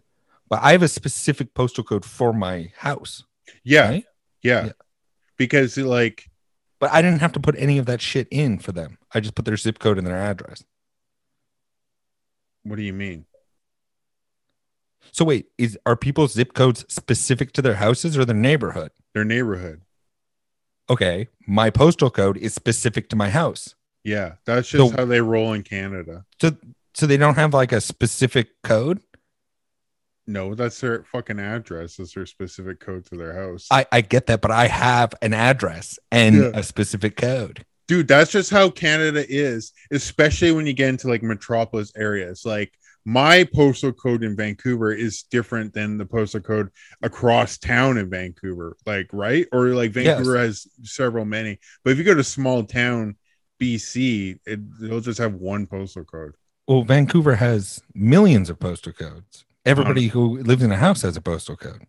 But 0.51 0.61
I 0.63 0.73
have 0.73 0.83
a 0.83 0.89
specific 0.89 1.55
postal 1.55 1.85
code 1.85 2.05
for 2.05 2.33
my 2.33 2.73
house. 2.77 3.23
Yeah, 3.65 3.89
Right? 3.89 4.05
yeah. 4.43 4.67
Yeah. 4.67 4.73
Because 5.39 5.77
like, 5.79 6.29
But 6.81 6.91
I 6.93 7.01
didn't 7.03 7.21
have 7.21 7.33
to 7.33 7.41
put 7.41 7.55
any 7.59 7.79
of 7.79 7.87
that 7.87 8.01
shit 8.01 8.27
in 8.31 8.59
for 8.59 8.73
them. 8.73 8.99
I 9.15 9.21
just 9.21 9.35
put 9.35 9.45
their 9.45 9.57
zip 9.57 9.79
code 9.79 9.97
and 9.99 10.07
their 10.07 10.17
address. 10.19 10.65
what 12.63 12.77
do 12.77 12.83
you 12.83 12.93
mean? 12.93 13.25
So 15.13 15.25
wait, 15.25 15.47
is 15.57 15.79
are 15.87 15.97
people's 15.97 16.35
zip 16.35 16.53
codes 16.53 16.85
specific 16.89 17.53
to 17.55 17.63
their 17.63 17.77
houses 17.77 18.19
or 18.19 18.25
their 18.25 18.37
neighborhood? 18.37 18.91
Their 19.15 19.25
neighborhood. 19.25 19.81
Okay, 20.89 21.29
my 21.47 21.71
postal 21.71 22.11
code 22.11 22.37
is 22.37 22.53
specific 22.55 23.09
to 23.11 23.17
my 23.17 23.31
house. 23.31 23.75
Yeah, 24.05 24.35
that's 24.45 24.69
just 24.69 24.91
So- 24.91 24.97
how 24.97 25.05
they 25.07 25.21
roll 25.21 25.53
in 25.53 25.63
Canada. 25.63 26.27
So 26.41 26.57
so 26.95 27.07
they 27.07 27.17
don't 27.17 27.37
have 27.37 27.55
like 27.55 27.73
a 27.73 27.81
specific 27.81 28.49
code? 28.63 29.01
No, 30.31 30.55
that's 30.55 30.81
their 30.81 31.03
fucking 31.05 31.41
address. 31.41 31.97
That's 31.97 32.15
their 32.15 32.25
specific 32.27 32.79
code 32.79 33.05
to 33.07 33.17
their 33.17 33.35
house. 33.35 33.67
I 33.71 33.85
I 33.91 34.01
get 34.01 34.27
that, 34.29 34.41
but 34.41 34.51
I 34.53 34.69
have 34.69 35.13
an 35.23 35.35
address 35.35 35.99
and 36.13 36.37
Yeah. 36.37 36.51
a 36.55 36.63
specific 36.63 37.17
code. 37.17 37.65
dude 37.89 38.07
that's 38.07 38.31
just 38.31 38.51
how 38.51 38.71
canada 38.71 39.25
is 39.29 39.73
especially 39.91 40.53
when 40.53 40.65
you 40.65 40.73
get 40.73 40.89
into 40.91 41.09
like 41.09 41.25
metropolis 41.25 41.91
areas 41.97 42.43
like 42.45 42.71
my 43.05 43.43
postal 43.53 43.93
code 43.93 44.23
in 44.23 44.37
vancouver 44.37 44.93
is 44.93 45.25
different 45.25 45.75
than 45.75 45.99
the 45.99 46.07
postal 46.07 46.41
code 46.41 46.69
across 47.03 47.59
town 47.59 47.99
in 47.99 48.09
vancouver 48.09 48.77
like 48.87 49.09
right 49.13 49.47
or 49.51 49.71
like 49.71 49.91
vancouver 49.91 50.39
has 50.39 50.69
several 50.85 51.25
many 51.25 51.59
but 51.83 51.91
if 51.91 51.99
you 51.99 52.05
go 52.05 52.15
to 52.15 52.23
small 52.23 52.63
town 52.63 53.17
bc 53.61 54.39
it, 54.47 54.61
they'll 54.81 55.01
just 55.01 55.19
have 55.19 55.35
one 55.35 55.67
postal 55.67 56.05
code 56.05 56.35
Well, 56.69 56.83
Vancouver 56.85 57.35
has 57.37 57.81
millions 57.95 58.49
of 58.51 58.61
postal 58.61 58.93
codes. 58.93 59.45
Everybody 59.67 60.07
uh-huh. 60.07 60.13
who 60.19 60.39
lives 60.43 60.63
in 60.63 60.73
a 60.73 60.77
house 60.77 61.03
has 61.03 61.17
a 61.17 61.21
postal 61.21 61.57
code. 61.57 61.87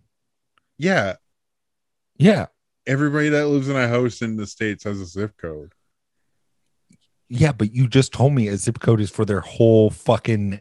yeah 0.77 1.15
Yeah. 2.17 2.47
everybody 2.85 3.29
that 3.29 3.47
lives 3.47 3.69
in 3.69 3.75
a 3.75 3.87
house 3.87 4.21
in 4.21 4.35
the 4.35 4.45
states 4.47 4.83
has 4.83 4.99
a 4.99 5.05
zip 5.05 5.37
code 5.37 5.73
Yeah, 7.29 7.51
but 7.53 7.73
you 7.73 7.87
just 7.87 8.11
told 8.13 8.33
me 8.33 8.47
a 8.49 8.57
zip 8.57 8.79
code 8.79 8.99
is 8.99 9.09
for 9.09 9.25
their 9.25 9.41
whole 9.41 9.89
fucking 9.89 10.59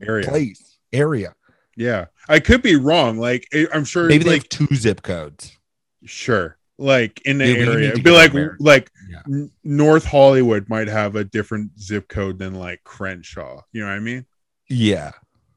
area 0.00 0.26
place 0.28 0.78
area. 0.92 1.34
yeah 1.76 2.06
i 2.28 2.38
could 2.40 2.62
be 2.62 2.76
wrong 2.76 3.18
like 3.18 3.46
I- 3.52 3.68
i'm 3.74 3.84
sure 3.84 4.06
Maybe 4.08 4.24
they 4.24 4.30
like 4.30 4.42
have 4.42 4.48
two 4.68 4.74
zip 4.74 5.02
codes. 5.02 5.56
sure 6.04 6.58
like 6.78 7.20
in 7.24 7.38
the 7.38 7.46
Yeah, 7.46 7.66
area 7.72 7.88
It'd 7.90 8.04
be 8.04 8.10
like 8.10 8.32
America. 8.32 8.56
like 8.60 8.90
Yeah. 9.08 9.22
North 9.64 10.04
Hollywood 10.04 10.68
might 10.68 10.88
have 10.88 11.16
a 11.16 11.24
different 11.24 11.78
zip 11.80 12.06
code 12.08 12.38
than 12.38 12.54
like 12.54 12.82
Crenshaw. 12.84 13.62
You 13.72 13.80
know 13.80 13.86
what 13.88 13.94
I 13.94 14.00
mean? 14.00 14.26
Yeah. 14.68 15.12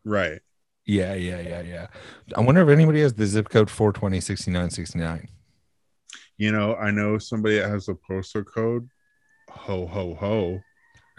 Right. 0.10 0.40
Yeah, 0.88 1.14
yeah, 1.14 1.40
yeah, 1.40 1.62
yeah. 1.62 1.88
I 2.36 2.42
wonder 2.42 2.62
if 2.64 2.70
anybody 2.70 3.02
has 3.02 3.14
the 3.14 3.28
zip 3.28 3.48
code 3.50 3.70
420 3.70 4.20
69 4.20 4.70
69. 4.72 5.30
You 6.38 6.52
know, 6.52 6.76
I 6.76 6.90
know 6.90 7.20
somebody 7.20 7.60
that 7.60 7.70
has 7.70 7.90
a 7.90 7.94
postal 7.94 8.44
code. 8.44 8.90
Ho 9.52 9.86
ho 9.86 10.16
ho. 10.16 10.62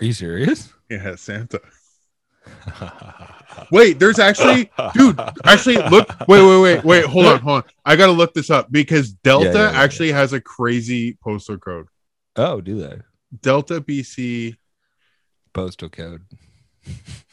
Are 0.00 0.05
you 0.05 0.12
serious? 0.12 0.72
Yeah, 0.90 1.14
Santa. 1.14 1.61
Wait, 3.70 4.00
there's 4.00 4.18
actually, 4.18 4.72
dude. 4.94 5.20
Actually, 5.44 5.76
look. 5.88 6.09
Wait, 6.26 6.42
wait, 6.42 6.61
wait, 6.61 6.85
wait. 6.85 7.05
Hold 7.05 7.26
on, 7.26 7.40
hold 7.40 7.57
on. 7.62 7.70
I 7.85 7.94
gotta 7.94 8.12
look 8.12 8.35
this 8.35 8.50
up 8.50 8.72
because 8.72 9.12
Delta 9.12 9.46
Yeah, 9.46 9.53
yeah, 9.53 9.70
yeah. 9.70 9.81
actually 9.81 10.11
has 10.11 10.33
a 10.33 10.40
crazy 10.40 11.16
postal 11.22 11.59
code. 11.59 11.87
Oh, 12.35 12.61
do 12.61 12.81
they? 12.81 12.98
Delta 13.40 13.81
BC. 13.81 14.57
Postal 15.53 15.90
code. 15.90 16.22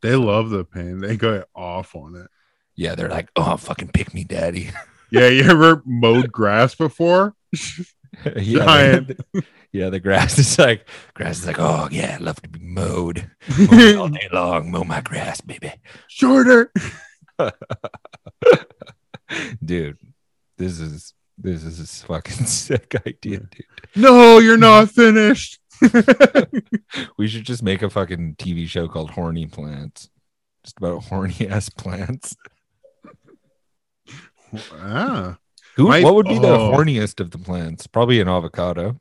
They 0.01 0.15
love 0.15 0.49
the 0.49 0.63
pain. 0.63 0.99
They 0.99 1.17
go 1.17 1.43
off 1.55 1.95
on 1.95 2.15
it. 2.15 2.27
Yeah, 2.75 2.95
they're 2.95 3.09
like, 3.09 3.29
"Oh, 3.35 3.57
fucking 3.57 3.89
pick 3.89 4.13
me, 4.13 4.23
daddy." 4.23 4.71
Yeah, 5.11 5.27
you 5.27 5.43
ever 5.43 5.83
mowed 5.85 6.31
grass 6.31 6.73
before? 6.75 7.35
yeah, 8.35 8.65
Giant. 8.65 9.07
the, 9.33 9.43
yeah, 9.71 9.89
the 9.89 9.99
grass 9.99 10.37
is 10.39 10.57
like 10.57 10.87
grass 11.13 11.39
is 11.39 11.47
like, 11.47 11.59
oh 11.59 11.87
yeah, 11.91 12.17
I 12.19 12.23
love 12.23 12.41
to 12.41 12.49
be 12.49 12.59
mowed 12.59 13.29
Mow 13.57 14.01
all 14.01 14.09
day 14.09 14.27
long. 14.33 14.71
Mow 14.71 14.83
my 14.83 15.01
grass, 15.01 15.41
baby. 15.41 15.73
Shorter. 16.07 16.71
Dude, 19.63 19.97
this 20.57 20.79
is 20.79 21.13
this 21.37 21.63
is 21.63 21.79
a 21.79 22.05
fucking 22.05 22.45
sick 22.45 22.93
idea, 23.05 23.39
dude. 23.39 23.65
No, 23.95 24.39
you're 24.39 24.57
not 24.57 24.89
finished. 24.91 25.59
We 27.17 27.27
should 27.27 27.43
just 27.45 27.63
make 27.63 27.81
a 27.81 27.89
fucking 27.89 28.35
TV 28.35 28.67
show 28.67 28.87
called 28.87 29.11
Horny 29.11 29.45
Plants. 29.45 30.09
Just 30.63 30.77
about 30.77 31.03
horny 31.05 31.47
ass 31.49 31.69
plants. 31.69 32.35
ah, 34.73 35.37
Who 35.75 35.87
My- 35.89 36.03
what 36.03 36.15
would 36.15 36.27
be 36.27 36.39
the 36.39 36.47
oh. 36.47 36.71
horniest 36.73 37.19
of 37.19 37.31
the 37.31 37.37
plants? 37.37 37.87
Probably 37.87 38.21
an 38.21 38.27
avocado. 38.29 38.99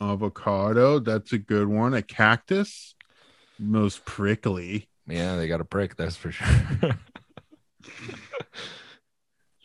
avocado. 0.00 0.98
That's 0.98 1.32
a 1.32 1.38
good 1.38 1.68
one. 1.68 1.94
A 1.94 2.02
cactus. 2.02 2.94
Most 3.58 4.04
prickly. 4.04 4.88
Yeah, 5.06 5.36
they 5.36 5.48
got 5.48 5.60
a 5.60 5.64
prick, 5.64 5.96
that's 5.96 6.16
for 6.16 6.32
sure. 6.32 6.98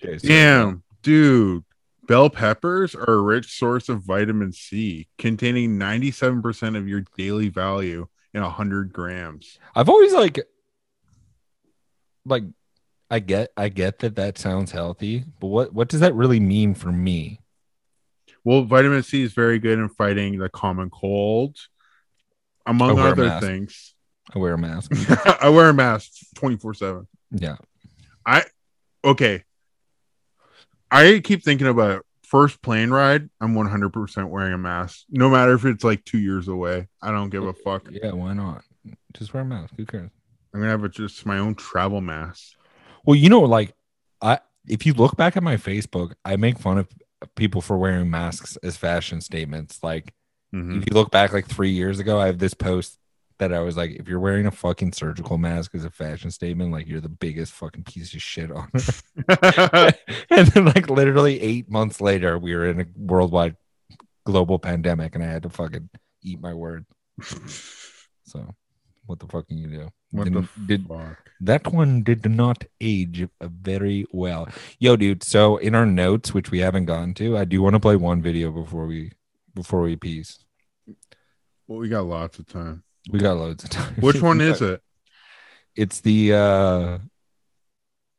Okay, 0.04 0.18
so- 0.18 0.28
Damn, 0.28 0.84
dude. 1.02 1.64
Bell 2.08 2.30
peppers 2.32 2.96
are 2.96 3.14
a 3.14 3.22
rich 3.22 3.56
source 3.60 3.88
of 3.88 4.02
vitamin 4.02 4.52
C, 4.52 5.08
containing 5.20 5.78
97% 5.78 6.76
of 6.76 6.88
your 6.88 7.04
daily 7.16 7.50
value 7.50 8.08
in 8.34 8.42
100 8.42 8.92
grams. 8.92 9.60
I've 9.76 9.90
always 9.90 10.12
like 10.14 10.40
like 12.26 12.46
I 13.12 13.20
get 13.20 13.52
I 13.56 13.70
get 13.70 14.00
that 14.00 14.16
that 14.16 14.40
sounds 14.40 14.72
healthy, 14.72 15.24
but 15.40 15.48
what 15.48 15.74
what 15.74 15.88
does 15.88 16.00
that 16.00 16.16
really 16.16 16.40
mean 16.40 16.74
for 16.74 16.92
me? 16.92 17.42
Well, 18.44 18.64
vitamin 18.64 19.04
C 19.04 19.22
is 19.22 19.34
very 19.34 19.60
good 19.60 19.78
in 19.78 19.90
fighting 19.90 20.40
the 20.40 20.50
common 20.50 20.90
cold, 20.90 21.58
among 22.66 22.92
I 22.92 22.94
wear 22.94 23.08
a 23.08 23.12
other 23.12 23.40
things. 23.40 23.94
I 24.34 24.40
wear 24.40 24.54
a 24.54 24.58
mask. 24.58 24.92
I 25.42 25.50
wear 25.50 25.70
a 25.70 25.74
mask 25.76 26.12
24 26.36 26.74
7. 26.74 27.08
yeah. 27.32 27.58
I, 28.26 28.44
okay. 29.04 29.44
I 30.92 31.22
keep 31.24 31.44
thinking 31.44 31.68
about 31.68 32.06
first 32.24 32.62
plane 32.62 32.90
ride. 32.90 33.30
I'm 33.42 33.54
100% 33.56 34.30
wearing 34.30 34.54
a 34.54 34.58
mask, 34.58 35.06
no 35.10 35.30
matter 35.30 35.54
if 35.54 35.66
it's 35.66 35.84
like 35.84 36.04
two 36.06 36.20
years 36.20 36.48
away. 36.48 36.88
I 37.02 37.12
don't 37.12 37.30
give 37.30 37.44
a 37.44 37.54
fuck. 37.54 37.88
Yeah, 37.92 38.12
why 38.12 38.34
not? 38.34 38.64
Just 39.14 39.34
wear 39.34 39.44
a 39.44 39.46
mask. 39.46 39.74
Who 39.78 39.86
cares? 39.86 40.10
I'm 40.54 40.60
gonna 40.62 40.72
have 40.72 40.84
a, 40.84 40.90
just 40.90 41.26
my 41.26 41.38
own 41.38 41.56
travel 41.56 42.02
mask. 42.02 42.54
Well, 43.06 43.16
you 43.16 43.30
know, 43.30 43.42
like 43.42 43.74
I 44.22 44.40
if 44.68 44.86
you 44.86 44.94
look 44.94 45.16
back 45.16 45.38
at 45.38 45.44
my 45.44 45.58
Facebook, 45.58 46.14
I 46.26 46.36
make 46.36 46.58
fun 46.60 46.78
of 46.80 46.88
people 47.36 47.62
for 47.62 47.78
wearing 47.78 48.10
masks 48.10 48.58
as 48.64 48.78
fashion 48.78 49.22
statements. 49.22 49.84
Like 49.84 50.14
Mhm. 50.54 50.78
if 50.82 50.86
you 50.88 50.94
look 50.94 51.12
back 51.12 51.34
like 51.34 51.46
three 51.48 51.70
years 51.72 52.00
ago, 52.00 52.20
I 52.20 52.26
have 52.28 52.40
this 52.40 52.54
post 52.56 52.98
that 53.40 53.54
I 53.54 53.60
was 53.60 53.76
like, 53.78 53.92
if 53.92 54.08
you're 54.08 54.20
wearing 54.20 54.46
a 54.46 54.52
fucking 54.52 54.94
surgical 54.94 55.38
mask 55.38 55.74
as 55.74 55.86
a 55.86 55.90
fashion 55.90 56.30
statement, 56.30 56.72
like 56.72 56.88
you're 56.88 57.02
the 57.02 57.10
biggest 57.10 57.54
fucking 57.54 57.84
piece 57.84 58.14
of 58.14 58.22
shit 58.22 58.52
on 58.52 58.70
it. 58.74 59.02
and 60.30 60.48
then 60.48 60.66
like 60.66 60.90
literally 60.90 61.42
eight 61.42 61.70
months 61.70 62.02
later, 62.02 62.38
we 62.38 62.56
were 62.56 62.70
in 62.70 62.82
a 62.82 62.86
worldwide 62.96 63.56
global 64.26 64.60
pandemic 64.60 65.16
and 65.16 65.24
I 65.24 65.28
had 65.28 65.44
to 65.44 65.50
fucking 65.50 65.90
eat 66.22 66.40
my 66.40 66.54
word. 66.54 66.86
So 68.24 68.56
what 69.06 69.20
the 69.20 69.28
fuck 69.28 69.48
can 69.48 69.58
you 69.58 69.68
do? 69.68 69.90
what 70.12 70.32
the 70.32 70.48
did 70.66 70.88
fuck? 70.88 71.30
that 71.42 71.68
one 71.68 72.04
did 72.04 72.30
not 72.30 72.64
age 72.82 73.28
very 73.42 74.06
well. 74.12 74.48
Yo, 74.80 74.96
dude. 74.96 75.24
So 75.24 75.58
in 75.58 75.76
our 75.76 75.86
notes, 75.86 76.34
which 76.34 76.52
we 76.52 76.60
haven't 76.60 76.86
gone 76.86 77.14
to, 77.16 77.38
I 77.38 77.46
do 77.46 77.62
want 77.62 77.76
to 77.76 77.80
play 77.80 77.96
one 77.96 78.22
video 78.22 78.52
before 78.52 78.86
we 78.86 79.14
before 79.54 79.82
we 79.82 79.96
peace. 79.96 80.44
Well, 81.68 81.80
we 81.80 81.90
got 81.90 82.06
lots 82.06 82.40
of 82.40 82.48
time. 82.48 82.84
We 83.10 83.20
got 83.20 83.38
loads 83.38 83.64
of 83.64 83.70
time. 83.70 83.96
Which 83.96 84.22
one 84.22 84.42
is 84.42 84.62
it? 84.72 84.82
It's 85.76 86.02
the 86.02 86.34
uh 86.34 86.98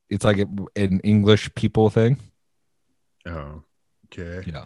it's 0.08 0.24
like 0.24 0.38
an 0.38 1.00
English 1.04 1.54
people 1.54 1.90
thing. 1.90 2.16
Oh, 3.26 3.62
okay. 4.06 4.42
Yeah. 4.50 4.64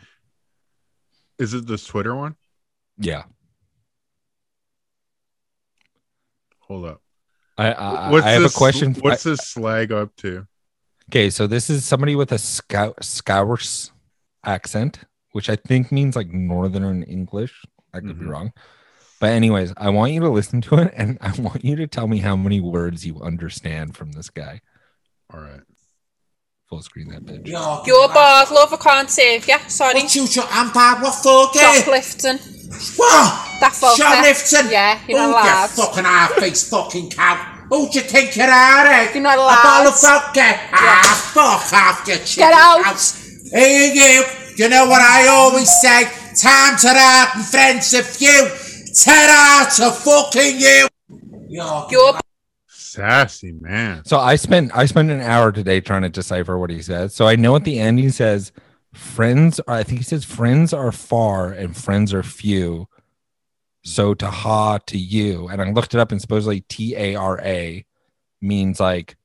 Is 1.39 1.53
it 1.55 1.67
this 1.67 1.85
Twitter 1.85 2.15
one? 2.15 2.37
Yeah. 2.99 3.25
Hold 6.61 6.87
up. 6.87 7.03
I 7.59 7.73
I, 7.73 8.11
I 8.11 8.31
have 8.31 8.43
this, 8.43 8.55
a 8.55 8.59
question. 8.59 8.95
What's 8.95 9.23
this 9.25 9.41
slag 9.41 9.93
up 9.93 10.15
to? 10.17 10.47
Okay, 11.11 11.29
so 11.31 11.47
this 11.47 11.69
is 11.69 11.85
somebody 11.85 12.17
with 12.17 12.33
a 12.33 12.39
scout 12.39 13.05
Scouse 13.05 13.93
accent, 14.45 15.01
which 15.33 15.51
I 15.51 15.57
think 15.57 15.93
means 15.93 16.17
like 16.17 16.29
northern 16.29 17.03
English. 17.03 17.63
I 17.93 18.01
could 18.01 18.19
be 18.19 18.25
Mhm. 18.25 18.31
wrong. 18.31 18.53
But 19.21 19.31
anyways, 19.31 19.73
I 19.77 19.91
want 19.91 20.13
you 20.13 20.21
to 20.21 20.29
listen 20.29 20.61
to 20.63 20.77
it 20.77 20.93
and 20.97 21.19
I 21.21 21.33
want 21.41 21.65
you 21.65 21.77
to 21.77 21.87
tell 21.87 22.09
me 22.09 22.19
how 22.19 22.37
many 22.37 22.61
words 22.61 23.07
you 23.07 23.21
understand 23.21 23.97
from 23.97 24.13
this 24.13 24.29
guy. 24.31 24.61
All 25.33 25.41
right. 25.41 25.61
Full 26.69 26.83
screen 26.83 27.09
that 27.09 27.25
bitch. 27.25 27.47
Your 27.47 28.09
bars, 28.09 28.51
love, 28.51 28.73
I 28.73 28.77
can't 28.77 29.11
save 29.11 29.47
ya. 29.47 29.59
Sorry. 29.69 29.95
What 29.95 30.15
you 30.15 30.27
shot? 30.27 30.49
I'm 30.51 30.73
bad. 30.73 31.03
What 31.03 31.15
for? 31.15 31.53
Shoplifting. 31.55 32.39
What? 32.97 33.61
That 33.61 33.73
folk. 33.73 33.97
Shoplifting? 33.97 34.73
Yeah, 34.73 34.99
you're 35.07 35.19
not 35.19 35.29
oh, 35.29 35.33
allowed. 35.33 35.63
You 35.63 35.85
fucking 35.85 36.05
half-faced 36.05 36.71
fucking 36.71 37.11
cow. 37.11 37.37
Who 37.69 37.89
do 37.89 37.99
you 37.99 38.05
think 38.05 38.37
you 38.37 38.43
are, 38.43 38.87
eh? 38.87 39.13
You're 39.13 39.23
not 39.23 39.39
A 39.39 39.43
allowed. 39.43 39.63
bottle 39.63 39.93
of 39.93 40.01
vodka? 40.01 40.61
Ah, 40.73 41.31
fuck 41.33 41.73
off, 41.73 42.09
you 42.09 42.17
chicken 42.25 42.51
out. 42.53 42.85
house. 42.85 43.51
Hey, 43.53 43.93
you. 43.95 44.25
You 44.57 44.69
know 44.69 44.87
what 44.87 45.03
I 45.03 45.29
always 45.29 45.71
say? 45.81 46.05
Time 46.35 46.77
to 46.79 46.89
out 46.89 47.37
and 47.37 47.45
friends 47.45 47.93
of 47.95 48.21
you. 48.21 48.49
Ten 48.95 49.29
out 49.31 49.81
of 49.81 49.99
fucking 49.99 50.61
you. 50.61 50.89
You're 51.49 52.19
Sassy 52.69 53.53
man. 53.53 54.05
So 54.05 54.19
I 54.19 54.37
spent 54.37 54.71
I 54.75 54.87
spent 54.87 55.11
an 55.11 55.21
hour 55.21 55.51
today 55.51 55.81
trying 55.81 56.03
to 56.03 56.09
decipher 56.09 56.57
what 56.59 56.71
he 56.71 56.81
says. 56.81 57.13
So 57.13 57.27
I 57.27 57.35
know 57.35 57.57
at 57.57 57.65
the 57.65 57.81
end 57.81 57.99
he 57.99 58.11
says 58.11 58.53
friends 58.93 59.59
are, 59.67 59.75
I 59.75 59.83
think 59.83 59.99
he 59.99 60.05
says 60.05 60.25
friends 60.25 60.73
are 60.73 60.93
far 60.93 61.51
and 61.51 61.77
friends 61.77 62.15
are 62.15 62.23
few. 62.23 62.87
So 63.83 64.15
to 64.15 64.31
ha 64.31 64.79
to 64.79 64.97
you. 64.97 65.49
And 65.49 65.61
I 65.61 65.71
looked 65.73 65.95
it 65.95 66.01
up 66.01 66.13
and 66.13 66.21
supposedly 66.21 66.61
T 66.61 66.95
A 66.97 67.17
R 67.17 67.41
A 67.41 67.85
means 68.41 68.79
like 68.79 69.17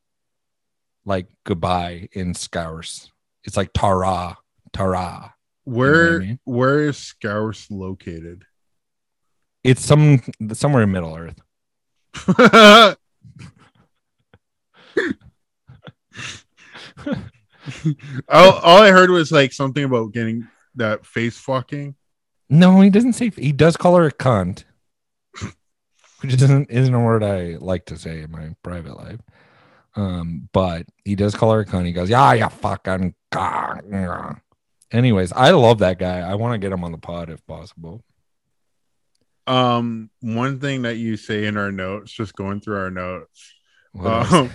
like 1.05 1.27
goodbye 1.43 2.09
in 2.13 2.33
Scouse. 2.33 3.11
It's 3.43 3.55
like 3.55 3.69
Tara. 3.73 4.37
Tara. 4.73 5.35
Where 5.65 6.15
I 6.15 6.19
mean? 6.19 6.39
where 6.45 6.87
is 6.87 6.97
Scouse 6.97 7.67
located? 7.69 8.45
It's 9.63 9.85
some 9.85 10.21
somewhere 10.53 10.83
in 10.83 10.91
Middle 10.91 11.15
Earth. 11.15 11.39
all, 18.29 18.51
all 18.51 18.81
I 18.81 18.91
heard 18.91 19.09
was 19.09 19.31
like 19.31 19.53
something 19.53 19.83
about 19.83 20.13
getting 20.13 20.47
that 20.75 21.05
face 21.05 21.37
fucking. 21.37 21.95
No, 22.49 22.81
he 22.81 22.89
doesn't 22.89 23.13
say 23.13 23.29
he 23.29 23.51
does 23.51 23.77
call 23.77 23.95
her 23.95 24.07
a 24.07 24.11
cunt. 24.11 24.63
Which 26.21 26.33
isn't 26.33 26.69
isn't 26.69 26.93
a 26.93 26.99
word 26.99 27.23
I 27.23 27.55
like 27.59 27.85
to 27.85 27.97
say 27.97 28.21
in 28.21 28.31
my 28.31 28.55
private 28.63 28.97
life. 28.97 29.19
Um, 29.95 30.49
but 30.51 30.85
he 31.05 31.15
does 31.15 31.35
call 31.35 31.51
her 31.51 31.61
a 31.61 31.65
cunt. 31.65 31.85
He 31.85 31.93
goes, 31.93 32.09
Yeah, 32.09 32.33
yeah, 32.33 32.47
fucking 32.49 33.15
cunt." 33.31 34.41
Anyways, 34.91 35.31
I 35.33 35.51
love 35.51 35.79
that 35.79 35.99
guy. 35.99 36.19
I 36.19 36.35
want 36.35 36.53
to 36.53 36.57
get 36.57 36.73
him 36.73 36.83
on 36.83 36.91
the 36.91 36.97
pod 36.97 37.29
if 37.29 37.45
possible. 37.45 38.03
Um, 39.49 40.09
one 40.21 40.59
thing 40.59 40.83
that 40.83 40.97
you 40.97 41.17
say 41.17 41.45
in 41.45 41.57
our 41.57 41.71
notes, 41.71 42.11
just 42.11 42.35
going 42.35 42.61
through 42.61 42.77
our 42.77 42.91
notes. 42.91 43.53
Um, 43.99 44.51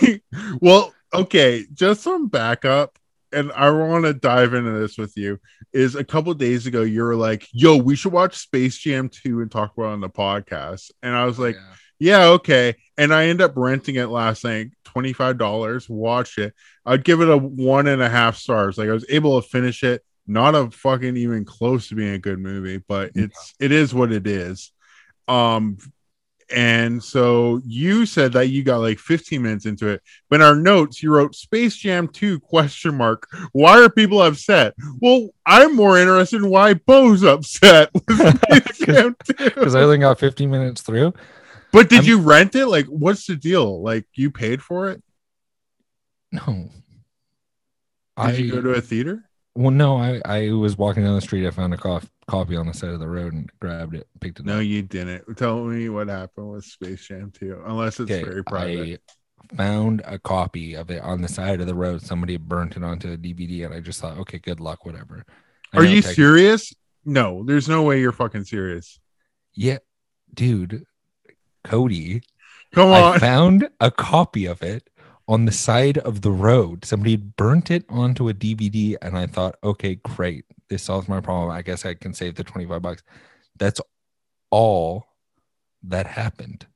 well, 0.60 0.92
okay, 1.12 1.64
just 1.72 2.02
some 2.02 2.28
backup, 2.28 2.98
and 3.32 3.52
I 3.52 3.70
want 3.70 4.04
to 4.04 4.12
dive 4.12 4.54
into 4.54 4.72
this 4.72 4.98
with 4.98 5.16
you. 5.16 5.38
Is 5.72 5.94
a 5.94 6.04
couple 6.04 6.34
days 6.34 6.66
ago, 6.66 6.82
you 6.82 7.02
were 7.04 7.16
like, 7.16 7.46
"Yo, 7.52 7.76
we 7.76 7.94
should 7.94 8.12
watch 8.12 8.36
Space 8.36 8.76
Jam 8.76 9.08
2 9.08 9.40
and 9.40 9.50
talk 9.50 9.72
about 9.76 9.92
on 9.92 10.00
the 10.00 10.08
podcast," 10.08 10.90
and 11.02 11.14
I 11.14 11.24
was 11.24 11.38
like, 11.38 11.56
yeah, 11.98 12.24
okay. 12.26 12.74
And 12.98 13.14
I 13.14 13.26
end 13.26 13.40
up 13.40 13.52
renting 13.56 13.94
it 13.96 14.08
last 14.08 14.44
night, 14.44 14.72
$25, 14.84 15.88
watch 15.88 16.38
it. 16.38 16.54
I'd 16.84 17.04
give 17.04 17.20
it 17.20 17.28
a 17.28 17.36
one 17.36 17.86
and 17.86 18.02
a 18.02 18.08
half 18.08 18.36
stars. 18.36 18.76
Like 18.76 18.88
I 18.88 18.92
was 18.92 19.06
able 19.08 19.40
to 19.40 19.48
finish 19.48 19.82
it. 19.82 20.02
Not 20.26 20.54
a 20.54 20.70
fucking 20.70 21.16
even 21.16 21.44
close 21.44 21.88
to 21.88 21.94
being 21.94 22.14
a 22.14 22.18
good 22.18 22.38
movie, 22.38 22.82
but 22.88 23.10
it's 23.14 23.54
it 23.60 23.72
is 23.72 23.92
what 23.94 24.12
it 24.12 24.26
is. 24.26 24.72
Um 25.28 25.78
and 26.50 27.02
so 27.02 27.60
you 27.64 28.04
said 28.04 28.34
that 28.34 28.48
you 28.48 28.62
got 28.62 28.76
like 28.78 28.98
15 28.98 29.40
minutes 29.40 29.64
into 29.64 29.88
it, 29.88 30.02
but 30.28 30.36
in 30.36 30.42
our 30.42 30.54
notes 30.54 31.02
you 31.02 31.10
wrote 31.10 31.34
Space 31.34 31.74
Jam 31.76 32.06
2 32.08 32.38
question 32.40 32.96
mark. 32.96 33.26
Why 33.52 33.82
are 33.82 33.88
people 33.88 34.20
upset? 34.22 34.74
Well, 35.00 35.30
I'm 35.46 35.74
more 35.74 35.98
interested 35.98 36.42
in 36.42 36.50
why 36.50 36.74
Bo's 36.74 37.22
upset 37.22 37.90
with 37.94 38.04
Space 38.42 38.78
Jam 38.86 39.16
2. 39.24 39.34
Because 39.36 39.74
I 39.74 39.80
only 39.82 39.98
got 39.98 40.18
15 40.20 40.50
minutes 40.50 40.82
through. 40.82 41.14
But 41.72 41.88
did 41.88 42.00
I'm- 42.00 42.04
you 42.08 42.18
rent 42.20 42.54
it? 42.54 42.66
Like, 42.66 42.86
what's 42.86 43.26
the 43.26 43.36
deal? 43.36 43.82
Like, 43.82 44.06
you 44.14 44.30
paid 44.30 44.62
for 44.62 44.90
it? 44.90 45.02
No. 46.30 46.42
Did 46.52 46.70
I 48.16 48.32
you 48.32 48.52
go 48.52 48.60
to 48.60 48.70
a 48.70 48.80
theater? 48.82 49.23
Well, 49.54 49.70
no, 49.70 49.96
I, 49.96 50.20
I 50.24 50.50
was 50.52 50.76
walking 50.76 51.04
down 51.04 51.14
the 51.14 51.20
street. 51.20 51.46
I 51.46 51.50
found 51.50 51.74
a 51.74 51.76
cof- 51.76 52.08
copy 52.26 52.56
on 52.56 52.66
the 52.66 52.74
side 52.74 52.90
of 52.90 53.00
the 53.00 53.08
road 53.08 53.32
and 53.32 53.50
grabbed 53.60 53.94
it, 53.94 54.08
picked 54.20 54.40
it 54.40 54.42
up. 54.42 54.46
No, 54.46 54.58
up. 54.58 54.64
you 54.64 54.82
didn't. 54.82 55.36
Tell 55.36 55.62
me 55.64 55.88
what 55.88 56.08
happened 56.08 56.50
with 56.52 56.64
Space 56.64 57.06
Jam 57.06 57.32
2, 57.38 57.62
unless 57.66 58.00
it's 58.00 58.10
Okay, 58.10 58.24
very 58.24 58.42
private. 58.44 59.00
I 59.52 59.56
found 59.56 60.02
a 60.04 60.18
copy 60.18 60.74
of 60.74 60.90
it 60.90 61.02
on 61.02 61.20
the 61.22 61.28
side 61.28 61.60
of 61.60 61.66
the 61.66 61.74
road. 61.74 62.02
Somebody 62.02 62.36
burnt 62.36 62.76
it 62.76 62.82
onto 62.82 63.12
a 63.12 63.16
DVD, 63.16 63.66
and 63.66 63.74
I 63.74 63.80
just 63.80 64.00
thought, 64.00 64.18
okay, 64.18 64.38
good 64.38 64.58
luck, 64.58 64.84
whatever. 64.86 65.24
I 65.72 65.78
Are 65.78 65.82
know 65.84 65.90
you 65.90 66.02
tech- 66.02 66.14
serious? 66.14 66.72
No, 67.04 67.44
there's 67.44 67.68
no 67.68 67.82
way 67.82 68.00
you're 68.00 68.12
fucking 68.12 68.44
serious. 68.44 68.98
Yeah, 69.54 69.78
dude, 70.32 70.84
Cody. 71.62 72.22
Come 72.72 72.88
I 72.92 73.00
on. 73.02 73.20
found 73.20 73.68
a 73.78 73.90
copy 73.90 74.46
of 74.46 74.62
it 74.62 74.88
on 75.26 75.44
the 75.44 75.52
side 75.52 75.98
of 75.98 76.20
the 76.20 76.30
road. 76.30 76.84
Somebody 76.84 77.12
had 77.12 77.36
burnt 77.36 77.70
it 77.70 77.84
onto 77.88 78.28
a 78.28 78.34
DVD, 78.34 78.96
and 79.00 79.16
I 79.16 79.26
thought, 79.26 79.56
okay, 79.62 79.96
great. 79.96 80.44
This 80.68 80.82
solves 80.82 81.08
my 81.08 81.20
problem. 81.20 81.50
I 81.50 81.62
guess 81.62 81.84
I 81.84 81.94
can 81.94 82.14
save 82.14 82.34
the 82.34 82.44
25 82.44 82.82
bucks. 82.82 83.02
That's 83.58 83.80
all 84.50 85.06
that 85.84 86.06
happened. 86.06 86.66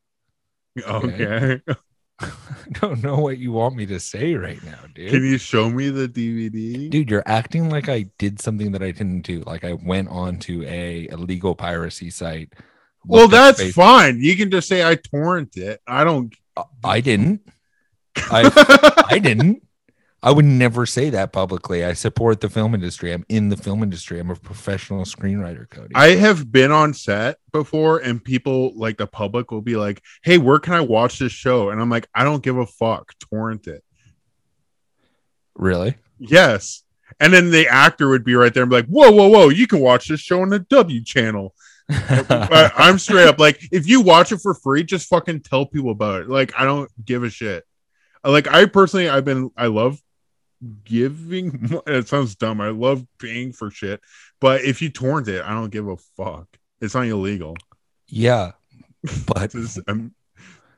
okay. 0.87 1.61
I 2.21 2.31
don't 2.73 3.03
know 3.03 3.17
what 3.17 3.39
you 3.39 3.53
want 3.53 3.77
me 3.77 3.87
to 3.87 4.01
say 4.01 4.35
right 4.35 4.63
now, 4.65 4.79
dude. 4.93 5.11
Can 5.11 5.25
you 5.25 5.39
show 5.39 5.71
me 5.71 5.91
the 5.91 6.09
DVD? 6.09 6.91
Dude, 6.91 7.11
you're 7.11 7.23
acting 7.27 7.71
like 7.71 7.89
I 7.89 8.07
did 8.19 8.41
something 8.41 8.73
that 8.73 8.83
I 8.83 8.91
didn't 8.91 9.23
do. 9.23 9.41
Like 9.47 9.65
I 9.65 9.75
went 9.75 10.09
on 10.09 10.39
to 10.41 10.65
a 10.65 11.09
illegal 11.13 11.55
piracy 11.55 12.11
site. 12.11 12.55
well, 13.05 13.29
that's 13.29 13.73
fine. 13.73 14.21
You 14.21 14.35
can 14.37 14.51
just 14.51 14.67
say 14.69 14.89
I 14.89 14.97
torrent 14.97 15.57
it. 15.57 15.81
I 15.87 16.03
don't. 16.03 16.35
I 16.83 17.01
didn't. 17.01 17.43
I 18.31 19.05
I 19.09 19.19
didn't. 19.19 19.63
I 20.21 20.33
would 20.33 20.45
never 20.45 20.85
say 20.85 21.11
that 21.11 21.33
publicly. 21.33 21.85
I 21.85 21.93
support 21.93 22.41
the 22.41 22.51
film 22.51 22.75
industry. 22.75 23.13
I'm 23.13 23.25
in 23.29 23.51
the 23.51 23.57
film 23.57 23.85
industry. 23.85 24.19
I'm 24.19 24.31
a 24.31 24.35
professional 24.35 25.05
screenwriter, 25.05 25.71
Cody. 25.71 25.95
I 25.95 26.17
have 26.17 26.51
been 26.51 26.73
on 26.73 26.93
set 26.93 27.39
before, 27.53 27.99
and 27.99 28.23
people 28.23 28.73
like 28.75 28.97
the 28.97 29.07
public 29.07 29.53
will 29.53 29.63
be 29.63 29.77
like, 29.77 30.03
"Hey, 30.23 30.39
where 30.39 30.59
can 30.59 30.75
I 30.75 30.81
watch 30.81 31.21
this 31.21 31.31
show?" 31.31 31.71
And 31.71 31.81
I'm 31.81 31.89
like, 31.89 32.09
"I 32.15 32.25
don't 32.25 32.43
give 32.43 32.59
a 32.59 32.67
fuck. 32.67 33.13
Torrent 33.21 33.69
it." 33.69 33.85
really? 35.59 35.97
Yes. 36.19 36.85
And 37.21 37.33
then 37.33 37.51
the 37.51 37.69
actor 37.69 38.09
would 38.09 38.25
be 38.25 38.35
right 38.35 38.55
there 38.55 38.63
and 38.63 38.71
be 38.71 38.77
like, 38.77 38.87
"Whoa, 38.87 39.11
whoa, 39.11 39.29
whoa! 39.29 39.49
You 39.49 39.67
can 39.67 39.81
watch 39.81 40.09
this 40.09 40.21
show 40.21 40.41
on 40.43 40.49
the 40.49 40.61
W 40.61 41.03
channel." 41.03 41.55
I'm 41.91 42.99
straight 42.99 43.27
up 43.27 43.39
like, 43.39 43.61
if 43.73 43.89
you 43.89 44.03
watch 44.03 44.31
it 44.31 44.41
for 44.41 44.55
free, 44.55 44.85
just 44.85 45.09
fucking 45.09 45.41
tell 45.41 45.65
people 45.65 45.91
about 45.91 46.23
it. 46.23 46.29
Like, 46.29 46.53
I 46.59 46.65
don't 46.65 46.91
give 47.05 47.25
a 47.25 47.31
shit. 47.31 47.65
Like, 48.29 48.47
I 48.49 48.67
personally, 48.67 49.09
I've 49.09 49.25
been, 49.25 49.51
I 49.57 49.67
love 49.69 50.01
giving. 50.85 51.81
It 51.87 52.09
sounds 52.09 52.35
dumb. 52.37 52.61
I 52.61 52.69
love 52.71 53.05
paying 53.19 53.53
for 53.53 53.71
shit, 53.71 54.01
but 54.41 54.63
if 54.63 54.83
you 54.83 54.91
torrent 54.91 55.29
it, 55.29 55.43
I 55.45 55.51
don't 55.51 55.71
give 55.71 55.89
a 55.89 55.97
fuck. 56.17 56.47
It's 56.81 56.95
not 56.95 57.07
illegal. 57.07 57.57
yeah. 58.09 58.53
But 59.27 59.53
To, 59.53 59.85
um, 59.89 60.15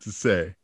to 0.03 0.13
say, 0.13 0.55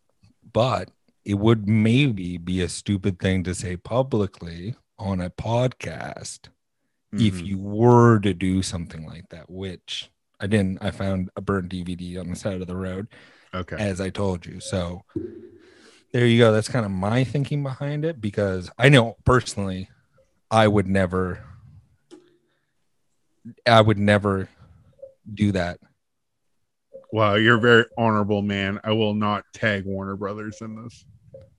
but 0.53 0.91
it 1.25 1.35
would 1.35 1.67
maybe 1.69 2.37
be 2.39 2.61
a 2.61 2.69
stupid 2.69 3.19
thing 3.19 3.43
to 3.45 3.55
say 3.55 3.77
publicly 3.77 4.77
on 4.99 5.21
a 5.21 5.31
podcast 5.31 6.49
if 7.13 7.35
Mhm. 7.37 7.47
you 7.47 7.59
were 7.59 8.19
to 8.21 8.35
do 8.35 8.63
something 8.63 9.07
like 9.07 9.29
that, 9.31 9.51
which 9.51 10.11
I 10.39 10.47
didn't. 10.47 10.83
I 10.83 10.91
found 10.91 11.31
a 11.35 11.41
burnt 11.41 11.71
DVD 11.71 12.19
on 12.21 12.29
the 12.29 12.37
side 12.37 12.61
of 12.61 12.67
the 12.69 12.77
road, 12.77 13.09
okay, 13.55 13.77
as 13.79 14.01
I 14.01 14.11
told 14.11 14.45
you. 14.47 14.61
So 14.61 15.03
there 16.17 16.25
you 16.25 16.39
go. 16.39 16.51
That's 16.51 16.71
kind 16.71 16.87
of 16.87 16.91
my 16.91 17.25
thinking 17.25 17.63
behind 17.63 18.03
it 18.03 18.23
because 18.23 18.71
I 18.79 18.89
know 18.89 19.19
personally, 19.27 19.91
I 20.51 20.67
would 20.67 20.87
never, 20.87 21.45
I 23.67 23.83
would 23.83 23.99
never 23.99 24.49
do 25.35 25.53
that. 25.53 25.79
wow, 27.13 27.35
you're 27.35 27.59
a 27.59 27.61
very 27.61 27.85
honorable 27.99 28.41
man. 28.41 28.81
I 28.83 28.93
will 28.93 29.13
not 29.13 29.45
tag 29.53 29.85
Warner 29.85 30.17
Brothers 30.17 30.63
in 30.63 30.83
this. 30.83 31.05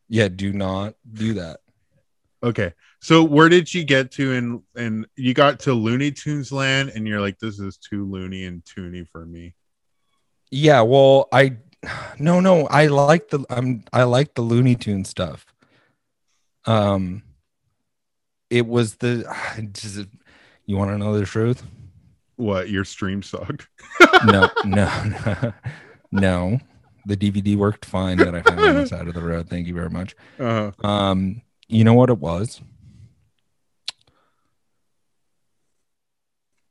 Yeah, 0.09 0.27
do 0.27 0.51
not 0.51 0.95
do 1.13 1.35
that. 1.35 1.59
Okay. 2.41 2.73
So 2.99 3.23
where 3.23 3.49
did 3.49 3.71
you 3.71 3.83
get 3.83 4.09
to 4.13 4.33
and 4.33 4.61
and 4.75 5.05
you 5.15 5.35
got 5.35 5.59
to 5.61 5.73
Looney 5.73 6.09
Tunes 6.09 6.51
land 6.51 6.93
and 6.95 7.07
you're 7.07 7.21
like, 7.21 7.37
this 7.37 7.59
is 7.59 7.77
too 7.77 8.09
loony 8.09 8.45
and 8.45 8.65
toony 8.65 9.07
for 9.07 9.23
me. 9.23 9.53
Yeah, 10.49 10.81
well, 10.81 11.27
I 11.31 11.57
no 12.19 12.39
no, 12.39 12.67
I 12.67 12.87
like 12.87 13.29
the 13.29 13.45
I'm 13.49 13.83
I 13.93 14.03
like 14.03 14.33
the 14.33 14.41
Looney 14.41 14.75
Tune 14.75 15.05
stuff. 15.05 15.45
Um 16.65 17.23
it 18.49 18.65
was 18.65 18.95
the 18.95 19.25
just, 19.73 20.07
you 20.65 20.77
want 20.77 20.91
to 20.91 20.97
know 20.97 21.17
the 21.17 21.25
truth? 21.25 21.63
What 22.37 22.69
your 22.69 22.85
stream 22.85 23.21
sucked. 23.23 23.67
No, 24.25 24.49
no, 24.63 25.03
no, 25.25 25.53
no. 26.11 26.59
The 27.05 27.17
DVD 27.17 27.55
worked 27.55 27.85
fine 27.85 28.17
that 28.17 28.35
I 28.35 28.41
found 28.41 28.59
on 28.59 28.75
the 28.75 28.87
side 28.87 29.07
of 29.07 29.13
the 29.13 29.23
road. 29.23 29.49
Thank 29.49 29.67
you 29.67 29.73
very 29.73 29.89
much. 29.89 30.15
Uh 30.39 30.71
Um, 30.83 31.41
you 31.67 31.83
know 31.83 31.93
what 31.93 32.09
it 32.09 32.19
was? 32.19 32.61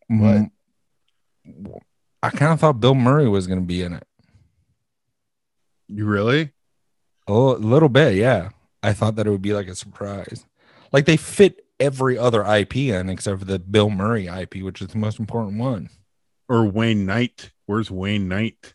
What? 0.08 0.50
I 2.22 2.30
kind 2.30 2.52
of 2.52 2.60
thought 2.60 2.80
Bill 2.80 2.94
Murray 2.94 3.28
was 3.28 3.46
going 3.46 3.60
to 3.60 3.66
be 3.66 3.82
in 3.82 3.92
it. 3.92 4.04
You 5.88 6.04
really? 6.04 6.52
Oh, 7.28 7.56
a 7.56 7.58
little 7.58 7.88
bit, 7.88 8.14
yeah. 8.14 8.50
I 8.82 8.92
thought 8.92 9.16
that 9.16 9.26
it 9.26 9.30
would 9.30 9.42
be 9.42 9.52
like 9.52 9.68
a 9.68 9.74
surprise. 9.74 10.44
Like 10.92 11.06
they 11.06 11.16
fit 11.16 11.66
every 11.80 12.16
other 12.16 12.44
IP 12.44 12.76
in 12.76 13.08
except 13.08 13.40
for 13.40 13.44
the 13.44 13.58
Bill 13.58 13.90
Murray 13.90 14.26
IP, 14.26 14.62
which 14.62 14.80
is 14.80 14.88
the 14.88 14.98
most 14.98 15.18
important 15.18 15.58
one. 15.58 15.90
Or 16.48 16.64
Wayne 16.64 17.06
Knight. 17.06 17.50
Where's 17.66 17.90
Wayne 17.90 18.28
Knight? 18.28 18.74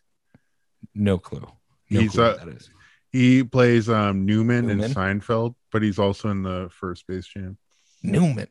No 0.93 1.18
clue. 1.18 1.47
No 1.89 1.99
He's, 2.01 2.12
clue 2.12 2.24
uh, 2.24 2.38
that 2.38 2.47
is. 2.49 2.70
He 3.12 3.43
plays 3.43 3.89
um 3.89 4.26
Newman, 4.26 4.70
in 4.70 4.80
Seinfeld, 4.80 5.55
but 5.72 5.82
he's 5.82 5.99
also 5.99 6.30
in 6.30 6.43
the 6.43 6.70
first 6.72 7.01
Space 7.01 7.28
Jam. 7.28 7.57
Newman. 8.03 8.47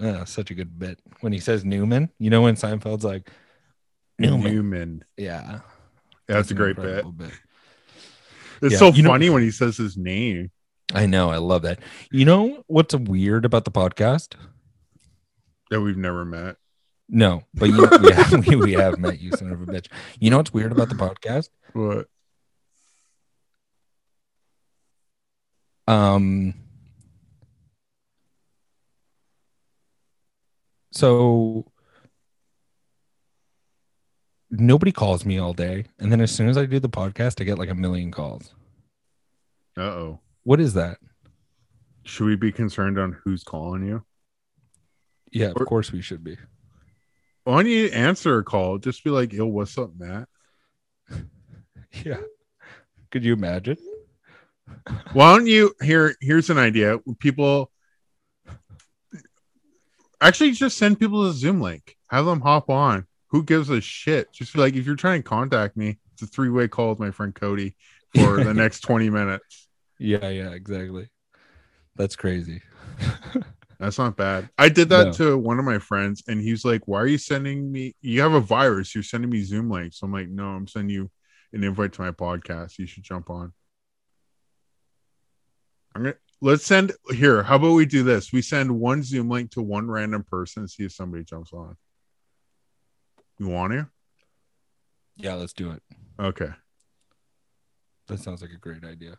Oh, 0.00 0.24
such 0.24 0.50
a 0.50 0.54
good 0.54 0.78
bit. 0.78 0.98
When 1.20 1.32
he 1.32 1.40
says 1.40 1.64
Newman, 1.64 2.10
you 2.18 2.30
know 2.30 2.42
when 2.42 2.56
Seinfeld's 2.56 3.04
like 3.04 3.30
Newman. 4.18 4.52
Newman. 4.52 5.04
Yeah. 5.16 5.60
That's 6.28 6.50
a 6.50 6.54
great 6.54 6.76
bit. 6.76 7.04
bit. 7.16 7.30
It's 8.62 8.72
Yeah, 8.72 8.78
so 8.78 8.88
you 8.92 9.02
know- 9.02 9.10
funny 9.10 9.30
when 9.30 9.42
he 9.42 9.50
says 9.50 9.76
his 9.76 9.96
name. 9.96 10.50
I 10.94 11.06
know. 11.06 11.30
I 11.30 11.38
love 11.38 11.62
that. 11.62 11.80
You 12.12 12.24
know 12.24 12.62
what's 12.68 12.94
weird 12.94 13.44
about 13.44 13.64
the 13.64 13.72
podcast? 13.72 14.34
That 15.70 15.80
we've 15.80 15.96
never 15.96 16.24
met. 16.24 16.56
No, 17.08 17.42
but 17.54 17.66
you, 17.70 17.88
we, 18.02 18.12
have, 18.12 18.46
we, 18.46 18.56
we 18.56 18.72
have 18.74 18.98
met 18.98 19.20
you, 19.20 19.30
son 19.32 19.50
of 19.52 19.62
a 19.62 19.66
bitch. 19.66 19.88
You 20.20 20.30
know 20.30 20.36
what's 20.38 20.52
weird 20.52 20.72
about 20.72 20.88
the 20.88 20.94
podcast? 20.94 21.48
What? 21.72 22.06
Um, 25.88 26.54
so 30.92 31.66
nobody 34.60 34.92
calls 34.92 35.24
me 35.24 35.38
all 35.38 35.52
day, 35.52 35.86
and 35.98 36.10
then 36.12 36.20
as 36.20 36.30
soon 36.30 36.48
as 36.48 36.56
I 36.58 36.66
do 36.66 36.78
the 36.80 36.88
podcast, 36.88 37.40
I 37.40 37.44
get 37.44 37.58
like 37.58 37.68
a 37.70 37.74
million 37.74 38.10
calls. 38.10 38.54
Uh 39.76 39.82
oh. 39.82 40.20
What 40.44 40.60
is 40.60 40.74
that? 40.74 40.98
Should 42.04 42.26
we 42.26 42.36
be 42.36 42.52
concerned 42.52 42.98
on 42.98 43.16
who's 43.24 43.42
calling 43.44 43.86
you? 43.86 44.04
Yeah, 45.32 45.48
of 45.48 45.56
Or- 45.60 45.66
course 45.66 45.92
we 45.92 46.00
should 46.02 46.22
be. 46.24 46.36
Why 47.44 47.62
don't 47.62 47.70
you 47.70 47.86
answer 47.88 48.38
a 48.38 48.44
call? 48.44 48.78
Just 48.78 49.04
be 49.04 49.10
like, 49.10 49.32
yo, 49.32 49.46
what's 49.46 49.76
up, 49.78 49.90
Matt? 49.96 50.28
Yeah. 52.04 52.20
Could 53.10 53.24
you 53.24 53.32
imagine? 53.32 53.78
Why 55.14 55.34
don't 55.36 55.46
you 55.46 55.72
here? 55.80 56.14
Here's 56.20 56.50
an 56.50 56.58
idea. 56.58 56.98
People 57.20 57.70
actually 60.20 60.52
just 60.52 60.76
send 60.76 60.98
people 60.98 61.24
a 61.26 61.32
Zoom 61.32 61.60
link. 61.60 61.96
Have 62.08 62.26
them 62.26 62.40
hop 62.40 62.68
on. 62.68 63.06
Who 63.36 63.42
gives 63.42 63.68
a 63.68 63.82
shit? 63.82 64.32
Just 64.32 64.56
like, 64.56 64.76
if 64.76 64.86
you're 64.86 64.96
trying 64.96 65.22
to 65.22 65.28
contact 65.28 65.76
me, 65.76 65.98
It's 66.14 66.22
a 66.22 66.26
three 66.26 66.48
way 66.48 66.68
call 66.68 66.88
with 66.88 66.98
my 66.98 67.10
friend 67.10 67.34
Cody 67.34 67.76
for 68.14 68.42
the 68.42 68.54
next 68.62 68.80
20 68.80 69.10
minutes. 69.10 69.68
Yeah, 69.98 70.26
yeah, 70.30 70.52
exactly. 70.52 71.10
That's 71.96 72.16
crazy. 72.16 72.62
That's 73.78 73.98
not 73.98 74.16
bad. 74.16 74.48
I 74.56 74.70
did 74.70 74.88
that 74.88 75.08
No. 75.08 75.12
to 75.12 75.36
one 75.36 75.58
of 75.58 75.66
my 75.66 75.78
friends, 75.78 76.22
and 76.26 76.40
he's 76.40 76.64
like, 76.64 76.88
"Why 76.88 76.98
are 77.02 77.06
you 77.06 77.18
sending 77.18 77.70
me? 77.70 77.94
You 78.00 78.22
have 78.22 78.32
a 78.32 78.40
virus. 78.40 78.94
You're 78.94 79.04
sending 79.04 79.28
me 79.28 79.42
Zoom 79.42 79.68
links." 79.70 80.00
I'm 80.02 80.12
like, 80.12 80.30
"No, 80.30 80.46
I'm 80.46 80.66
sending 80.66 80.94
you 80.94 81.10
an 81.52 81.62
invite 81.62 81.92
to 81.92 82.00
my 82.00 82.10
podcast. 82.12 82.78
You 82.78 82.86
should 82.86 83.02
jump 83.02 83.28
on." 83.28 83.52
I'm 85.94 86.04
gonna 86.04 86.14
let's 86.40 86.64
send 86.64 86.92
here. 87.10 87.42
How 87.42 87.56
about 87.56 87.72
we 87.74 87.84
do 87.84 88.02
this? 88.02 88.32
We 88.32 88.40
send 88.40 88.80
one 88.80 89.02
Zoom 89.02 89.28
link 89.28 89.50
to 89.50 89.60
one 89.60 89.90
random 89.90 90.24
person 90.24 90.62
and 90.62 90.70
see 90.70 90.84
if 90.84 90.92
somebody 90.92 91.24
jumps 91.24 91.52
on. 91.52 91.76
You 93.38 93.48
want 93.48 93.72
to? 93.72 93.88
Yeah, 95.16 95.34
let's 95.34 95.52
do 95.52 95.70
it. 95.70 95.82
Okay, 96.18 96.48
That 98.08 98.18
sounds 98.20 98.40
like 98.40 98.50
a 98.52 98.56
great 98.58 98.84
idea. 98.84 99.16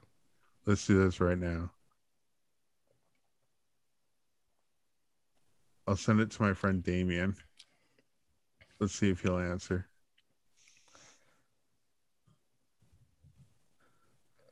let's 0.66 0.86
do 0.88 1.04
this 1.04 1.20
right 1.20 1.38
now. 1.38 1.72
I'll 5.88 5.96
send 5.96 6.20
it 6.20 6.32
to 6.32 6.42
my 6.42 6.54
friend 6.54 6.84
Damien. 6.84 7.36
Let's 8.80 8.94
see 8.94 9.10
if 9.10 9.22
he'll 9.22 9.38
answer. 9.38 9.88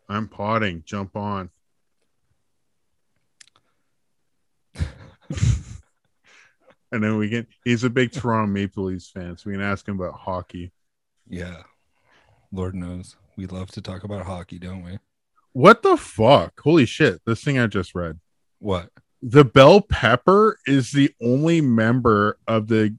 I'm 0.08 0.28
potting. 0.28 0.84
Jump 0.86 1.16
on. 1.16 1.50
And 6.96 7.04
then 7.04 7.18
we 7.18 7.30
can. 7.30 7.46
He's 7.66 7.84
a 7.84 7.90
big 7.90 8.14
Toronto 8.14 8.50
Maple 8.50 8.86
Leafs 8.86 9.10
fan, 9.10 9.36
so 9.36 9.50
we 9.50 9.58
can 9.58 9.62
ask 9.62 9.86
him 9.86 10.00
about 10.00 10.14
hockey. 10.14 10.72
Yeah. 11.28 11.64
Lord 12.54 12.74
knows. 12.74 13.18
We 13.36 13.48
love 13.48 13.70
to 13.72 13.82
talk 13.82 14.06
about 14.06 14.26
hockey, 14.26 14.60
don't 14.60 14.82
we? 14.82 15.00
What 15.52 15.84
the 15.84 15.98
fuck? 15.98 16.58
Holy 16.62 16.86
shit! 16.86 17.20
This 17.26 17.44
thing 17.44 17.60
I 17.60 17.68
just 17.68 17.96
read. 17.96 18.22
What? 18.60 18.92
The 19.22 19.44
bell 19.44 19.82
pepper 19.82 20.58
is 20.66 20.94
the 20.94 21.14
only 21.22 21.60
member 21.60 22.38
of 22.48 22.70
the 22.70 22.96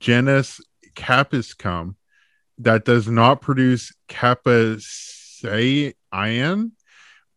genus 0.00 0.62
Capsicum 0.94 1.96
that 2.56 2.86
does 2.86 3.06
not 3.06 3.42
produce 3.42 3.92
capsaicin, 4.08 5.92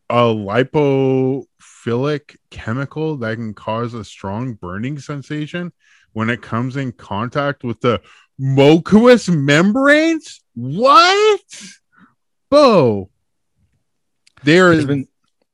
a 0.09 0.13
lipophilic 0.13 2.37
chemical 2.51 3.17
that 3.17 3.35
can 3.35 3.53
cause 3.53 3.93
a 3.93 4.05
strong 4.05 4.53
burning 4.53 4.97
sensation 4.97 5.73
when 6.13 6.29
it 6.29 6.41
comes 6.41 6.75
in 6.75 6.91
contact 6.91 7.63
with 7.63 7.79
the 7.81 8.01
mucous 8.37 9.29
membranes. 9.29 10.41
What? 10.55 11.41
Bo. 12.49 13.09
There 14.43 14.71
is 14.71 14.85
been 14.85 15.07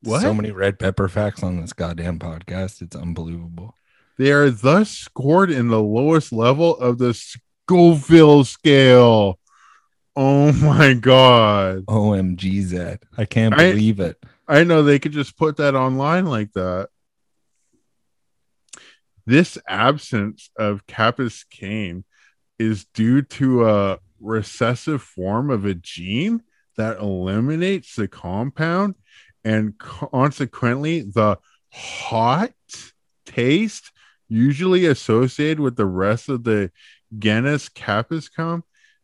what? 0.03 0.21
so 0.21 0.33
many 0.33 0.51
red 0.51 0.79
pepper 0.79 1.07
facts 1.07 1.43
on 1.43 1.59
this 1.59 1.73
goddamn 1.73 2.19
podcast. 2.19 2.81
It's 2.81 2.95
unbelievable. 2.95 3.75
They 4.17 4.31
are 4.31 4.49
thus 4.49 4.89
scored 4.91 5.51
in 5.51 5.67
the 5.67 5.81
lowest 5.81 6.31
level 6.31 6.77
of 6.77 6.97
the 6.99 7.13
Scoville 7.13 8.43
scale. 8.45 9.39
Oh 10.15 10.53
my 10.53 10.93
god. 10.93 11.85
OMG, 11.87 12.61
Zed. 12.61 12.99
I 13.17 13.25
can't 13.25 13.53
I- 13.55 13.71
believe 13.71 13.99
it. 13.99 14.17
I 14.47 14.63
know 14.63 14.83
they 14.83 14.99
could 14.99 15.11
just 15.11 15.37
put 15.37 15.57
that 15.57 15.73
online 15.73 16.27
like 16.27 16.53
that. 16.53 16.89
This 19.25 19.57
absence 19.67 20.49
of 20.57 20.85
capsaicin 20.87 22.03
is 22.59 22.85
due 22.85 23.21
to 23.21 23.67
a 23.67 23.99
recessive 24.19 25.01
form 25.01 25.49
of 25.49 25.65
a 25.65 25.73
gene 25.73 26.43
that 26.77 26.99
eliminates 26.99 27.95
the 27.95 28.07
compound 28.07 28.95
and 29.43 29.77
consequently 29.77 31.01
the 31.01 31.37
hot 31.71 32.53
taste 33.25 33.91
usually 34.27 34.85
associated 34.85 35.59
with 35.59 35.75
the 35.75 35.85
rest 35.85 36.29
of 36.29 36.43
the 36.43 36.71
genus 37.17 37.69
Capsicum. 37.69 38.63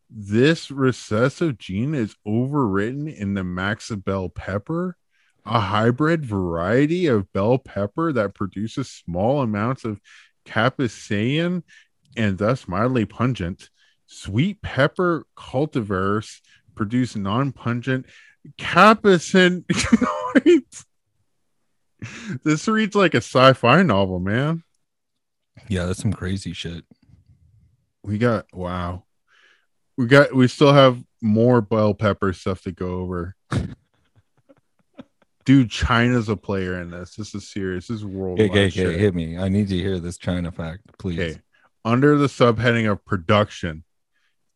This 0.10 0.72
recessive 0.72 1.58
gene 1.58 1.94
is 1.94 2.16
overwritten 2.28 3.14
in 3.14 3.34
the 3.34 3.44
Mexibelle 3.44 4.34
pepper, 4.34 4.98
a 5.46 5.60
hybrid 5.60 6.26
variety 6.26 7.08
of 7.08 7.32
bell 7.34 7.58
pepper 7.58 8.14
that 8.14 8.36
produces 8.36 8.90
small 8.90 9.42
amounts 9.42 9.86
of 9.86 10.00
capsaicin 10.46 11.64
and 12.16 12.38
thus 12.38 12.68
mildly 12.68 13.06
pungent. 13.06 13.70
Sweet 14.06 14.62
pepper 14.62 15.26
cultivars 15.38 16.42
produce 16.76 17.16
non-pungent 17.16 18.06
capsaicin. 18.58 19.64
this 22.44 22.68
reads 22.68 22.96
like 22.96 23.14
a 23.14 23.18
sci-fi 23.18 23.84
novel, 23.84 24.20
man. 24.20 24.64
Yeah, 25.68 25.86
that's 25.86 26.02
some 26.02 26.14
crazy 26.14 26.54
shit. 26.54 26.86
We 28.04 28.18
got 28.18 28.46
wow. 28.54 29.04
We 29.98 30.08
got 30.08 30.34
we 30.34 30.48
still 30.48 30.74
have 30.74 31.04
more 31.22 31.62
bell 31.62 31.94
pepper 31.94 32.34
stuff 32.34 32.62
to 32.64 32.72
go 32.72 33.00
over. 33.00 33.36
Dude, 35.52 35.70
China's 35.70 36.30
a 36.30 36.38
player 36.38 36.80
in 36.80 36.92
this. 36.92 37.16
This 37.16 37.36
is 37.36 37.52
serious. 37.52 37.88
This 37.88 37.98
is 37.98 38.06
worldwide. 38.06 38.52
Okay, 38.52 38.68
okay, 38.68 38.98
hit 38.98 39.14
me. 39.14 39.38
I 39.38 39.50
need 39.50 39.68
to 39.68 39.76
hear 39.76 40.00
this 40.00 40.18
China 40.18 40.50
fact, 40.50 40.98
please. 40.98 41.20
Okay. 41.20 41.42
Under 41.84 42.18
the 42.18 42.28
subheading 42.28 42.90
of 42.90 43.04
production, 43.04 43.84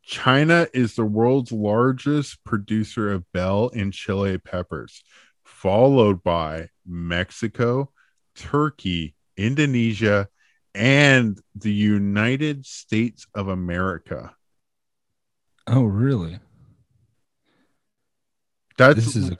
China 0.02 0.66
is 0.72 0.94
the 0.94 1.04
world's 1.04 1.52
largest 1.52 2.42
producer 2.44 3.12
of 3.12 3.30
bell 3.32 3.70
and 3.74 3.92
chili 3.92 4.38
peppers, 4.38 5.04
followed 5.44 6.22
by 6.22 6.70
Mexico, 6.86 7.92
Turkey, 8.34 9.14
Indonesia, 9.36 10.28
and 10.74 11.38
the 11.54 11.74
United 11.74 12.64
States 12.64 13.26
of 13.34 13.48
America. 13.48 14.34
Oh, 15.66 15.82
really? 15.82 16.38
That's 18.78 18.94
This 18.94 19.14
is 19.14 19.28
a 19.28 19.36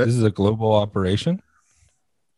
that- 0.00 0.06
this 0.06 0.16
is 0.16 0.24
a 0.24 0.30
global 0.30 0.72
operation. 0.72 1.42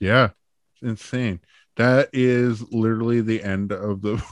yeah, 0.00 0.30
it's 0.74 0.82
insane. 0.82 1.40
That 1.76 2.10
is 2.12 2.70
literally 2.72 3.20
the 3.22 3.42
end 3.42 3.72
of 3.72 4.02
the 4.02 4.22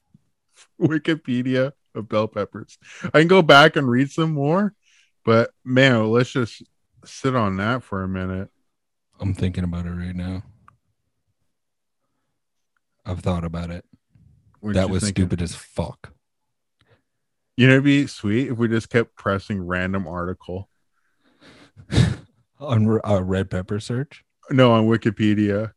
Wikipedia 0.80 1.72
of 1.94 2.08
bell 2.08 2.26
peppers. 2.28 2.78
I 3.04 3.20
can 3.20 3.28
go 3.28 3.42
back 3.42 3.76
and 3.76 3.88
read 3.88 4.10
some 4.10 4.32
more, 4.32 4.74
but 5.24 5.50
man, 5.64 6.10
let's 6.10 6.30
just 6.30 6.62
sit 7.04 7.36
on 7.36 7.56
that 7.58 7.82
for 7.82 8.02
a 8.02 8.08
minute. 8.08 8.48
I'm 9.20 9.34
thinking 9.34 9.64
about 9.64 9.86
it 9.86 9.90
right 9.90 10.14
now. 10.16 10.42
I've 13.04 13.20
thought 13.20 13.44
about 13.44 13.70
it. 13.70 13.84
What 14.60 14.74
that 14.74 14.90
was 14.90 15.02
thinking? 15.02 15.24
stupid 15.24 15.42
as 15.42 15.54
fuck. 15.54 16.12
You 17.56 17.66
know, 17.66 17.74
it'd 17.74 17.84
be 17.84 18.06
sweet 18.06 18.48
if 18.48 18.58
we 18.58 18.68
just 18.68 18.88
kept 18.90 19.14
pressing 19.16 19.66
random 19.66 20.06
article. 20.08 20.68
On 22.60 22.86
a 22.86 23.08
uh, 23.08 23.20
red 23.20 23.50
pepper 23.50 23.80
search. 23.80 24.22
No, 24.50 24.72
on 24.72 24.86
Wikipedia. 24.86 25.72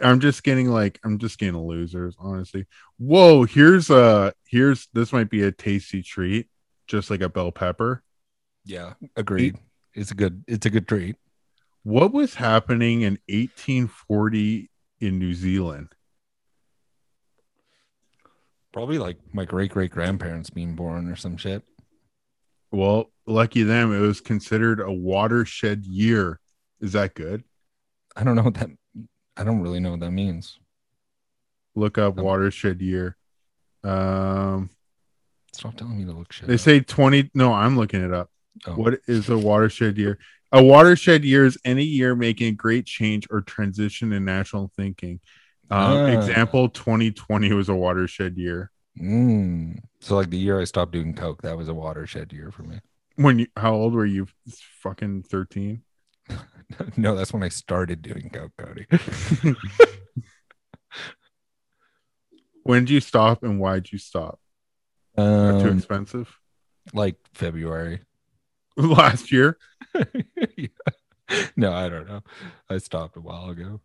I'm 0.00 0.20
just 0.20 0.42
getting 0.42 0.68
like 0.68 1.00
I'm 1.04 1.18
just 1.18 1.38
getting 1.38 1.58
losers, 1.58 2.14
honestly. 2.18 2.66
Whoa, 2.98 3.44
here's 3.44 3.88
a 3.88 4.34
here's 4.46 4.88
this 4.92 5.12
might 5.12 5.30
be 5.30 5.42
a 5.42 5.52
tasty 5.52 6.02
treat, 6.02 6.48
just 6.86 7.10
like 7.10 7.20
a 7.22 7.28
bell 7.28 7.52
pepper. 7.52 8.02
Yeah, 8.64 8.94
agreed. 9.16 9.56
It's 9.94 10.10
a 10.10 10.14
good. 10.14 10.44
It's 10.46 10.66
a 10.66 10.70
good 10.70 10.86
treat. 10.86 11.16
What 11.82 12.12
was 12.12 12.34
happening 12.34 13.02
in 13.02 13.18
1840 13.28 14.70
in 15.00 15.18
New 15.18 15.34
Zealand? 15.34 15.88
Probably 18.72 18.98
like 18.98 19.18
my 19.32 19.44
great 19.44 19.70
great 19.70 19.92
grandparents 19.92 20.50
being 20.50 20.74
born 20.74 21.08
or 21.08 21.16
some 21.16 21.36
shit. 21.36 21.62
Well, 22.76 23.10
lucky 23.26 23.62
them, 23.62 23.92
it 23.94 24.00
was 24.00 24.20
considered 24.20 24.80
a 24.80 24.92
watershed 24.92 25.86
year. 25.86 26.40
Is 26.80 26.92
that 26.92 27.14
good? 27.14 27.42
I 28.14 28.22
don't 28.22 28.36
know 28.36 28.42
what 28.42 28.54
that. 28.54 28.68
I 29.36 29.44
don't 29.44 29.60
really 29.62 29.80
know 29.80 29.92
what 29.92 30.00
that 30.00 30.10
means. 30.10 30.58
Look 31.74 31.96
up 31.98 32.18
Um, 32.18 32.24
watershed 32.24 32.80
year. 32.82 33.16
Um, 33.82 34.70
Stop 35.52 35.76
telling 35.76 35.96
me 35.98 36.04
to 36.04 36.12
look 36.12 36.32
shit. 36.32 36.48
they 36.48 36.54
up. 36.54 36.60
say 36.60 36.80
20. 36.80 37.30
No, 37.34 37.52
I'm 37.52 37.76
looking 37.78 38.02
it 38.02 38.12
up. 38.12 38.30
Oh. 38.66 38.72
What 38.74 39.00
is 39.06 39.28
a 39.30 39.38
watershed 39.38 39.96
year? 39.96 40.18
A 40.52 40.62
watershed 40.62 41.24
year 41.24 41.44
is 41.46 41.58
any 41.64 41.84
year 41.84 42.14
making 42.14 42.48
a 42.48 42.52
great 42.52 42.84
change 42.86 43.26
or 43.30 43.40
transition 43.40 44.12
in 44.12 44.24
national 44.24 44.70
thinking. 44.76 45.20
Um, 45.70 45.80
Ah. 45.92 46.06
Example 46.08 46.68
2020 46.68 47.52
was 47.52 47.68
a 47.68 47.74
watershed 47.74 48.36
year. 48.36 48.70
Mm. 49.00 49.78
So 50.00 50.16
like 50.16 50.30
the 50.30 50.38
year 50.38 50.60
I 50.60 50.64
stopped 50.64 50.92
doing 50.92 51.14
coke, 51.14 51.42
that 51.42 51.56
was 51.56 51.68
a 51.68 51.74
watershed 51.74 52.32
year 52.32 52.50
for 52.50 52.62
me. 52.62 52.80
When 53.16 53.38
you, 53.40 53.46
how 53.56 53.74
old 53.74 53.94
were 53.94 54.06
you? 54.06 54.26
Fucking 54.82 55.22
13. 55.24 55.82
no, 56.96 57.14
that's 57.14 57.32
when 57.32 57.42
I 57.42 57.48
started 57.48 58.02
doing 58.02 58.30
coke, 58.30 58.52
Cody. 58.58 58.86
When 62.62 62.84
did 62.84 62.90
you 62.90 63.00
stop 63.00 63.42
and 63.44 63.60
why 63.60 63.74
did 63.76 63.92
you 63.92 63.98
stop? 63.98 64.40
Not 65.16 65.60
too 65.62 65.68
Um, 65.70 65.78
expensive. 65.78 66.36
like 66.92 67.16
February. 67.32 68.00
Last 68.76 69.30
year. 69.32 69.56
Yeah. 70.56 70.66
No, 71.56 71.72
I 71.72 71.88
don't 71.88 72.08
know. 72.08 72.22
I 72.68 72.78
stopped 72.78 73.16
a 73.16 73.20
while 73.20 73.50
ago. 73.50 73.80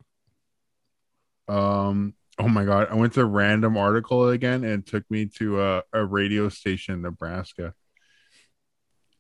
Um. 1.48 2.14
Oh 2.42 2.48
my 2.48 2.66
god! 2.66 2.88
I 2.90 2.96
went 2.96 3.14
to 3.14 3.22
a 3.22 3.26
random 3.26 3.78
article 3.78 4.30
again, 4.30 4.64
and 4.64 4.84
took 4.84 5.04
me 5.12 5.28
to 5.38 5.62
a, 5.62 5.84
a 5.94 6.04
radio 6.04 6.50
station 6.50 6.96
in 6.96 7.04
Nebraska. 7.04 7.76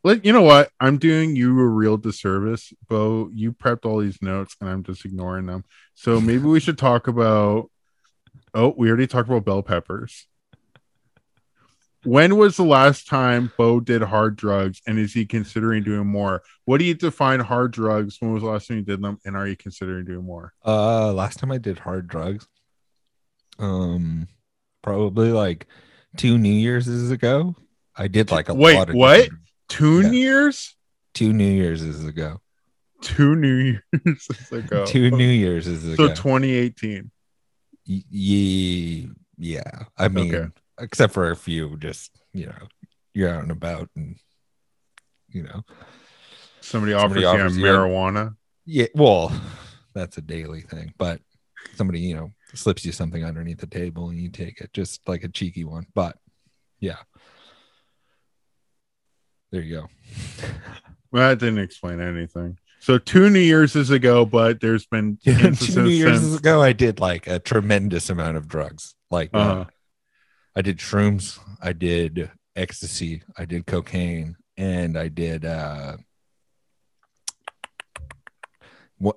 Like, 0.03 0.25
you 0.25 0.33
know 0.33 0.41
what? 0.41 0.71
I'm 0.79 0.97
doing 0.97 1.35
you 1.35 1.59
a 1.59 1.67
real 1.67 1.97
disservice, 1.97 2.73
Bo. 2.89 3.29
You 3.31 3.53
prepped 3.53 3.85
all 3.85 3.99
these 3.99 4.23
notes, 4.23 4.55
and 4.59 4.67
I'm 4.67 4.83
just 4.83 5.05
ignoring 5.05 5.45
them. 5.45 5.65
So 5.93 6.19
maybe 6.19 6.45
we 6.45 6.59
should 6.59 6.79
talk 6.79 7.07
about. 7.07 7.69
Oh, 8.55 8.73
we 8.75 8.87
already 8.87 9.05
talked 9.05 9.29
about 9.29 9.45
bell 9.45 9.61
peppers. 9.61 10.25
When 12.03 12.37
was 12.37 12.57
the 12.57 12.63
last 12.63 13.07
time 13.07 13.51
Bo 13.55 13.79
did 13.79 14.01
hard 14.01 14.35
drugs, 14.35 14.81
and 14.87 14.97
is 14.97 15.13
he 15.13 15.27
considering 15.27 15.83
doing 15.83 16.07
more? 16.07 16.41
What 16.65 16.79
do 16.79 16.85
you 16.85 16.95
define 16.95 17.39
hard 17.39 17.71
drugs? 17.71 18.17
When 18.19 18.33
was 18.33 18.41
the 18.41 18.49
last 18.49 18.67
time 18.67 18.77
you 18.77 18.83
did 18.83 19.03
them, 19.03 19.19
and 19.23 19.37
are 19.37 19.47
you 19.47 19.55
considering 19.55 20.05
doing 20.05 20.25
more? 20.25 20.53
Uh 20.65 21.13
last 21.13 21.37
time 21.37 21.51
I 21.51 21.59
did 21.59 21.77
hard 21.77 22.07
drugs. 22.07 22.47
Um 23.61 24.27
probably 24.81 25.31
like 25.31 25.67
two 26.17 26.37
New 26.37 26.51
Year's 26.53 26.87
ago. 27.11 27.55
I 27.95 28.07
did 28.07 28.31
like 28.31 28.49
a 28.49 28.53
Wait, 28.53 28.75
lot 28.75 28.89
of 28.89 28.95
what? 28.95 29.17
different- 29.23 29.41
Two 29.69 30.01
Yeah. 30.01 30.11
years? 30.11 30.75
two 31.13 31.31
New 31.33 31.49
Year's 31.51 31.81
ago. 32.03 32.41
Two 33.01 33.35
New 33.35 33.55
Years 34.05 34.27
ago. 34.51 34.85
Two 34.85 35.11
New 35.11 35.29
Year's 35.29 35.65
So 35.65 35.71
ago. 36.05 36.07
2018. 36.15 37.11
Y- 37.87 38.03
yeah, 38.09 39.07
yeah. 39.37 39.83
I 39.97 40.07
mean, 40.07 40.33
Okay. 40.35 40.47
except 40.79 41.13
for 41.13 41.31
a 41.31 41.35
few, 41.35 41.77
just 41.77 42.11
you 42.33 42.45
know, 42.47 42.67
you're 43.13 43.29
out 43.29 43.43
and 43.43 43.51
about, 43.51 43.89
and 43.95 44.15
you 45.29 45.43
know, 45.43 45.63
Somebody, 46.61 46.93
Somebody 46.93 47.25
offers, 47.25 47.57
you 47.57 47.63
marijuana. 47.63 48.35
yeah. 48.65 48.87
Well, 48.93 49.31
that's 49.93 50.17
a 50.17 50.21
daily 50.21 50.61
thing, 50.61 50.93
but 50.97 51.21
somebody, 51.75 51.99
you 52.01 52.15
know, 52.15 52.31
slips 52.53 52.85
you 52.85 52.91
something 52.91 53.23
underneath 53.23 53.59
the 53.59 53.67
table 53.67 54.09
and 54.09 54.19
you 54.19 54.29
take 54.29 54.61
it, 54.61 54.71
just 54.73 55.07
like 55.07 55.23
a 55.23 55.29
cheeky 55.29 55.63
one. 55.63 55.85
But 55.93 56.17
yeah, 56.79 56.97
there 59.51 59.61
you 59.61 59.75
go. 59.81 59.87
Well, 61.13 61.27
that 61.27 61.39
didn't 61.39 61.59
explain 61.59 61.99
anything. 61.99 62.57
So 62.79 62.97
two 62.97 63.29
New 63.29 63.41
Year's 63.41 63.75
is 63.75 63.89
ago, 63.89 64.25
but 64.25 64.61
there's 64.61 64.85
been 64.85 65.17
Two 65.25 65.33
New 65.83 65.89
Years 65.89 66.21
since- 66.21 66.37
ago, 66.39 66.61
I 66.61 66.71
did 66.71 67.01
like 67.01 67.27
a 67.27 67.37
tremendous 67.37 68.09
amount 68.09 68.37
of 68.37 68.47
drugs. 68.47 68.95
Like, 69.09 69.29
uh, 69.33 69.37
Uh-huh. 69.37 69.65
I 70.55 70.61
did 70.61 70.77
shrooms, 70.77 71.37
I 71.61 71.73
did 71.73 72.31
ecstasy, 72.55 73.23
I 73.37 73.43
did 73.43 73.65
cocaine, 73.65 74.37
and 74.55 74.97
I 74.97 75.09
did 75.09 75.43
uh, 75.43 75.97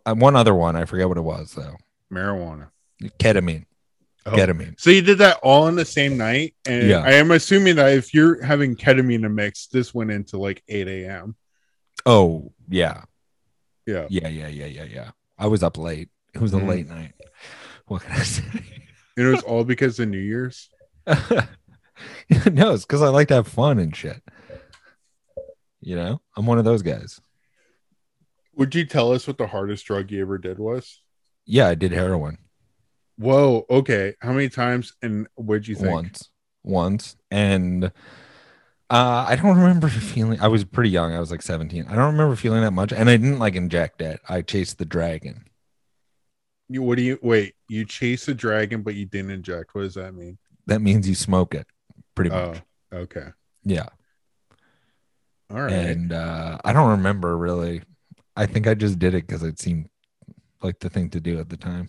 uh, 0.07 0.14
one 0.14 0.35
other 0.37 0.55
one. 0.55 0.74
I 0.76 0.85
forget 0.85 1.09
what 1.09 1.18
it 1.18 1.22
was 1.22 1.53
though. 1.53 1.76
marijuana. 2.12 2.70
Ketamine. 3.18 3.66
Oh. 4.26 4.32
Ketamine. 4.32 4.78
So 4.80 4.90
you 4.90 5.02
did 5.02 5.18
that 5.18 5.38
all 5.42 5.68
in 5.68 5.74
the 5.76 5.84
same 5.84 6.16
night, 6.16 6.55
and 6.66 6.88
Yeah. 6.88 7.00
I 7.00 7.12
am 7.12 7.30
assuming 7.30 7.76
that 7.76 7.92
if 7.92 8.14
you're 8.14 8.42
having 8.42 8.74
ketamine 8.76 9.16
in 9.16 9.24
a 9.26 9.28
mix, 9.28 9.66
this 9.66 9.92
went 9.94 10.11
into 10.11 10.38
like 10.38 10.62
8 10.68 10.88
a.m. 10.88 11.36
Oh 12.07 12.52
yeah, 12.68 13.02
Yeah. 13.86 14.07
yeah, 14.11 14.28
yeah, 14.28 14.48
yeah, 14.48 14.66
yeah, 14.66 14.84
yeah. 14.84 15.11
I 15.38 15.46
was 15.46 15.62
up 15.62 15.76
late. 15.78 16.09
It 16.34 16.40
was 16.40 16.55
a 16.55 16.59
Mm. 16.59 16.68
late 16.68 16.88
night. 16.88 17.12
What 17.86 18.02
can 18.02 18.12
I 18.12 18.22
say? 18.22 18.42
It 19.16 19.24
was 19.24 19.42
all 19.42 19.62
because 19.62 20.00
of 20.00 20.09
New 20.09 20.16
Year's. 20.18 20.70
no, 21.07 22.72
it's 22.72 22.84
because 22.86 23.02
I 23.02 23.09
like 23.09 23.28
to 23.28 23.34
have 23.34 23.46
fun 23.48 23.78
and 23.78 23.94
shit. 23.94 24.22
You 25.82 25.96
know, 25.96 26.20
I'm 26.34 26.46
one 26.46 26.59
of 26.59 26.64
those 26.64 26.80
guys. 26.82 27.20
Would 28.57 28.74
you 28.74 28.86
tell 28.86 29.12
us 29.12 29.26
what 29.26 29.36
the 29.36 29.46
hardest 29.46 29.84
drug 29.84 30.11
you 30.11 30.22
ever 30.22 30.38
did 30.38 30.59
was? 30.59 31.00
Yeah, 31.44 31.68
I 31.68 31.74
did 31.74 31.92
heroin 31.92 32.38
Whoa. 33.16 33.64
Okay. 33.70 34.14
How 34.20 34.32
many 34.32 34.48
times 34.48 34.92
and 35.02 35.26
what'd 35.36 35.68
you 35.68 35.74
think? 35.76 35.90
once, 35.90 36.30
once, 36.64 37.16
and 37.30 37.84
uh, 38.90 39.26
I 39.28 39.36
don't 39.36 39.56
remember 39.56 39.88
feeling. 39.88 40.40
I 40.40 40.48
was 40.48 40.64
pretty 40.64 40.90
young. 40.90 41.12
I 41.14 41.20
was 41.20 41.30
like 41.30 41.42
17. 41.42 41.86
I 41.88 41.94
don't 41.94 42.12
remember 42.12 42.36
feeling 42.36 42.62
that 42.62 42.72
much, 42.72 42.92
and 42.92 43.08
I 43.08 43.16
didn't 43.16 43.38
like 43.38 43.54
inject 43.54 44.00
it. 44.02 44.20
I 44.28 44.42
chased 44.42 44.78
the 44.78 44.84
dragon. 44.84 45.44
You, 46.68 46.82
what 46.82 46.96
do 46.96 47.02
you 47.02 47.18
wait? 47.22 47.54
You 47.68 47.84
chase 47.84 48.26
the 48.26 48.34
dragon, 48.34 48.82
but 48.82 48.94
you 48.94 49.04
didn't 49.06 49.30
inject. 49.30 49.74
What 49.74 49.82
does 49.82 49.94
that 49.94 50.14
mean? 50.14 50.38
That 50.66 50.80
means 50.80 51.08
you 51.08 51.14
smoke 51.14 51.54
it, 51.54 51.66
pretty 52.14 52.30
Oh, 52.30 52.48
much. 52.52 52.62
okay. 52.92 53.28
Yeah. 53.64 53.88
All 55.50 55.60
right. 55.60 55.72
and 55.72 56.12
uh, 56.12 56.58
I 56.64 56.72
don't 56.72 56.90
remember 56.90 57.36
really. 57.36 57.82
I 58.34 58.46
think 58.46 58.66
I 58.66 58.74
just 58.74 58.98
did 58.98 59.14
it 59.14 59.26
because 59.26 59.42
it 59.42 59.60
seemed 59.60 59.88
like 60.62 60.80
the 60.80 60.88
thing 60.90 61.10
to 61.10 61.20
do 61.20 61.38
at 61.38 61.50
the 61.50 61.56
time. 61.56 61.88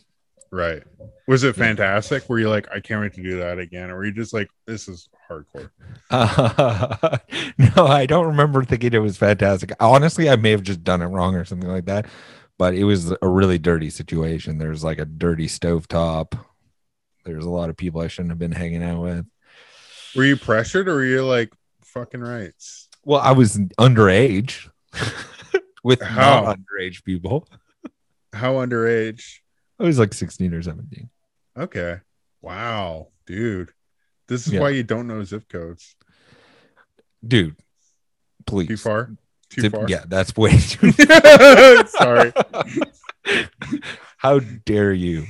Right. 0.51 0.83
Was 1.27 1.43
it 1.43 1.55
fantastic? 1.55 2.29
Were 2.29 2.39
you 2.39 2.49
like, 2.49 2.67
I 2.71 2.79
can't 2.79 3.01
wait 3.01 3.13
to 3.13 3.23
do 3.23 3.39
that 3.39 3.59
again? 3.59 3.89
Or 3.91 3.97
were 3.97 4.05
you 4.05 4.11
just 4.11 4.33
like, 4.33 4.49
this 4.65 4.87
is 4.87 5.09
hardcore? 5.29 5.69
Uh, 6.09 7.17
no, 7.57 7.87
I 7.87 8.05
don't 8.05 8.27
remember 8.27 8.63
thinking 8.63 8.93
it 8.93 8.99
was 8.99 9.17
fantastic. 9.17 9.71
Honestly, 9.79 10.29
I 10.29 10.35
may 10.35 10.51
have 10.51 10.63
just 10.63 10.83
done 10.83 11.01
it 11.01 11.07
wrong 11.07 11.35
or 11.35 11.45
something 11.45 11.69
like 11.69 11.85
that. 11.85 12.05
But 12.57 12.73
it 12.73 12.85
was 12.85 13.13
a 13.21 13.27
really 13.27 13.57
dirty 13.57 13.89
situation. 13.89 14.57
There's 14.57 14.83
like 14.83 14.99
a 14.99 15.05
dirty 15.05 15.47
stovetop. 15.47 16.39
There's 17.25 17.45
a 17.45 17.49
lot 17.49 17.69
of 17.69 17.75
people 17.75 18.01
I 18.01 18.07
shouldn't 18.07 18.31
have 18.31 18.39
been 18.39 18.53
hanging 18.53 18.83
out 18.83 19.01
with. 19.01 19.25
Were 20.15 20.23
you 20.23 20.37
pressured 20.37 20.87
or 20.87 20.95
were 20.95 21.05
you 21.05 21.25
like, 21.25 21.51
fucking 21.83 22.21
rights? 22.21 22.87
Well, 23.03 23.21
I 23.21 23.31
was 23.31 23.57
underage 23.79 24.69
with 25.83 26.01
How? 26.01 26.41
not 26.41 26.59
underage 26.59 27.03
people. 27.03 27.47
How 28.33 28.55
underage? 28.55 29.39
Oh, 29.79 29.83
I 29.85 29.87
was 29.87 29.99
like 29.99 30.13
16 30.13 30.53
or 30.53 30.61
17. 30.61 31.09
Okay. 31.57 31.97
Wow, 32.41 33.09
dude. 33.25 33.71
This 34.27 34.47
is 34.47 34.53
Yeah. 34.53 34.61
why 34.61 34.69
you 34.69 34.83
don't 34.83 35.07
know 35.07 35.23
zip 35.23 35.47
codes. 35.49 35.95
Dude, 37.25 37.55
please. 38.45 38.67
Too 38.67 38.77
far? 38.77 39.11
Too 39.49 39.61
Zip- 39.61 39.71
far? 39.73 39.85
Yeah, 39.87 40.03
that's 40.07 40.35
way 40.35 40.57
too 40.59 40.91
Sorry. 41.87 42.33
How 44.17 44.39
dare 44.39 44.93
you 44.93 45.25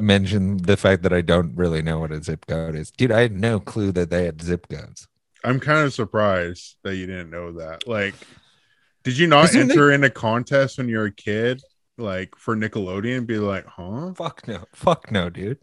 mention 0.00 0.58
the 0.58 0.76
fact 0.76 1.02
that 1.02 1.12
I 1.12 1.20
don't 1.20 1.54
really 1.56 1.82
know 1.82 1.98
what 2.00 2.12
a 2.12 2.22
zip 2.22 2.46
code 2.46 2.74
is? 2.76 2.90
Dude, 2.90 3.12
I 3.12 3.20
had 3.20 3.32
no 3.32 3.60
clue 3.60 3.92
that 3.92 4.10
they 4.10 4.24
had 4.24 4.42
zip 4.42 4.68
codes. 4.68 5.08
I'm 5.44 5.60
kind 5.60 5.86
of 5.86 5.94
surprised 5.94 6.76
that 6.82 6.96
you 6.96 7.06
didn't 7.06 7.30
know 7.30 7.52
that. 7.52 7.86
Like, 7.86 8.14
did 9.04 9.16
you 9.16 9.26
not 9.26 9.44
Isn't 9.50 9.70
enter 9.70 9.92
in 9.92 10.02
a 10.04 10.10
contest 10.10 10.78
when 10.78 10.88
you 10.88 10.98
were 10.98 11.06
a 11.06 11.12
kid, 11.12 11.62
like 11.98 12.34
for 12.36 12.56
Nickelodeon? 12.56 13.26
Be 13.26 13.38
like, 13.38 13.66
huh? 13.66 14.12
Fuck 14.14 14.46
no. 14.48 14.64
Fuck 14.72 15.10
no, 15.10 15.30
dude. 15.30 15.58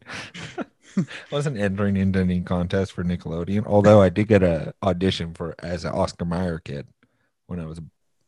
Wasn't 1.32 1.58
entering 1.58 1.98
into 1.98 2.20
any 2.20 2.42
contest 2.42 2.92
for 2.92 3.04
Nickelodeon, 3.04 3.66
although 3.66 4.02
I 4.02 4.10
did 4.10 4.28
get 4.28 4.44
a 4.44 4.74
audition 4.84 5.34
for 5.34 5.56
as 5.60 5.86
an 5.86 5.94
Oscar 5.94 6.26
Mayer 6.26 6.60
kid 6.60 6.88
when 7.48 7.60
I 7.60 7.66
was 7.66 7.80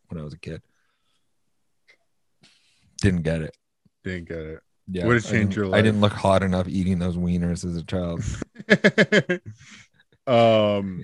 when 0.08 0.20
I 0.20 0.24
was 0.24 0.34
a 0.34 0.40
kid. 0.40 0.62
Didn't 3.02 3.24
get 3.24 3.42
it. 3.42 3.56
Didn't 4.04 4.30
get 4.30 4.38
it. 4.40 4.60
Yeah, 4.88 5.06
Would've 5.06 5.26
I 5.26 5.30
changed 5.30 5.56
your 5.58 5.74
I 5.76 5.82
didn't 5.82 6.02
look 6.02 6.14
hot 6.14 6.44
enough 6.44 6.68
eating 6.68 7.00
those 7.00 7.18
wieners 7.18 7.66
as 7.66 7.76
a 7.76 7.84
child. 7.84 8.22
um, 10.28 11.04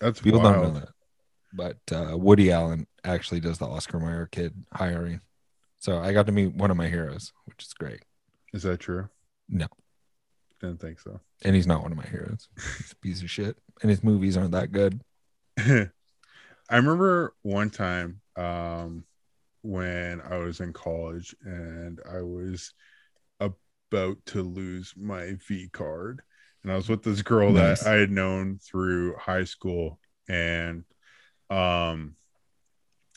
that's 0.00 0.20
People 0.20 0.40
wild. 0.40 0.54
don't 0.54 0.74
know 0.74 0.80
that. 0.80 0.88
But 1.52 1.78
uh, 1.92 2.16
Woody 2.16 2.52
Allen 2.52 2.86
actually 3.02 3.40
does 3.40 3.58
the 3.58 3.66
Oscar 3.66 3.98
Mayer 3.98 4.28
kid 4.30 4.54
hiring. 4.72 5.20
So 5.80 5.98
I 5.98 6.12
got 6.12 6.26
to 6.26 6.32
meet 6.32 6.54
one 6.54 6.70
of 6.70 6.76
my 6.76 6.88
heroes, 6.88 7.32
which 7.46 7.64
is 7.64 7.72
great. 7.72 8.00
Is 8.52 8.62
that 8.64 8.80
true? 8.80 9.08
No. 9.48 9.66
Didn't 10.60 10.80
think 10.80 11.00
so. 11.00 11.20
And 11.42 11.56
he's 11.56 11.66
not 11.66 11.82
one 11.82 11.90
of 11.90 11.96
my 11.98 12.06
heroes. 12.06 12.48
He's 12.78 12.92
a 12.92 12.96
piece 12.96 13.22
of 13.22 13.30
shit. 13.30 13.56
And 13.80 13.90
his 13.90 14.04
movies 14.04 14.36
aren't 14.36 14.52
that 14.52 14.72
good. 14.72 15.00
I 15.58 15.88
remember 16.70 17.34
one 17.42 17.70
time 17.70 18.20
um, 18.36 19.04
when 19.62 20.20
I 20.20 20.36
was 20.36 20.60
in 20.60 20.72
college 20.74 21.34
and 21.44 21.98
I 22.10 22.20
was 22.20 22.74
about 23.40 24.18
to 24.26 24.42
lose 24.42 24.92
my 24.96 25.34
V 25.48 25.68
card. 25.72 26.20
And 26.62 26.70
I 26.70 26.76
was 26.76 26.90
with 26.90 27.02
this 27.02 27.22
girl 27.22 27.52
Nice. 27.52 27.80
that 27.84 27.90
I 27.94 27.98
had 27.98 28.10
known 28.10 28.58
through 28.62 29.16
high 29.16 29.44
school. 29.44 29.98
And 30.28 30.84
um, 31.48 32.16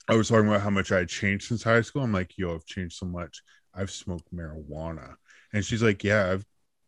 I 0.07 0.15
was 0.15 0.29
talking 0.29 0.47
about 0.47 0.61
how 0.61 0.69
much 0.69 0.91
I 0.91 0.99
had 0.99 1.09
changed 1.09 1.47
since 1.47 1.63
high 1.63 1.81
school. 1.81 2.03
I'm 2.03 2.11
like, 2.11 2.37
yo, 2.37 2.55
I've 2.55 2.65
changed 2.65 2.97
so 2.97 3.05
much. 3.05 3.41
I've 3.73 3.91
smoked 3.91 4.33
marijuana. 4.33 5.15
And 5.53 5.63
she's 5.63 5.81
like, 5.81 6.03
yeah, 6.03 6.31
I've 6.31 6.45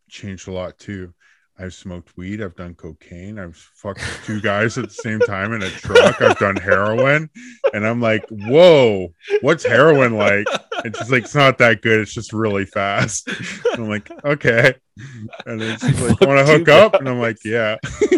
changed 0.08 0.48
a 0.48 0.52
lot 0.52 0.78
too. 0.78 1.14
I've 1.58 1.72
smoked 1.72 2.16
weed. 2.18 2.42
I've 2.42 2.54
done 2.54 2.74
cocaine. 2.74 3.38
I've 3.38 3.56
fucked 3.56 4.02
two 4.24 4.42
guys 4.42 4.76
at 4.76 4.88
the 4.88 4.94
same 4.94 5.20
time 5.20 5.54
in 5.54 5.62
a 5.62 5.70
truck. 5.70 6.20
I've 6.20 6.38
done 6.38 6.56
heroin. 6.56 7.30
And 7.72 7.86
I'm 7.86 8.00
like, 8.00 8.26
whoa, 8.28 9.14
what's 9.40 9.64
heroin 9.64 10.18
like? 10.18 10.46
And 10.84 10.94
she's 10.94 11.10
like, 11.10 11.24
it's 11.24 11.34
not 11.34 11.56
that 11.58 11.80
good. 11.80 12.00
It's 12.00 12.12
just 12.12 12.34
really 12.34 12.66
fast. 12.66 13.26
And 13.72 13.84
I'm 13.84 13.88
like, 13.88 14.10
okay. 14.22 14.74
And 15.46 15.58
then 15.58 15.78
she's 15.78 16.00
like, 16.02 16.20
want 16.20 16.46
to 16.46 16.58
two 16.58 16.58
hook 16.58 16.68
up? 16.68 16.94
And 16.94 17.08
I'm 17.08 17.20
like, 17.20 17.38
yeah. 17.42 17.76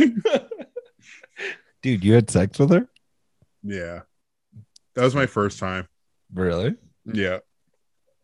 Dude, 1.83 2.03
you 2.03 2.15
had 2.15 2.29
sex 2.31 2.59
with 2.59 2.71
her? 2.71 2.89
Yeah. 3.63 4.01
That 4.99 5.05
was 5.05 5.15
my 5.15 5.27
first 5.27 5.61
time. 5.61 5.87
Really? 6.35 6.75
Yeah. 7.05 7.39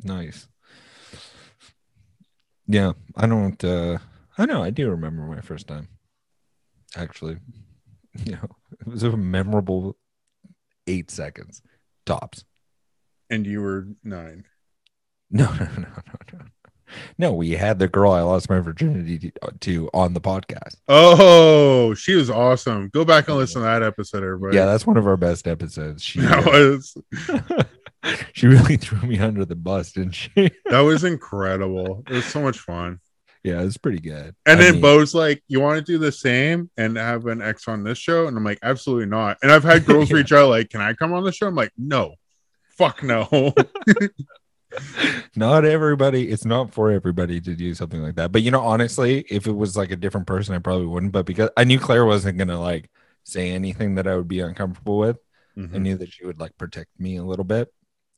Nice. 0.02 0.48
Yeah, 2.66 2.94
I 3.14 3.28
don't 3.28 3.62
uh 3.62 3.98
I 4.36 4.46
know 4.46 4.60
I 4.60 4.70
do 4.70 4.90
remember 4.90 5.22
my 5.22 5.40
first 5.40 5.68
time. 5.68 5.86
Actually. 6.96 7.38
You 8.24 8.32
know, 8.32 8.48
it 8.80 8.86
was 8.86 9.02
a 9.02 9.16
memorable 9.16 9.96
eight 10.86 11.10
seconds 11.12 11.62
tops. 12.06 12.44
And 13.30 13.46
you 13.46 13.60
were 13.60 13.86
nine. 14.02 14.44
No, 15.30 15.46
no, 15.52 15.64
no, 15.64 15.88
no, 16.06 16.13
no. 17.18 17.32
We 17.32 17.52
had 17.52 17.78
the 17.78 17.88
girl 17.88 18.12
I 18.12 18.22
lost 18.22 18.48
my 18.50 18.60
virginity 18.60 19.18
to, 19.18 19.32
to 19.60 19.90
on 19.94 20.14
the 20.14 20.20
podcast. 20.20 20.76
Oh, 20.88 21.94
she 21.94 22.14
was 22.14 22.30
awesome. 22.30 22.88
Go 22.88 23.04
back 23.04 23.28
and 23.28 23.36
listen 23.36 23.62
to 23.62 23.66
that 23.66 23.82
episode, 23.82 24.22
everybody. 24.24 24.56
Yeah, 24.56 24.66
that's 24.66 24.86
one 24.86 24.96
of 24.96 25.06
our 25.06 25.16
best 25.16 25.46
episodes. 25.46 26.02
She 26.02 26.20
that 26.22 26.46
uh, 26.46 26.50
was 26.50 26.96
she 28.32 28.46
really 28.46 28.76
threw 28.78 29.06
me 29.08 29.18
under 29.18 29.44
the 29.44 29.56
bus, 29.56 29.92
didn't 29.92 30.12
she? 30.12 30.30
that 30.66 30.80
was 30.80 31.04
incredible. 31.04 32.02
It 32.08 32.12
was 32.14 32.24
so 32.26 32.40
much 32.42 32.58
fun. 32.58 33.00
yeah, 33.42 33.60
it 33.60 33.64
was 33.64 33.76
pretty 33.78 34.00
good. 34.00 34.34
And 34.46 34.58
I 34.60 34.64
then 34.64 34.72
mean, 34.74 34.82
Bo's 34.82 35.14
like, 35.14 35.42
"You 35.48 35.60
want 35.60 35.78
to 35.78 35.92
do 35.92 35.98
the 35.98 36.12
same 36.12 36.70
and 36.76 36.96
have 36.96 37.26
an 37.26 37.42
ex 37.42 37.68
on 37.68 37.84
this 37.84 37.98
show?" 37.98 38.26
And 38.26 38.36
I'm 38.36 38.44
like, 38.44 38.58
"Absolutely 38.62 39.06
not." 39.06 39.38
And 39.42 39.50
I've 39.52 39.64
had 39.64 39.84
girls 39.86 40.10
Yeah. 40.10 40.16
reach 40.16 40.32
out 40.32 40.48
like, 40.48 40.70
"Can 40.70 40.80
I 40.80 40.92
come 40.94 41.12
on 41.12 41.24
the 41.24 41.32
show?" 41.32 41.46
I'm 41.46 41.54
like, 41.54 41.72
"No, 41.76 42.14
fuck 42.76 43.02
no." 43.02 43.28
Not 45.36 45.64
everybody, 45.64 46.28
it's 46.30 46.44
not 46.44 46.72
for 46.72 46.90
everybody 46.90 47.40
to 47.40 47.54
do 47.54 47.74
something 47.74 48.02
like 48.02 48.14
that. 48.16 48.32
But 48.32 48.42
you 48.42 48.50
know, 48.50 48.60
honestly, 48.60 49.24
if 49.30 49.46
it 49.46 49.52
was 49.52 49.76
like 49.76 49.90
a 49.90 49.96
different 49.96 50.26
person, 50.26 50.54
I 50.54 50.58
probably 50.58 50.86
wouldn't. 50.86 51.12
But 51.12 51.26
because 51.26 51.50
I 51.56 51.64
knew 51.64 51.78
Claire 51.78 52.04
wasn't 52.04 52.38
gonna 52.38 52.60
like 52.60 52.90
say 53.24 53.50
anything 53.50 53.94
that 53.96 54.06
I 54.06 54.16
would 54.16 54.28
be 54.28 54.40
uncomfortable 54.40 54.98
with, 54.98 55.18
I 55.56 55.60
Mhm. 55.60 55.80
knew 55.80 55.96
that 55.98 56.12
she 56.12 56.26
would 56.26 56.40
like 56.40 56.56
protect 56.58 56.90
me 56.98 57.16
a 57.16 57.24
little 57.24 57.44
bit. 57.44 57.72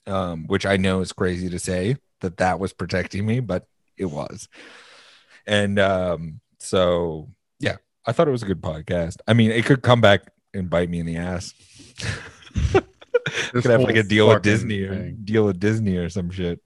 Um, 0.07 0.47
which 0.47 0.65
I 0.67 0.77
know 0.77 1.01
is 1.01 1.13
crazy 1.13 1.49
to 1.51 1.59
say 1.59 1.97
that 2.21 2.37
that 2.37 2.61
was 2.61 2.73
protecting 2.73 3.27
me, 3.27 3.41
but 3.41 3.67
it 3.97 4.05
was. 4.07 4.49
And 5.47 5.79
um, 5.79 6.41
so 6.59 7.29
yeah, 7.61 7.77
I 8.07 8.13
thought 8.13 8.29
it 8.29 8.33
was 8.33 8.43
a 8.43 8.47
good 8.47 8.61
podcast. 8.63 9.17
I 9.27 9.33
mean, 9.35 9.51
it 9.51 9.65
could 9.65 9.83
come 9.83 10.01
back 10.01 10.23
and 10.55 10.71
bite 10.71 10.89
me 10.91 11.01
in 11.01 11.07
the 11.07 11.17
ass. 11.17 11.53
Could 13.53 13.65
have 13.65 13.81
like 13.81 13.97
a 13.97 14.03
deal 14.03 14.29
with 14.29 14.43
Disney 14.43 14.83
or 14.83 15.11
deal 15.11 15.45
with 15.47 15.59
Disney 15.59 15.97
or 15.97 16.09
some 16.09 16.31
shit. 16.31 16.61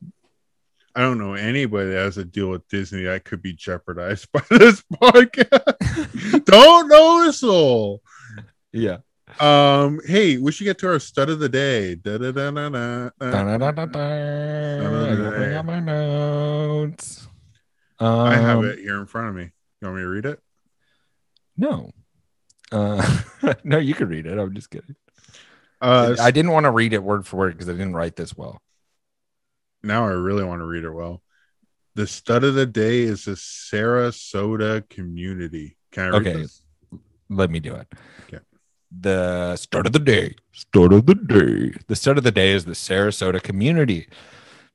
I 0.94 1.02
don't 1.02 1.18
know 1.18 1.34
anybody 1.34 1.90
that 1.90 1.98
has 1.98 2.18
a 2.18 2.24
deal 2.24 2.50
with 2.50 2.66
Disney 2.68 3.04
that 3.04 3.24
could 3.24 3.42
be 3.42 3.52
jeopardized 3.52 4.30
by 4.32 4.42
this 4.50 4.82
podcast. 4.92 6.44
don't 6.44 6.88
know 6.88 7.28
a 7.28 7.32
soul. 7.32 8.02
Yeah. 8.72 8.98
Um, 9.38 10.00
hey, 10.04 10.38
we 10.38 10.50
should 10.50 10.64
get 10.64 10.78
to 10.78 10.88
our 10.88 10.98
stud 10.98 11.30
of 11.30 11.38
the 11.38 11.48
day. 11.48 11.94
Da-da-da-da-da. 11.94 13.10
Da-da-da-da-da. 13.20 14.00
I 14.00 15.16
gotta 15.16 15.30
bring 15.30 15.54
out 15.54 15.64
my 15.64 15.78
notes. 15.80 17.28
I 18.00 18.34
have 18.34 18.58
Um, 18.58 18.64
it 18.64 18.78
here 18.80 18.98
in 18.98 19.06
front 19.06 19.28
of 19.28 19.34
me. 19.36 19.50
You 19.80 19.86
want 19.88 19.96
me 19.96 20.02
to 20.02 20.08
read 20.08 20.26
it? 20.26 20.40
No. 21.56 21.90
Uh, 22.72 23.18
no, 23.64 23.78
you 23.78 23.94
can 23.94 24.08
read 24.08 24.26
it. 24.26 24.38
I'm 24.38 24.54
just 24.54 24.70
kidding. 24.70 24.96
Uh, 25.80 26.16
I 26.20 26.30
didn't 26.30 26.50
want 26.50 26.64
to 26.64 26.70
read 26.70 26.92
it 26.92 27.02
word 27.02 27.26
for 27.26 27.36
word 27.36 27.52
because 27.52 27.68
I 27.68 27.72
didn't 27.72 27.94
write 27.94 28.16
this 28.16 28.36
well. 28.36 28.60
Now 29.82 30.04
I 30.06 30.10
really 30.10 30.44
want 30.44 30.60
to 30.60 30.66
read 30.66 30.84
it 30.84 30.90
well. 30.90 31.22
The 31.94 32.06
stud 32.06 32.44
of 32.44 32.54
the 32.54 32.66
day 32.66 33.00
is 33.02 33.24
the 33.24 33.32
Sarasota 33.32 34.88
community. 34.88 35.76
Can 35.92 36.04
I 36.04 36.08
read 36.18 36.26
Okay. 36.28 36.32
this? 36.42 36.62
Let 37.28 37.50
me 37.50 37.60
do 37.60 37.74
it. 37.74 37.88
Okay. 38.26 38.38
The 39.00 39.56
start 39.56 39.86
of 39.86 39.92
the 39.92 39.98
day. 39.98 40.34
Start 40.52 40.92
of 40.92 41.06
the 41.06 41.14
day. 41.14 41.78
The 41.88 41.96
start 41.96 42.18
of 42.18 42.24
the 42.24 42.32
day 42.32 42.52
is 42.52 42.64
the 42.64 42.72
Sarasota 42.72 43.42
community. 43.42 44.08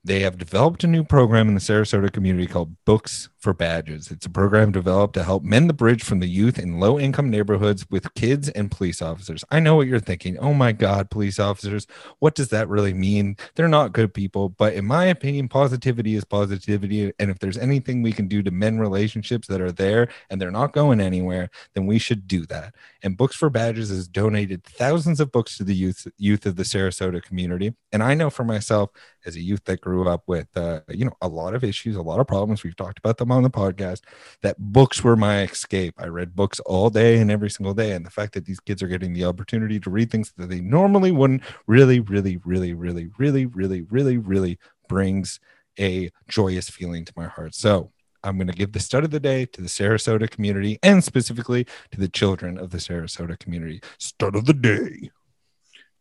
They 0.04 0.20
have 0.22 0.38
developed 0.38 0.84
a 0.84 0.88
new 0.88 1.04
program 1.04 1.48
in 1.48 1.56
the 1.56 1.60
Sarasota 1.60 2.12
community 2.12 2.48
called 2.48 2.76
Books 2.86 3.30
for 3.46 3.54
Badges. 3.54 4.10
It's 4.10 4.26
a 4.26 4.30
program 4.32 4.72
developed 4.72 5.14
to 5.14 5.24
help 5.24 5.44
mend 5.44 5.70
the 5.70 5.74
bridge 5.74 6.02
from 6.04 6.20
the 6.20 6.28
youth 6.28 6.58
in 6.58 6.80
low 6.80 7.00
income 7.00 7.30
neighborhoods 7.30 7.88
with 7.92 8.12
kids 8.16 8.50
and 8.50 8.72
police 8.72 9.04
officers. 9.04 9.46
I 9.52 9.60
know 9.60 9.76
what 9.76 9.86
you're 9.86 10.00
thinking. 10.00 10.36
Oh 10.40 10.56
my 10.56 10.72
God, 10.72 11.12
police 11.12 11.38
officers. 11.38 11.86
What 12.18 12.34
does 12.34 12.50
that 12.50 12.68
really 12.68 12.96
mean? 12.96 13.38
They're 13.54 13.68
not 13.68 13.94
good 13.94 14.16
people. 14.16 14.50
But 14.50 14.74
in 14.74 14.86
my 14.86 15.06
opinion, 15.06 15.48
positivity 15.48 16.16
is 16.16 16.26
positivity. 16.26 17.14
And 17.20 17.30
if 17.30 17.38
there's 17.38 17.60
anything 17.60 18.02
we 18.02 18.14
can 18.14 18.28
do 18.28 18.42
to 18.42 18.50
mend 18.50 18.82
relationships 18.82 19.48
that 19.48 19.62
are 19.62 19.72
there 19.72 20.08
and 20.32 20.42
they're 20.42 20.50
not 20.50 20.74
going 20.74 21.00
anywhere, 21.00 21.52
then 21.76 21.86
we 21.86 22.00
should 22.00 22.28
do 22.28 22.48
that. 22.48 22.74
And 23.04 23.16
Books 23.16 23.36
for 23.36 23.52
Badges 23.52 23.90
has 23.90 24.08
donated 24.08 24.64
thousands 24.64 25.20
of 25.20 25.32
books 25.32 25.56
to 25.60 25.64
the 25.64 25.76
youth 25.76 26.08
youth 26.18 26.48
of 26.48 26.56
the 26.56 26.64
Sarasota 26.64 27.22
community. 27.22 27.76
And 27.92 28.02
I 28.02 28.16
know 28.16 28.32
for 28.32 28.44
myself, 28.44 28.90
as 29.24 29.36
a 29.36 29.42
youth 29.42 29.64
that 29.66 29.82
grew 29.82 30.08
up 30.10 30.24
with 30.26 30.48
uh, 30.58 30.82
you 30.90 31.06
know 31.06 31.16
a 31.22 31.28
lot 31.28 31.54
of 31.54 31.64
issues, 31.64 31.96
a 31.96 32.02
lot 32.02 32.20
of 32.20 32.28
problems, 32.28 32.64
we've 32.64 32.76
talked 32.76 32.98
about 32.98 33.18
them 33.18 33.32
on 33.36 33.44
the 33.44 33.50
podcast, 33.50 34.02
that 34.42 34.58
books 34.58 35.04
were 35.04 35.16
my 35.16 35.44
escape. 35.44 35.94
I 35.98 36.08
read 36.08 36.36
books 36.36 36.60
all 36.62 36.90
day 36.90 37.20
and 37.20 37.30
every 37.30 37.50
single 37.50 37.74
day. 37.74 37.92
And 37.92 38.06
the 38.06 38.12
fact 38.12 38.34
that 38.34 38.46
these 38.46 38.60
kids 38.60 38.82
are 38.82 38.88
getting 38.88 39.14
the 39.14 39.26
opportunity 39.26 39.80
to 39.82 39.90
read 39.90 40.10
things 40.10 40.34
that 40.38 40.50
they 40.50 40.62
normally 40.62 41.12
wouldn't 41.12 41.44
really, 41.68 42.00
really, 42.00 42.38
really, 42.38 42.74
really, 42.74 43.10
really, 43.18 43.46
really, 43.46 43.82
really, 43.82 44.18
really 44.18 44.58
brings 44.88 45.40
a 45.80 46.10
joyous 46.28 46.70
feeling 46.70 47.06
to 47.06 47.14
my 47.16 47.28
heart. 47.28 47.54
So 47.54 47.92
I'm 48.24 48.38
going 48.38 48.48
to 48.48 48.54
give 48.54 48.72
the 48.72 48.80
stud 48.80 49.04
of 49.04 49.12
the 49.12 49.20
day 49.20 49.46
to 49.46 49.62
the 49.62 49.68
Sarasota 49.68 50.30
community 50.30 50.80
and 50.82 51.04
specifically 51.04 51.66
to 51.92 52.00
the 52.00 52.08
children 52.08 52.58
of 52.58 52.72
the 52.72 52.80
Sarasota 52.80 53.38
community. 53.38 53.82
Stud 54.00 54.36
of 54.36 54.46
the 54.46 54.54
day. 54.54 55.12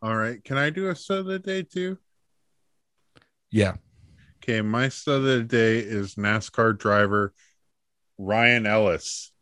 All 0.00 0.16
right. 0.16 0.42
Can 0.42 0.56
I 0.56 0.70
do 0.70 0.88
a 0.88 0.96
stud 0.96 1.18
of 1.20 1.26
the 1.26 1.38
day 1.38 1.62
too? 1.62 1.98
Yeah. 3.50 3.74
Okay, 4.44 4.60
my 4.60 4.90
stud 4.90 5.20
of 5.20 5.22
the 5.22 5.42
day 5.42 5.78
is 5.78 6.16
NASCAR 6.16 6.78
driver 6.78 7.32
Ryan 8.18 8.66
Ellis, 8.66 9.32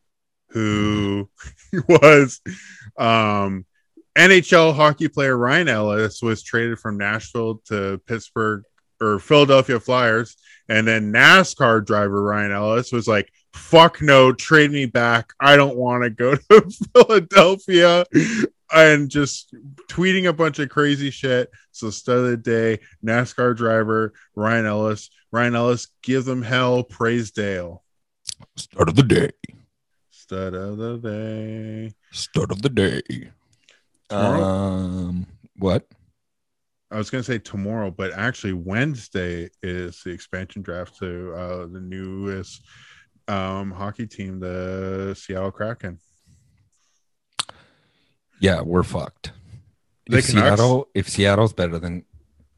who 0.51 1.29
was 1.89 2.41
um 2.97 3.67
NHL 4.17 4.77
hockey 4.77 5.09
player 5.09 5.37
Ryan 5.37 5.69
Ellis 5.69 6.23
was 6.23 6.45
traded 6.45 6.79
from 6.79 6.99
Nashville 6.99 7.61
to 7.65 8.01
Pittsburgh 8.07 8.63
or 9.01 9.19
Philadelphia 9.19 9.81
Flyers, 9.81 10.37
and 10.69 10.87
then 10.87 11.13
NASCAR 11.13 11.85
driver 11.85 12.23
Ryan 12.23 12.53
Ellis 12.53 12.93
was 12.93 13.09
like, 13.09 13.29
"Fuck 13.55 14.03
no, 14.03 14.33
trade 14.33 14.71
me 14.71 14.87
back. 14.87 15.33
I 15.41 15.57
don't 15.57 15.77
want 15.77 16.05
to 16.05 16.11
go 16.11 16.37
to 16.37 16.71
Philadelphia." 16.95 18.05
And 18.75 19.11
just 19.11 19.55
tweeting 19.89 20.27
a 20.27 20.33
bunch 20.33 20.59
of 20.59 20.69
crazy 20.69 21.11
shit. 21.11 21.51
So, 21.73 21.91
stud 21.91 22.19
of 22.19 22.25
the 22.25 22.37
day, 22.37 22.81
NASCAR 23.05 23.57
driver 23.57 24.15
Ryan 24.35 24.67
Ellis. 24.67 25.11
Ryan 25.31 25.57
Ellis, 25.57 25.89
give 26.03 26.25
them 26.25 26.43
hell. 26.43 26.83
Praise 26.83 27.31
Dale. 27.31 27.83
Start 28.57 28.89
of 28.89 28.97
the 28.97 29.03
day. 29.03 29.31
Stud 30.11 30.55
of 30.55 30.79
the 30.79 30.99
day. 30.99 31.95
Start 32.13 32.51
of 32.51 32.63
the 32.63 32.69
day. 32.69 33.03
Tomorrow? 34.09 34.43
Um, 34.43 35.27
what? 35.59 35.87
I 36.91 36.97
was 36.97 37.09
gonna 37.09 37.23
say 37.23 37.39
tomorrow, 37.39 37.91
but 37.91 38.13
actually 38.13 38.53
Wednesday 38.53 39.49
is 39.63 40.03
the 40.03 40.11
expansion 40.11 40.61
draft 40.61 40.99
to 40.99 41.33
uh, 41.35 41.67
the 41.67 41.81
newest 41.81 42.63
um, 43.29 43.71
hockey 43.71 44.07
team, 44.07 44.41
the 44.41 45.15
Seattle 45.19 45.51
Kraken. 45.51 45.99
Yeah, 48.43 48.61
we're 48.61 48.83
fucked. 48.83 49.33
The 50.09 50.19
If 50.19 50.27
Canucks? 50.27 50.47
Seattle, 50.61 50.89
if 50.95 51.09
Seattle's 51.09 51.53
better 51.53 51.79
than 51.79 52.05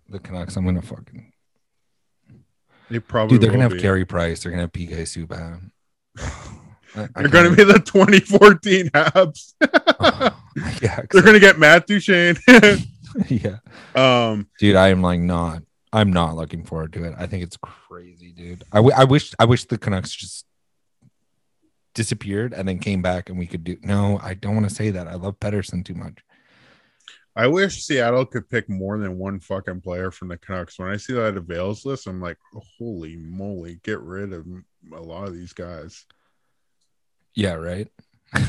the 0.09 0.19
Canucks, 0.19 0.57
I'm 0.57 0.65
gonna 0.65 0.81
fucking 0.83 1.31
They 2.91 2.99
probably 2.99 3.37
dude. 3.37 3.43
They're 3.43 3.51
gonna 3.51 3.63
have 3.65 3.73
be. 3.73 3.81
Carey 3.81 4.05
Price. 4.05 4.43
They're 4.43 4.51
gonna 4.53 4.63
have 4.63 4.73
PK 4.73 5.03
Subban. 5.03 5.71
I- 6.97 7.09
I 7.17 7.23
They're 7.23 7.29
gonna 7.29 7.55
be 7.55 7.65
the 7.65 7.81
2014 7.81 8.89
Habs. 8.91 9.55
Oh, 10.01 10.31
yeah, 10.81 11.01
They're 11.11 11.23
gonna 11.23 11.41
get 11.41 11.59
Matt 11.59 11.87
Duchene. 11.87 12.37
yeah, 13.29 13.57
um, 13.95 14.49
dude. 14.59 14.77
I 14.77 14.89
am 14.89 15.03
like 15.03 15.19
not. 15.21 15.63
I'm 15.93 16.13
not 16.13 16.35
looking 16.37 16.65
forward 16.65 16.93
to 16.95 17.05
it. 17.05 17.15
I 17.19 17.27
think 17.27 17.43
it's 17.43 17.57
crazy, 17.57 18.33
dude. 18.33 18.63
I, 18.73 18.77
w- 18.77 18.95
I 18.97 19.05
wish. 19.05 19.35
I 19.39 19.45
wish 19.45 19.65
the 19.65 19.77
Canucks 19.79 20.15
just 20.15 20.45
disappeared 21.95 22.53
and 22.53 22.69
then 22.69 22.79
came 22.79 23.03
back 23.03 23.29
and 23.29 23.39
we 23.39 23.47
could 23.47 23.65
do. 23.65 23.77
No, 23.83 24.21
I 24.23 24.35
don't 24.35 24.55
want 24.55 24.69
to 24.69 24.75
say 24.75 24.91
that. 24.91 25.09
I 25.09 25.15
love 25.15 25.41
Pettersson 25.41 25.85
too 25.85 25.95
much. 25.95 26.19
I 27.37 27.49
wish 27.49 27.83
Seattle 27.83 28.27
could 28.27 28.49
pick 28.49 28.69
more 28.69 28.97
than 28.99 29.19
one 29.19 29.41
fucking 29.41 29.81
player 29.81 30.13
from 30.13 30.29
the 30.29 30.37
Canucks. 30.37 30.79
When 30.79 30.89
I 30.89 30.97
see 30.97 31.15
that 31.15 31.37
avails 31.37 31.85
list, 31.85 32.07
I'm 32.07 32.21
like, 32.21 32.39
holy 32.79 33.17
moly, 33.17 33.81
get 33.83 34.01
rid 34.01 34.33
of 34.33 34.47
a 34.93 35.01
lot 35.01 35.27
of 35.27 35.35
these 35.35 35.53
guys. 35.53 36.05
Yeah, 37.35 37.55
right. 37.55 37.89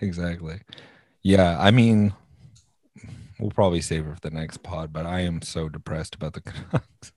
exactly. 0.00 0.60
Yeah, 1.22 1.58
I 1.58 1.72
mean, 1.72 2.14
we'll 3.40 3.50
probably 3.50 3.80
save 3.80 4.06
it 4.06 4.14
for 4.14 4.20
the 4.20 4.30
next 4.30 4.62
pod, 4.62 4.92
but 4.92 5.04
I 5.04 5.20
am 5.20 5.42
so 5.42 5.68
depressed 5.68 6.14
about 6.14 6.34
the 6.34 6.40
Canucks. 6.42 7.12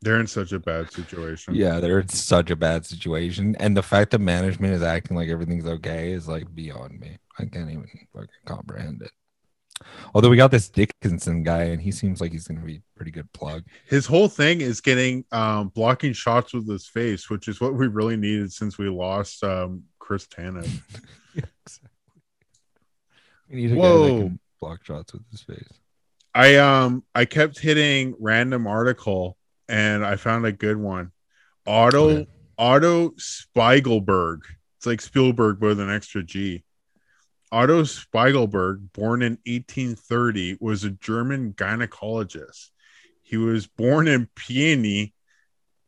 They're 0.00 0.20
in 0.20 0.26
such 0.26 0.52
a 0.52 0.60
bad 0.60 0.92
situation. 0.92 1.54
yeah, 1.54 1.80
they're 1.80 2.00
in 2.00 2.08
such 2.08 2.50
a 2.50 2.56
bad 2.56 2.86
situation, 2.86 3.56
and 3.58 3.76
the 3.76 3.82
fact 3.82 4.12
that 4.12 4.20
management 4.20 4.74
is 4.74 4.82
acting 4.82 5.16
like 5.16 5.28
everything's 5.28 5.66
okay 5.66 6.12
is 6.12 6.28
like 6.28 6.54
beyond 6.54 7.00
me. 7.00 7.18
I 7.38 7.44
can't 7.44 7.70
even 7.70 7.88
fucking 8.12 8.28
comprehend 8.44 9.02
it. 9.02 9.10
Although 10.14 10.30
we 10.30 10.36
got 10.36 10.50
this 10.50 10.68
Dickinson 10.68 11.42
guy, 11.42 11.64
and 11.64 11.80
he 11.80 11.92
seems 11.92 12.20
like 12.20 12.32
he's 12.32 12.48
going 12.48 12.60
to 12.60 12.66
be 12.66 12.82
pretty 12.96 13.10
good 13.10 13.32
plug. 13.32 13.64
His 13.86 14.06
whole 14.06 14.28
thing 14.28 14.60
is 14.60 14.80
getting 14.80 15.24
um 15.32 15.68
blocking 15.68 16.12
shots 16.12 16.52
with 16.52 16.68
his 16.68 16.86
face, 16.86 17.30
which 17.30 17.48
is 17.48 17.60
what 17.60 17.74
we 17.74 17.86
really 17.86 18.16
needed 18.16 18.52
since 18.52 18.78
we 18.78 18.88
lost 18.88 19.42
um 19.44 19.84
Chris 19.98 20.26
Tanev. 20.26 20.82
We 23.50 23.56
need 23.56 23.72
a 23.72 23.76
guy 23.76 23.80
that 23.80 23.80
Whoa. 23.80 24.18
can 24.18 24.40
block 24.60 24.84
shots 24.84 25.14
with 25.14 25.22
his 25.30 25.40
face. 25.40 25.72
I 26.34 26.56
um 26.56 27.02
I 27.14 27.24
kept 27.24 27.58
hitting 27.58 28.14
random 28.18 28.66
article 28.66 29.37
and 29.68 30.04
I 30.04 30.16
found 30.16 30.46
a 30.46 30.52
good 30.52 30.76
one. 30.76 31.12
Otto 31.66 32.08
Okay. 32.08 32.28
Otto 32.56 33.10
Spiegelberg. 33.10 34.40
It's 34.76 34.86
like 34.86 35.00
Spielberg 35.00 35.60
but 35.60 35.66
with 35.66 35.80
an 35.80 35.90
extra 35.90 36.22
G. 36.22 36.64
Otto 37.50 37.82
Spiegelberg, 37.82 38.92
born 38.92 39.22
in 39.22 39.38
1830, 39.46 40.58
was 40.60 40.84
a 40.84 40.90
German 40.90 41.54
gynecologist. 41.54 42.70
He 43.22 43.36
was 43.36 43.66
born 43.66 44.08
in 44.08 44.28
Peony 44.34 45.14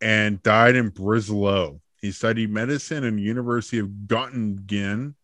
and 0.01 0.43
died 0.43 0.77
in 0.77 0.89
Breslau. 0.89 1.81
He 2.01 2.13
studied 2.13 2.51
medicine 2.51 3.05
in 3.05 3.17
the 3.17 3.23
University 3.23 3.79
of 3.79 3.89
Göttingen. 4.07 5.15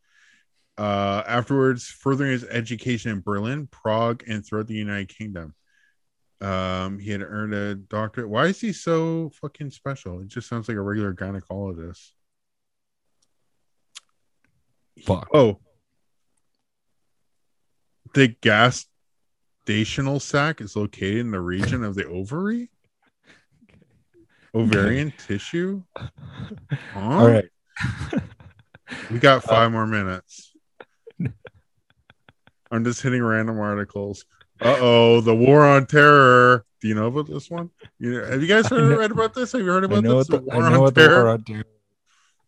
Uh, 0.76 1.22
afterwards, 1.26 1.86
furthering 1.86 2.32
his 2.32 2.44
education 2.44 3.10
in 3.10 3.20
Berlin, 3.22 3.66
Prague, 3.66 4.22
and 4.26 4.44
throughout 4.44 4.66
the 4.66 4.74
United 4.74 5.08
Kingdom. 5.08 5.54
Um, 6.40 6.98
he 6.98 7.10
had 7.10 7.22
earned 7.22 7.54
a 7.54 7.74
doctorate. 7.74 8.28
Why 8.28 8.46
is 8.46 8.60
he 8.60 8.72
so 8.72 9.30
fucking 9.40 9.70
special? 9.70 10.20
It 10.20 10.28
just 10.28 10.48
sounds 10.48 10.68
like 10.68 10.76
a 10.76 10.82
regular 10.82 11.14
gynecologist. 11.14 12.10
Fuck. 15.04 15.28
Oh, 15.32 15.60
the 18.14 18.28
gestational 19.66 20.20
sac 20.20 20.60
is 20.60 20.74
located 20.76 21.18
in 21.18 21.30
the 21.30 21.40
region 21.40 21.84
of 21.84 21.94
the 21.94 22.06
ovary, 22.06 22.70
ovarian 24.54 25.12
tissue. 25.18 25.82
Huh? 25.96 26.08
All 26.94 27.28
right. 27.28 27.48
we 29.10 29.18
got 29.18 29.42
five 29.42 29.70
more 29.70 29.86
minutes. 29.86 30.54
I'm 32.70 32.84
just 32.84 33.02
hitting 33.02 33.22
random 33.22 33.60
articles. 33.60 34.24
Uh 34.60 34.76
oh, 34.80 35.20
the 35.20 35.34
war 35.34 35.64
on 35.66 35.86
terror. 35.86 36.64
Do 36.80 36.88
you 36.88 36.94
know 36.94 37.06
about 37.08 37.26
this 37.26 37.50
one? 37.50 37.70
You 37.98 38.20
have 38.20 38.40
you 38.40 38.48
guys 38.48 38.66
heard 38.68 38.96
read 38.98 39.10
about 39.10 39.34
this? 39.34 39.52
Have 39.52 39.60
you 39.60 39.66
heard 39.66 39.84
about 39.84 40.02
this? 40.02 40.26
the, 40.28 40.38
The 40.40 40.52
I 40.52 40.56
war 40.56 40.70
know 40.70 40.86
on 40.86 40.94
terror? 40.94 41.22
war 41.24 41.28
on 41.32 41.44
terror. 41.44 41.64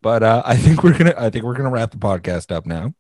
But 0.00 0.22
uh, 0.22 0.42
I 0.44 0.56
think 0.56 0.82
we're 0.84 0.96
gonna 0.96 1.14
I 1.18 1.30
think 1.30 1.44
we're 1.44 1.54
gonna 1.56 1.70
wrap 1.70 1.90
the 1.90 1.96
podcast 1.98 2.54
up 2.54 2.66
now. 2.66 2.94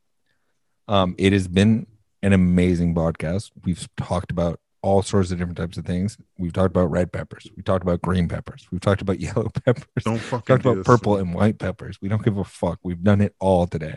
Um, 0.88 1.14
it 1.18 1.32
has 1.32 1.46
been 1.48 1.86
an 2.22 2.32
amazing 2.32 2.94
podcast. 2.94 3.50
We've 3.64 3.86
talked 3.96 4.30
about 4.30 4.60
all 4.82 5.02
sorts 5.02 5.30
of 5.30 5.38
different 5.38 5.58
types 5.58 5.76
of 5.76 5.84
things. 5.84 6.16
We've 6.38 6.52
talked 6.52 6.70
about 6.70 6.90
red 6.90 7.12
peppers. 7.12 7.46
We 7.56 7.62
talked 7.62 7.82
about 7.82 8.00
green 8.02 8.28
peppers. 8.28 8.66
We've 8.70 8.80
talked 8.80 9.02
about 9.02 9.20
yellow 9.20 9.50
peppers. 9.64 10.04
Don't 10.04 10.18
fucking 10.18 10.46
talked 10.46 10.62
do 10.64 10.70
about 10.70 10.84
purple 10.84 11.16
and 11.16 11.34
white 11.34 11.58
peppers. 11.58 11.98
We 12.00 12.08
don't 12.08 12.24
give 12.24 12.38
a 12.38 12.44
fuck. 12.44 12.78
We've 12.82 13.02
done 13.02 13.20
it 13.20 13.34
all 13.38 13.66
today. 13.66 13.96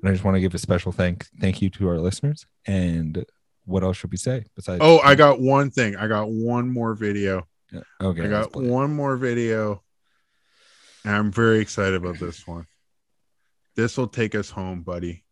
And 0.00 0.08
I 0.08 0.12
just 0.12 0.24
want 0.24 0.34
to 0.36 0.40
give 0.40 0.54
a 0.54 0.58
special 0.58 0.90
thank 0.90 1.26
thank 1.40 1.62
you 1.62 1.70
to 1.70 1.88
our 1.88 1.98
listeners. 1.98 2.46
And 2.66 3.24
what 3.64 3.82
else 3.82 3.96
should 3.96 4.10
we 4.10 4.16
say 4.16 4.44
besides? 4.56 4.80
Oh, 4.82 4.98
I 5.00 5.14
got 5.14 5.40
one 5.40 5.70
thing. 5.70 5.96
I 5.96 6.08
got 6.08 6.28
one 6.28 6.68
more 6.68 6.94
video. 6.94 7.46
Yeah, 7.72 7.80
okay. 8.00 8.24
I 8.24 8.28
got 8.28 8.54
one 8.56 8.94
more 8.94 9.16
video. 9.16 9.82
And 11.04 11.14
I'm 11.14 11.32
very 11.32 11.60
excited 11.60 11.94
about 11.94 12.18
this 12.18 12.46
one. 12.46 12.66
This 13.74 13.96
will 13.96 14.08
take 14.08 14.34
us 14.34 14.50
home, 14.50 14.82
buddy. 14.82 15.24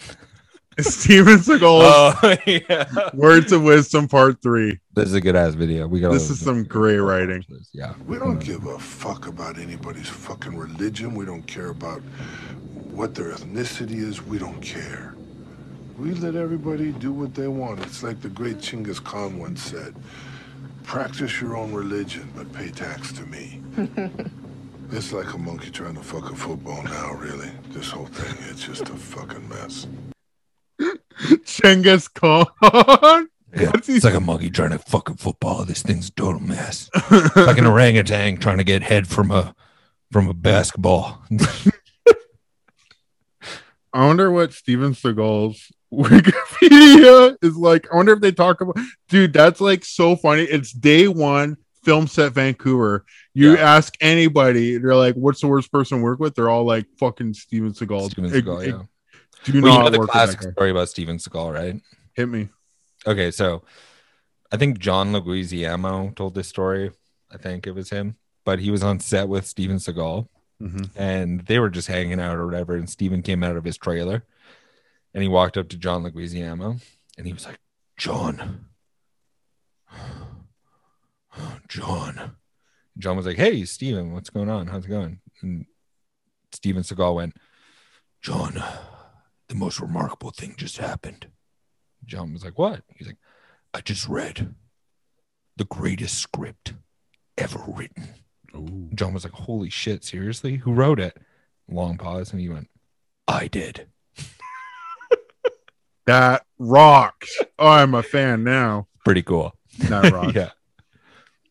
Steven 0.80 1.38
Seagal, 1.38 1.62
Oh 2.22 2.36
yeah. 2.46 3.10
Words 3.14 3.52
of 3.52 3.62
Wisdom, 3.62 4.08
Part 4.08 4.42
Three. 4.42 4.80
This 4.94 5.06
is 5.06 5.14
a 5.14 5.20
good 5.20 5.36
ass 5.36 5.54
video. 5.54 5.86
We 5.86 6.00
got 6.00 6.10
This 6.10 6.30
is 6.30 6.40
some 6.40 6.64
great 6.64 6.98
writing. 6.98 7.44
Yeah. 7.72 7.94
We 8.06 8.18
don't 8.18 8.40
give 8.40 8.66
a 8.66 8.78
fuck 8.78 9.28
about 9.28 9.56
anybody's 9.56 10.08
fucking 10.08 10.56
religion. 10.56 11.14
We 11.14 11.26
don't 11.26 11.46
care 11.46 11.68
about 11.68 12.00
what 12.90 13.14
their 13.14 13.32
ethnicity 13.32 13.96
is. 13.96 14.20
We 14.22 14.38
don't 14.38 14.60
care. 14.60 15.14
We 15.98 16.12
let 16.14 16.34
everybody 16.34 16.90
do 16.92 17.12
what 17.12 17.34
they 17.34 17.46
want. 17.46 17.80
It's 17.80 18.02
like 18.02 18.20
the 18.20 18.28
great 18.28 18.58
Chinggis 18.58 19.02
Khan 19.02 19.38
once 19.38 19.62
said 19.62 19.94
practice 20.82 21.40
your 21.40 21.56
own 21.56 21.72
religion, 21.72 22.30
but 22.36 22.52
pay 22.52 22.68
tax 22.68 23.12
to 23.12 23.22
me. 23.26 23.60
it's 24.90 25.12
like 25.12 25.32
a 25.32 25.38
monkey 25.38 25.70
trying 25.70 25.94
to 25.94 26.02
fuck 26.02 26.30
a 26.30 26.36
football 26.36 26.82
now, 26.82 27.12
really. 27.14 27.50
This 27.70 27.90
whole 27.90 28.06
thing, 28.06 28.36
it's 28.50 28.64
just 28.64 28.82
a 28.82 28.94
fucking 28.94 29.48
mess. 29.48 29.86
Chinggis 31.20 32.12
Khan. 32.12 33.28
Yeah, 33.56 33.70
it's 33.74 34.04
like 34.04 34.14
a 34.14 34.20
monkey 34.20 34.50
trying 34.50 34.70
to 34.70 34.78
fucking 34.78 35.16
football. 35.16 35.64
This 35.64 35.82
thing's 35.82 36.08
a 36.08 36.12
total 36.12 36.40
mess. 36.40 36.90
like 37.36 37.58
an 37.58 37.66
orangutan 37.66 38.38
trying 38.38 38.58
to 38.58 38.64
get 38.64 38.82
head 38.82 39.06
from 39.06 39.30
a 39.30 39.54
from 40.10 40.28
a 40.28 40.34
basketball. 40.34 41.22
I 43.92 44.06
wonder 44.06 44.28
what 44.32 44.52
Steven 44.52 44.92
Seagal's 44.92 45.70
Wikipedia 45.98 47.36
is 47.42 47.56
like. 47.56 47.86
I 47.92 47.96
wonder 47.96 48.12
if 48.12 48.20
they 48.20 48.32
talk 48.32 48.60
about, 48.60 48.76
dude. 49.08 49.32
That's 49.32 49.60
like 49.60 49.84
so 49.84 50.16
funny. 50.16 50.42
It's 50.42 50.72
day 50.72 51.08
one, 51.08 51.56
film 51.84 52.06
set 52.06 52.32
Vancouver. 52.32 53.04
You 53.34 53.52
Yeah. 53.54 53.76
ask 53.76 53.94
anybody, 54.00 54.78
they're 54.78 54.94
like, 54.96 55.14
"What's 55.14 55.40
the 55.40 55.46
worst 55.48 55.70
person 55.72 55.98
to 55.98 56.04
work 56.04 56.18
with?" 56.20 56.34
They're 56.34 56.48
all 56.50 56.64
like, 56.64 56.86
"Fucking 56.98 57.34
Steven 57.34 57.72
Seagal." 57.72 58.10
Steven 58.10 58.30
Seagal, 58.30 58.62
ig- 58.62 58.68
yeah. 58.74 58.82
Do 59.44 59.52
Well, 59.60 59.72
you 59.72 59.78
not 59.82 59.92
know 59.92 60.00
the 60.00 60.06
classic 60.06 60.40
story 60.42 60.70
about 60.70 60.88
Steven 60.88 61.18
Seagal, 61.18 61.52
right? 61.52 61.80
Hit 62.14 62.28
me. 62.28 62.48
Okay, 63.06 63.30
so 63.30 63.62
I 64.50 64.56
think 64.56 64.78
John 64.78 65.12
Leguizamo 65.12 66.14
told 66.16 66.34
this 66.34 66.48
story. 66.48 66.90
I 67.30 67.36
think 67.36 67.66
it 67.66 67.72
was 67.74 67.90
him, 67.90 68.16
but 68.44 68.60
he 68.60 68.70
was 68.70 68.82
on 68.82 69.00
set 69.00 69.28
with 69.28 69.46
Steven 69.46 69.76
Seagal 69.76 70.28
Mhm. 70.62 70.88
and 70.96 71.40
they 71.46 71.58
were 71.58 71.68
just 71.68 71.88
hanging 71.88 72.20
out 72.20 72.36
or 72.38 72.46
whatever. 72.46 72.76
And 72.76 72.88
Steven 72.88 73.20
came 73.22 73.42
out 73.42 73.56
of 73.56 73.64
his 73.64 73.76
trailer 73.76 74.24
and 75.14 75.22
he 75.22 75.28
walked 75.28 75.56
up 75.56 75.68
to 75.70 75.76
John 75.78 76.02
Leguizamo 76.02 76.82
and 77.16 77.26
he 77.26 77.32
was 77.32 77.46
like, 77.46 77.58
John, 77.96 78.66
John. 81.68 82.36
John 82.98 83.16
was 83.16 83.26
like, 83.26 83.36
Hey, 83.36 83.64
Steven, 83.64 84.12
what's 84.12 84.30
going 84.30 84.50
on? 84.50 84.66
How's 84.66 84.84
it 84.84 84.88
going? 84.88 85.20
And 85.42 85.66
Steven 86.52 86.82
Seagal 86.82 87.14
went, 87.14 87.36
John, 88.22 88.62
the 89.48 89.54
most 89.54 89.80
remarkable 89.80 90.30
thing 90.30 90.54
just 90.56 90.78
happened. 90.78 91.28
John 92.04 92.32
was 92.32 92.44
like, 92.44 92.58
What? 92.58 92.82
He's 92.96 93.06
like, 93.06 93.18
I 93.72 93.80
just 93.80 94.08
read 94.08 94.54
the 95.56 95.64
greatest 95.64 96.18
script 96.18 96.74
ever 97.38 97.62
written. 97.66 98.08
John 98.94 99.12
was 99.14 99.24
like, 99.24 99.32
Holy 99.32 99.70
shit, 99.70 100.04
seriously? 100.04 100.56
Who 100.56 100.72
wrote 100.72 101.00
it? 101.00 101.16
Long 101.68 101.96
pause, 101.96 102.30
and 102.30 102.40
he 102.40 102.48
went, 102.48 102.68
I 103.26 103.48
did. 103.48 103.88
That 106.06 106.44
rocks. 106.58 107.38
Oh, 107.58 107.68
I'm 107.68 107.94
a 107.94 108.02
fan 108.02 108.44
now. 108.44 108.88
Pretty 109.04 109.22
cool. 109.22 109.52
That 109.78 110.12
rocks. 110.12 110.34
yeah. 110.34 110.50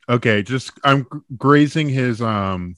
Okay, 0.07 0.43
just 0.43 0.71
I'm 0.83 1.07
grazing 1.37 1.89
his 1.89 2.21
um 2.21 2.75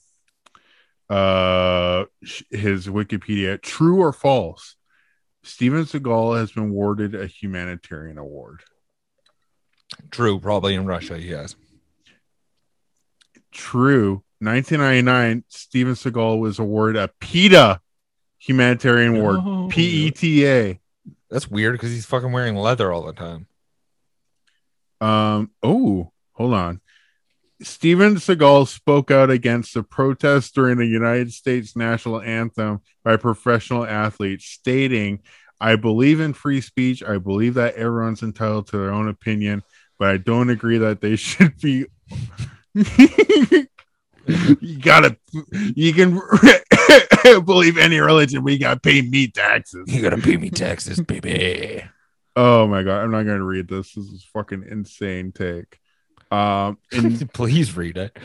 uh 1.10 2.06
his 2.50 2.88
Wikipedia. 2.88 3.62
True 3.62 4.00
or 4.02 4.14
false? 4.14 4.76
Steven 5.44 5.84
Seagal 5.86 6.38
has 6.40 6.52
been 6.52 6.64
awarded 6.70 7.14
a 7.14 7.28
humanitarian 7.28 8.18
award. 8.18 8.64
True, 10.10 10.40
probably 10.40 10.74
in 10.74 10.86
Russia, 10.86 11.22
yes. 11.22 11.56
True. 13.52 14.24
1999, 14.40 15.44
Steven 15.48 15.94
Seagal 15.94 16.40
was 16.40 16.60
awarded 16.60 17.02
a 17.02 17.10
PETA 17.20 17.80
humanitarian 18.40 19.18
award. 19.18 19.46
No. 19.46 19.68
P 19.70 20.08
E 20.08 20.12
T 20.12 20.48
A. 20.48 20.80
That's 21.36 21.52
weird 21.52 21.74
because 21.74 21.92
he's 21.92 22.06
fucking 22.06 22.32
wearing 22.32 22.56
leather 22.56 22.94
all 22.94 23.04
the 23.04 23.12
time. 23.12 23.48
Um. 25.02 25.52
Oh, 25.62 26.14
hold 26.32 26.54
on. 26.54 26.80
Steven 27.62 28.16
Seagal 28.16 28.70
spoke 28.70 29.12
out 29.12 29.30
against 29.30 29.74
the 29.74 29.84
protests 29.84 30.52
during 30.52 30.78
the 30.78 30.86
United 30.86 31.34
States 31.34 31.76
national 31.76 32.22
anthem 32.22 32.80
by 33.04 33.18
professional 33.18 33.86
athletes, 33.86 34.46
stating, 34.46 35.20
"I 35.60 35.76
believe 35.76 36.22
in 36.22 36.32
free 36.32 36.62
speech. 36.62 37.04
I 37.04 37.18
believe 37.18 37.56
that 37.56 37.76
everyone's 37.76 38.24
entitled 38.24 38.68
to 38.68 38.78
their 38.78 38.94
own 38.94 39.10
opinion, 39.10 39.64
but 40.00 40.08
I 40.08 40.16
don't 40.16 40.50
agree 40.50 40.78
that 40.78 41.02
they 41.02 41.16
should 41.18 41.60
be." 41.60 41.88
You 44.28 44.80
gotta, 44.80 45.18
you 45.76 45.94
can 45.94 46.20
believe 47.46 47.78
any 47.78 48.00
religion, 48.00 48.44
We 48.44 48.58
gotta 48.58 48.80
pay 48.80 49.02
me 49.02 49.28
taxes. 49.28 49.94
You 49.94 50.02
gotta 50.02 50.18
pay 50.18 50.38
me 50.38 50.50
taxes, 50.50 51.00
baby. 51.02 51.84
Oh 52.38 52.68
my 52.68 52.84
god, 52.84 53.02
I'm 53.02 53.12
not 53.12 53.24
gonna 53.24 53.46
read 53.46 53.70
this. 53.70 53.94
This 53.94 54.08
is 54.08 54.28
fucking 54.34 54.66
insane 54.70 55.32
take. 55.32 55.80
Um, 56.32 56.78
in, 56.92 57.18
Please 57.34 57.78
read 57.78 57.98
it. 57.98 58.18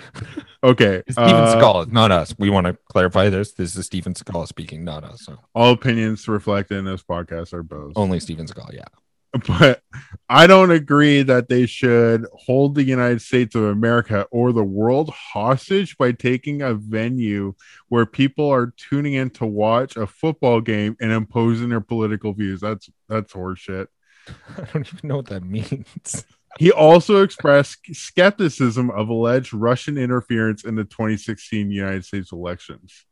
okay, 0.64 1.04
Stephen 1.08 1.30
uh, 1.30 1.56
Scala, 1.56 1.86
not 1.86 2.10
us. 2.10 2.34
We 2.36 2.50
want 2.50 2.66
to 2.66 2.76
clarify 2.90 3.28
this. 3.28 3.52
This 3.52 3.76
is 3.76 3.86
Stephen 3.86 4.16
Scala 4.16 4.48
speaking, 4.48 4.84
not 4.84 5.04
us. 5.04 5.24
So 5.24 5.38
all 5.54 5.70
opinions 5.70 6.26
reflected 6.26 6.78
in 6.78 6.86
this 6.86 7.04
podcast 7.04 7.52
are 7.52 7.62
both. 7.62 7.92
only 7.94 8.18
Stephen 8.18 8.48
Scala. 8.48 8.70
Yeah. 8.72 8.84
but 9.46 9.82
I 10.28 10.46
don't 10.46 10.70
agree 10.70 11.22
that 11.22 11.48
they 11.48 11.66
should 11.66 12.26
hold 12.32 12.74
the 12.74 12.82
United 12.82 13.22
States 13.22 13.54
of 13.54 13.64
America 13.64 14.26
or 14.30 14.52
the 14.52 14.64
world 14.64 15.10
hostage 15.10 15.96
by 15.96 16.12
taking 16.12 16.62
a 16.62 16.74
venue 16.74 17.54
where 17.88 18.06
people 18.06 18.48
are 18.50 18.72
tuning 18.76 19.14
in 19.14 19.30
to 19.30 19.46
watch 19.46 19.96
a 19.96 20.06
football 20.06 20.60
game 20.60 20.96
and 21.00 21.12
imposing 21.12 21.68
their 21.68 21.80
political 21.80 22.32
views. 22.32 22.60
That's 22.60 22.90
that's 23.08 23.32
horseshit. 23.32 23.86
I 24.58 24.64
don't 24.72 24.92
even 24.92 25.08
know 25.08 25.16
what 25.16 25.26
that 25.26 25.44
means. 25.44 26.24
He 26.58 26.72
also 26.72 27.22
expressed 27.22 27.78
skepticism 27.92 28.90
of 28.90 29.08
alleged 29.08 29.54
Russian 29.54 29.96
interference 29.96 30.64
in 30.64 30.74
the 30.74 30.82
2016 30.82 31.70
United 31.70 32.04
States 32.04 32.32
elections. 32.32 33.06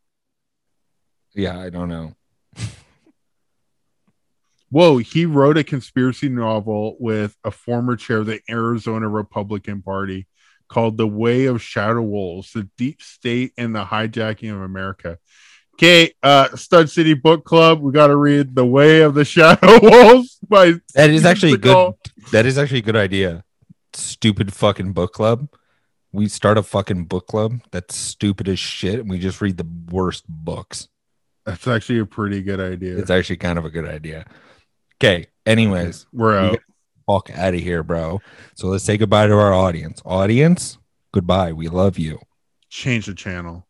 Yeah, 1.35 1.59
I 1.59 1.71
don't 1.71 1.89
know. 1.89 2.15
Whoa, 4.71 4.99
he 4.99 5.25
wrote 5.25 5.57
a 5.57 5.65
conspiracy 5.65 6.29
novel 6.29 6.97
with 7.01 7.37
a 7.43 7.51
former 7.51 7.97
chair 7.97 8.19
of 8.19 8.27
the 8.27 8.41
Arizona 8.51 9.09
Republican 9.09 9.81
Party 9.83 10.27
called 10.69 10.99
The 10.99 11.07
Way 11.07 11.47
of 11.47 11.63
Shadow 11.63 12.03
Wolves, 12.03 12.53
the 12.53 12.69
deep 12.77 13.01
state 13.01 13.53
and 13.57 13.75
the 13.75 13.85
hijacking 13.85 14.53
of 14.55 14.61
America. 14.61 15.19
Okay, 15.75 16.13
uh 16.23 16.55
Stud 16.57 16.91
City 16.91 17.15
Book 17.15 17.45
Club, 17.45 17.81
we 17.81 17.93
gotta 17.93 18.17
read 18.17 18.55
The 18.55 18.67
Way 18.67 19.01
of 19.01 19.15
the 19.15 19.25
Shadow 19.25 19.79
Wolves 19.81 20.39
by 20.47 20.75
That 20.95 21.11
is 21.11 21.25
actually 21.25 21.53
a 21.53 21.59
good. 21.59 21.95
That 22.33 22.45
is 22.45 22.59
actually 22.59 22.81
a 22.81 22.83
good 22.83 22.97
idea. 22.97 23.45
Stupid 23.95 24.53
fucking 24.53 24.93
book 24.93 25.13
club. 25.13 25.49
We 26.13 26.29
start 26.29 26.59
a 26.59 26.63
fucking 26.63 27.05
book 27.05 27.27
club 27.27 27.61
that's 27.71 27.95
stupid 27.95 28.49
as 28.49 28.59
shit, 28.59 28.99
and 28.99 29.09
we 29.09 29.19
just 29.19 29.41
read 29.41 29.57
the 29.57 29.67
worst 29.91 30.25
books. 30.29 30.89
That's 31.47 31.67
actually 31.67 32.01
a 32.01 32.07
pretty 32.07 32.43
good 32.43 32.61
idea. 32.61 32.99
It's 32.99 33.11
actually 33.11 33.37
kind 33.37 33.59
of 33.59 33.65
a 33.65 33.71
good 33.71 33.87
idea. 33.87 34.27
Okay. 35.01 35.27
Anyways, 35.47 36.07
We're 36.13 36.37
out. 36.39 36.59
fuck 37.07 37.31
out 37.31 37.55
of 37.55 37.61
here, 37.61 37.83
bro. 37.83 38.21
So 38.55 38.67
let's 38.69 38.85
say 38.85 38.97
goodbye 38.99 39.29
to 39.29 39.35
our 39.35 39.53
audience. 39.55 40.03
Audience, 40.05 40.77
goodbye. 41.13 41.53
We 41.53 41.69
love 41.69 41.99
you. 41.99 42.19
Change 42.69 43.07
the 43.07 43.15
channel. 43.15 43.65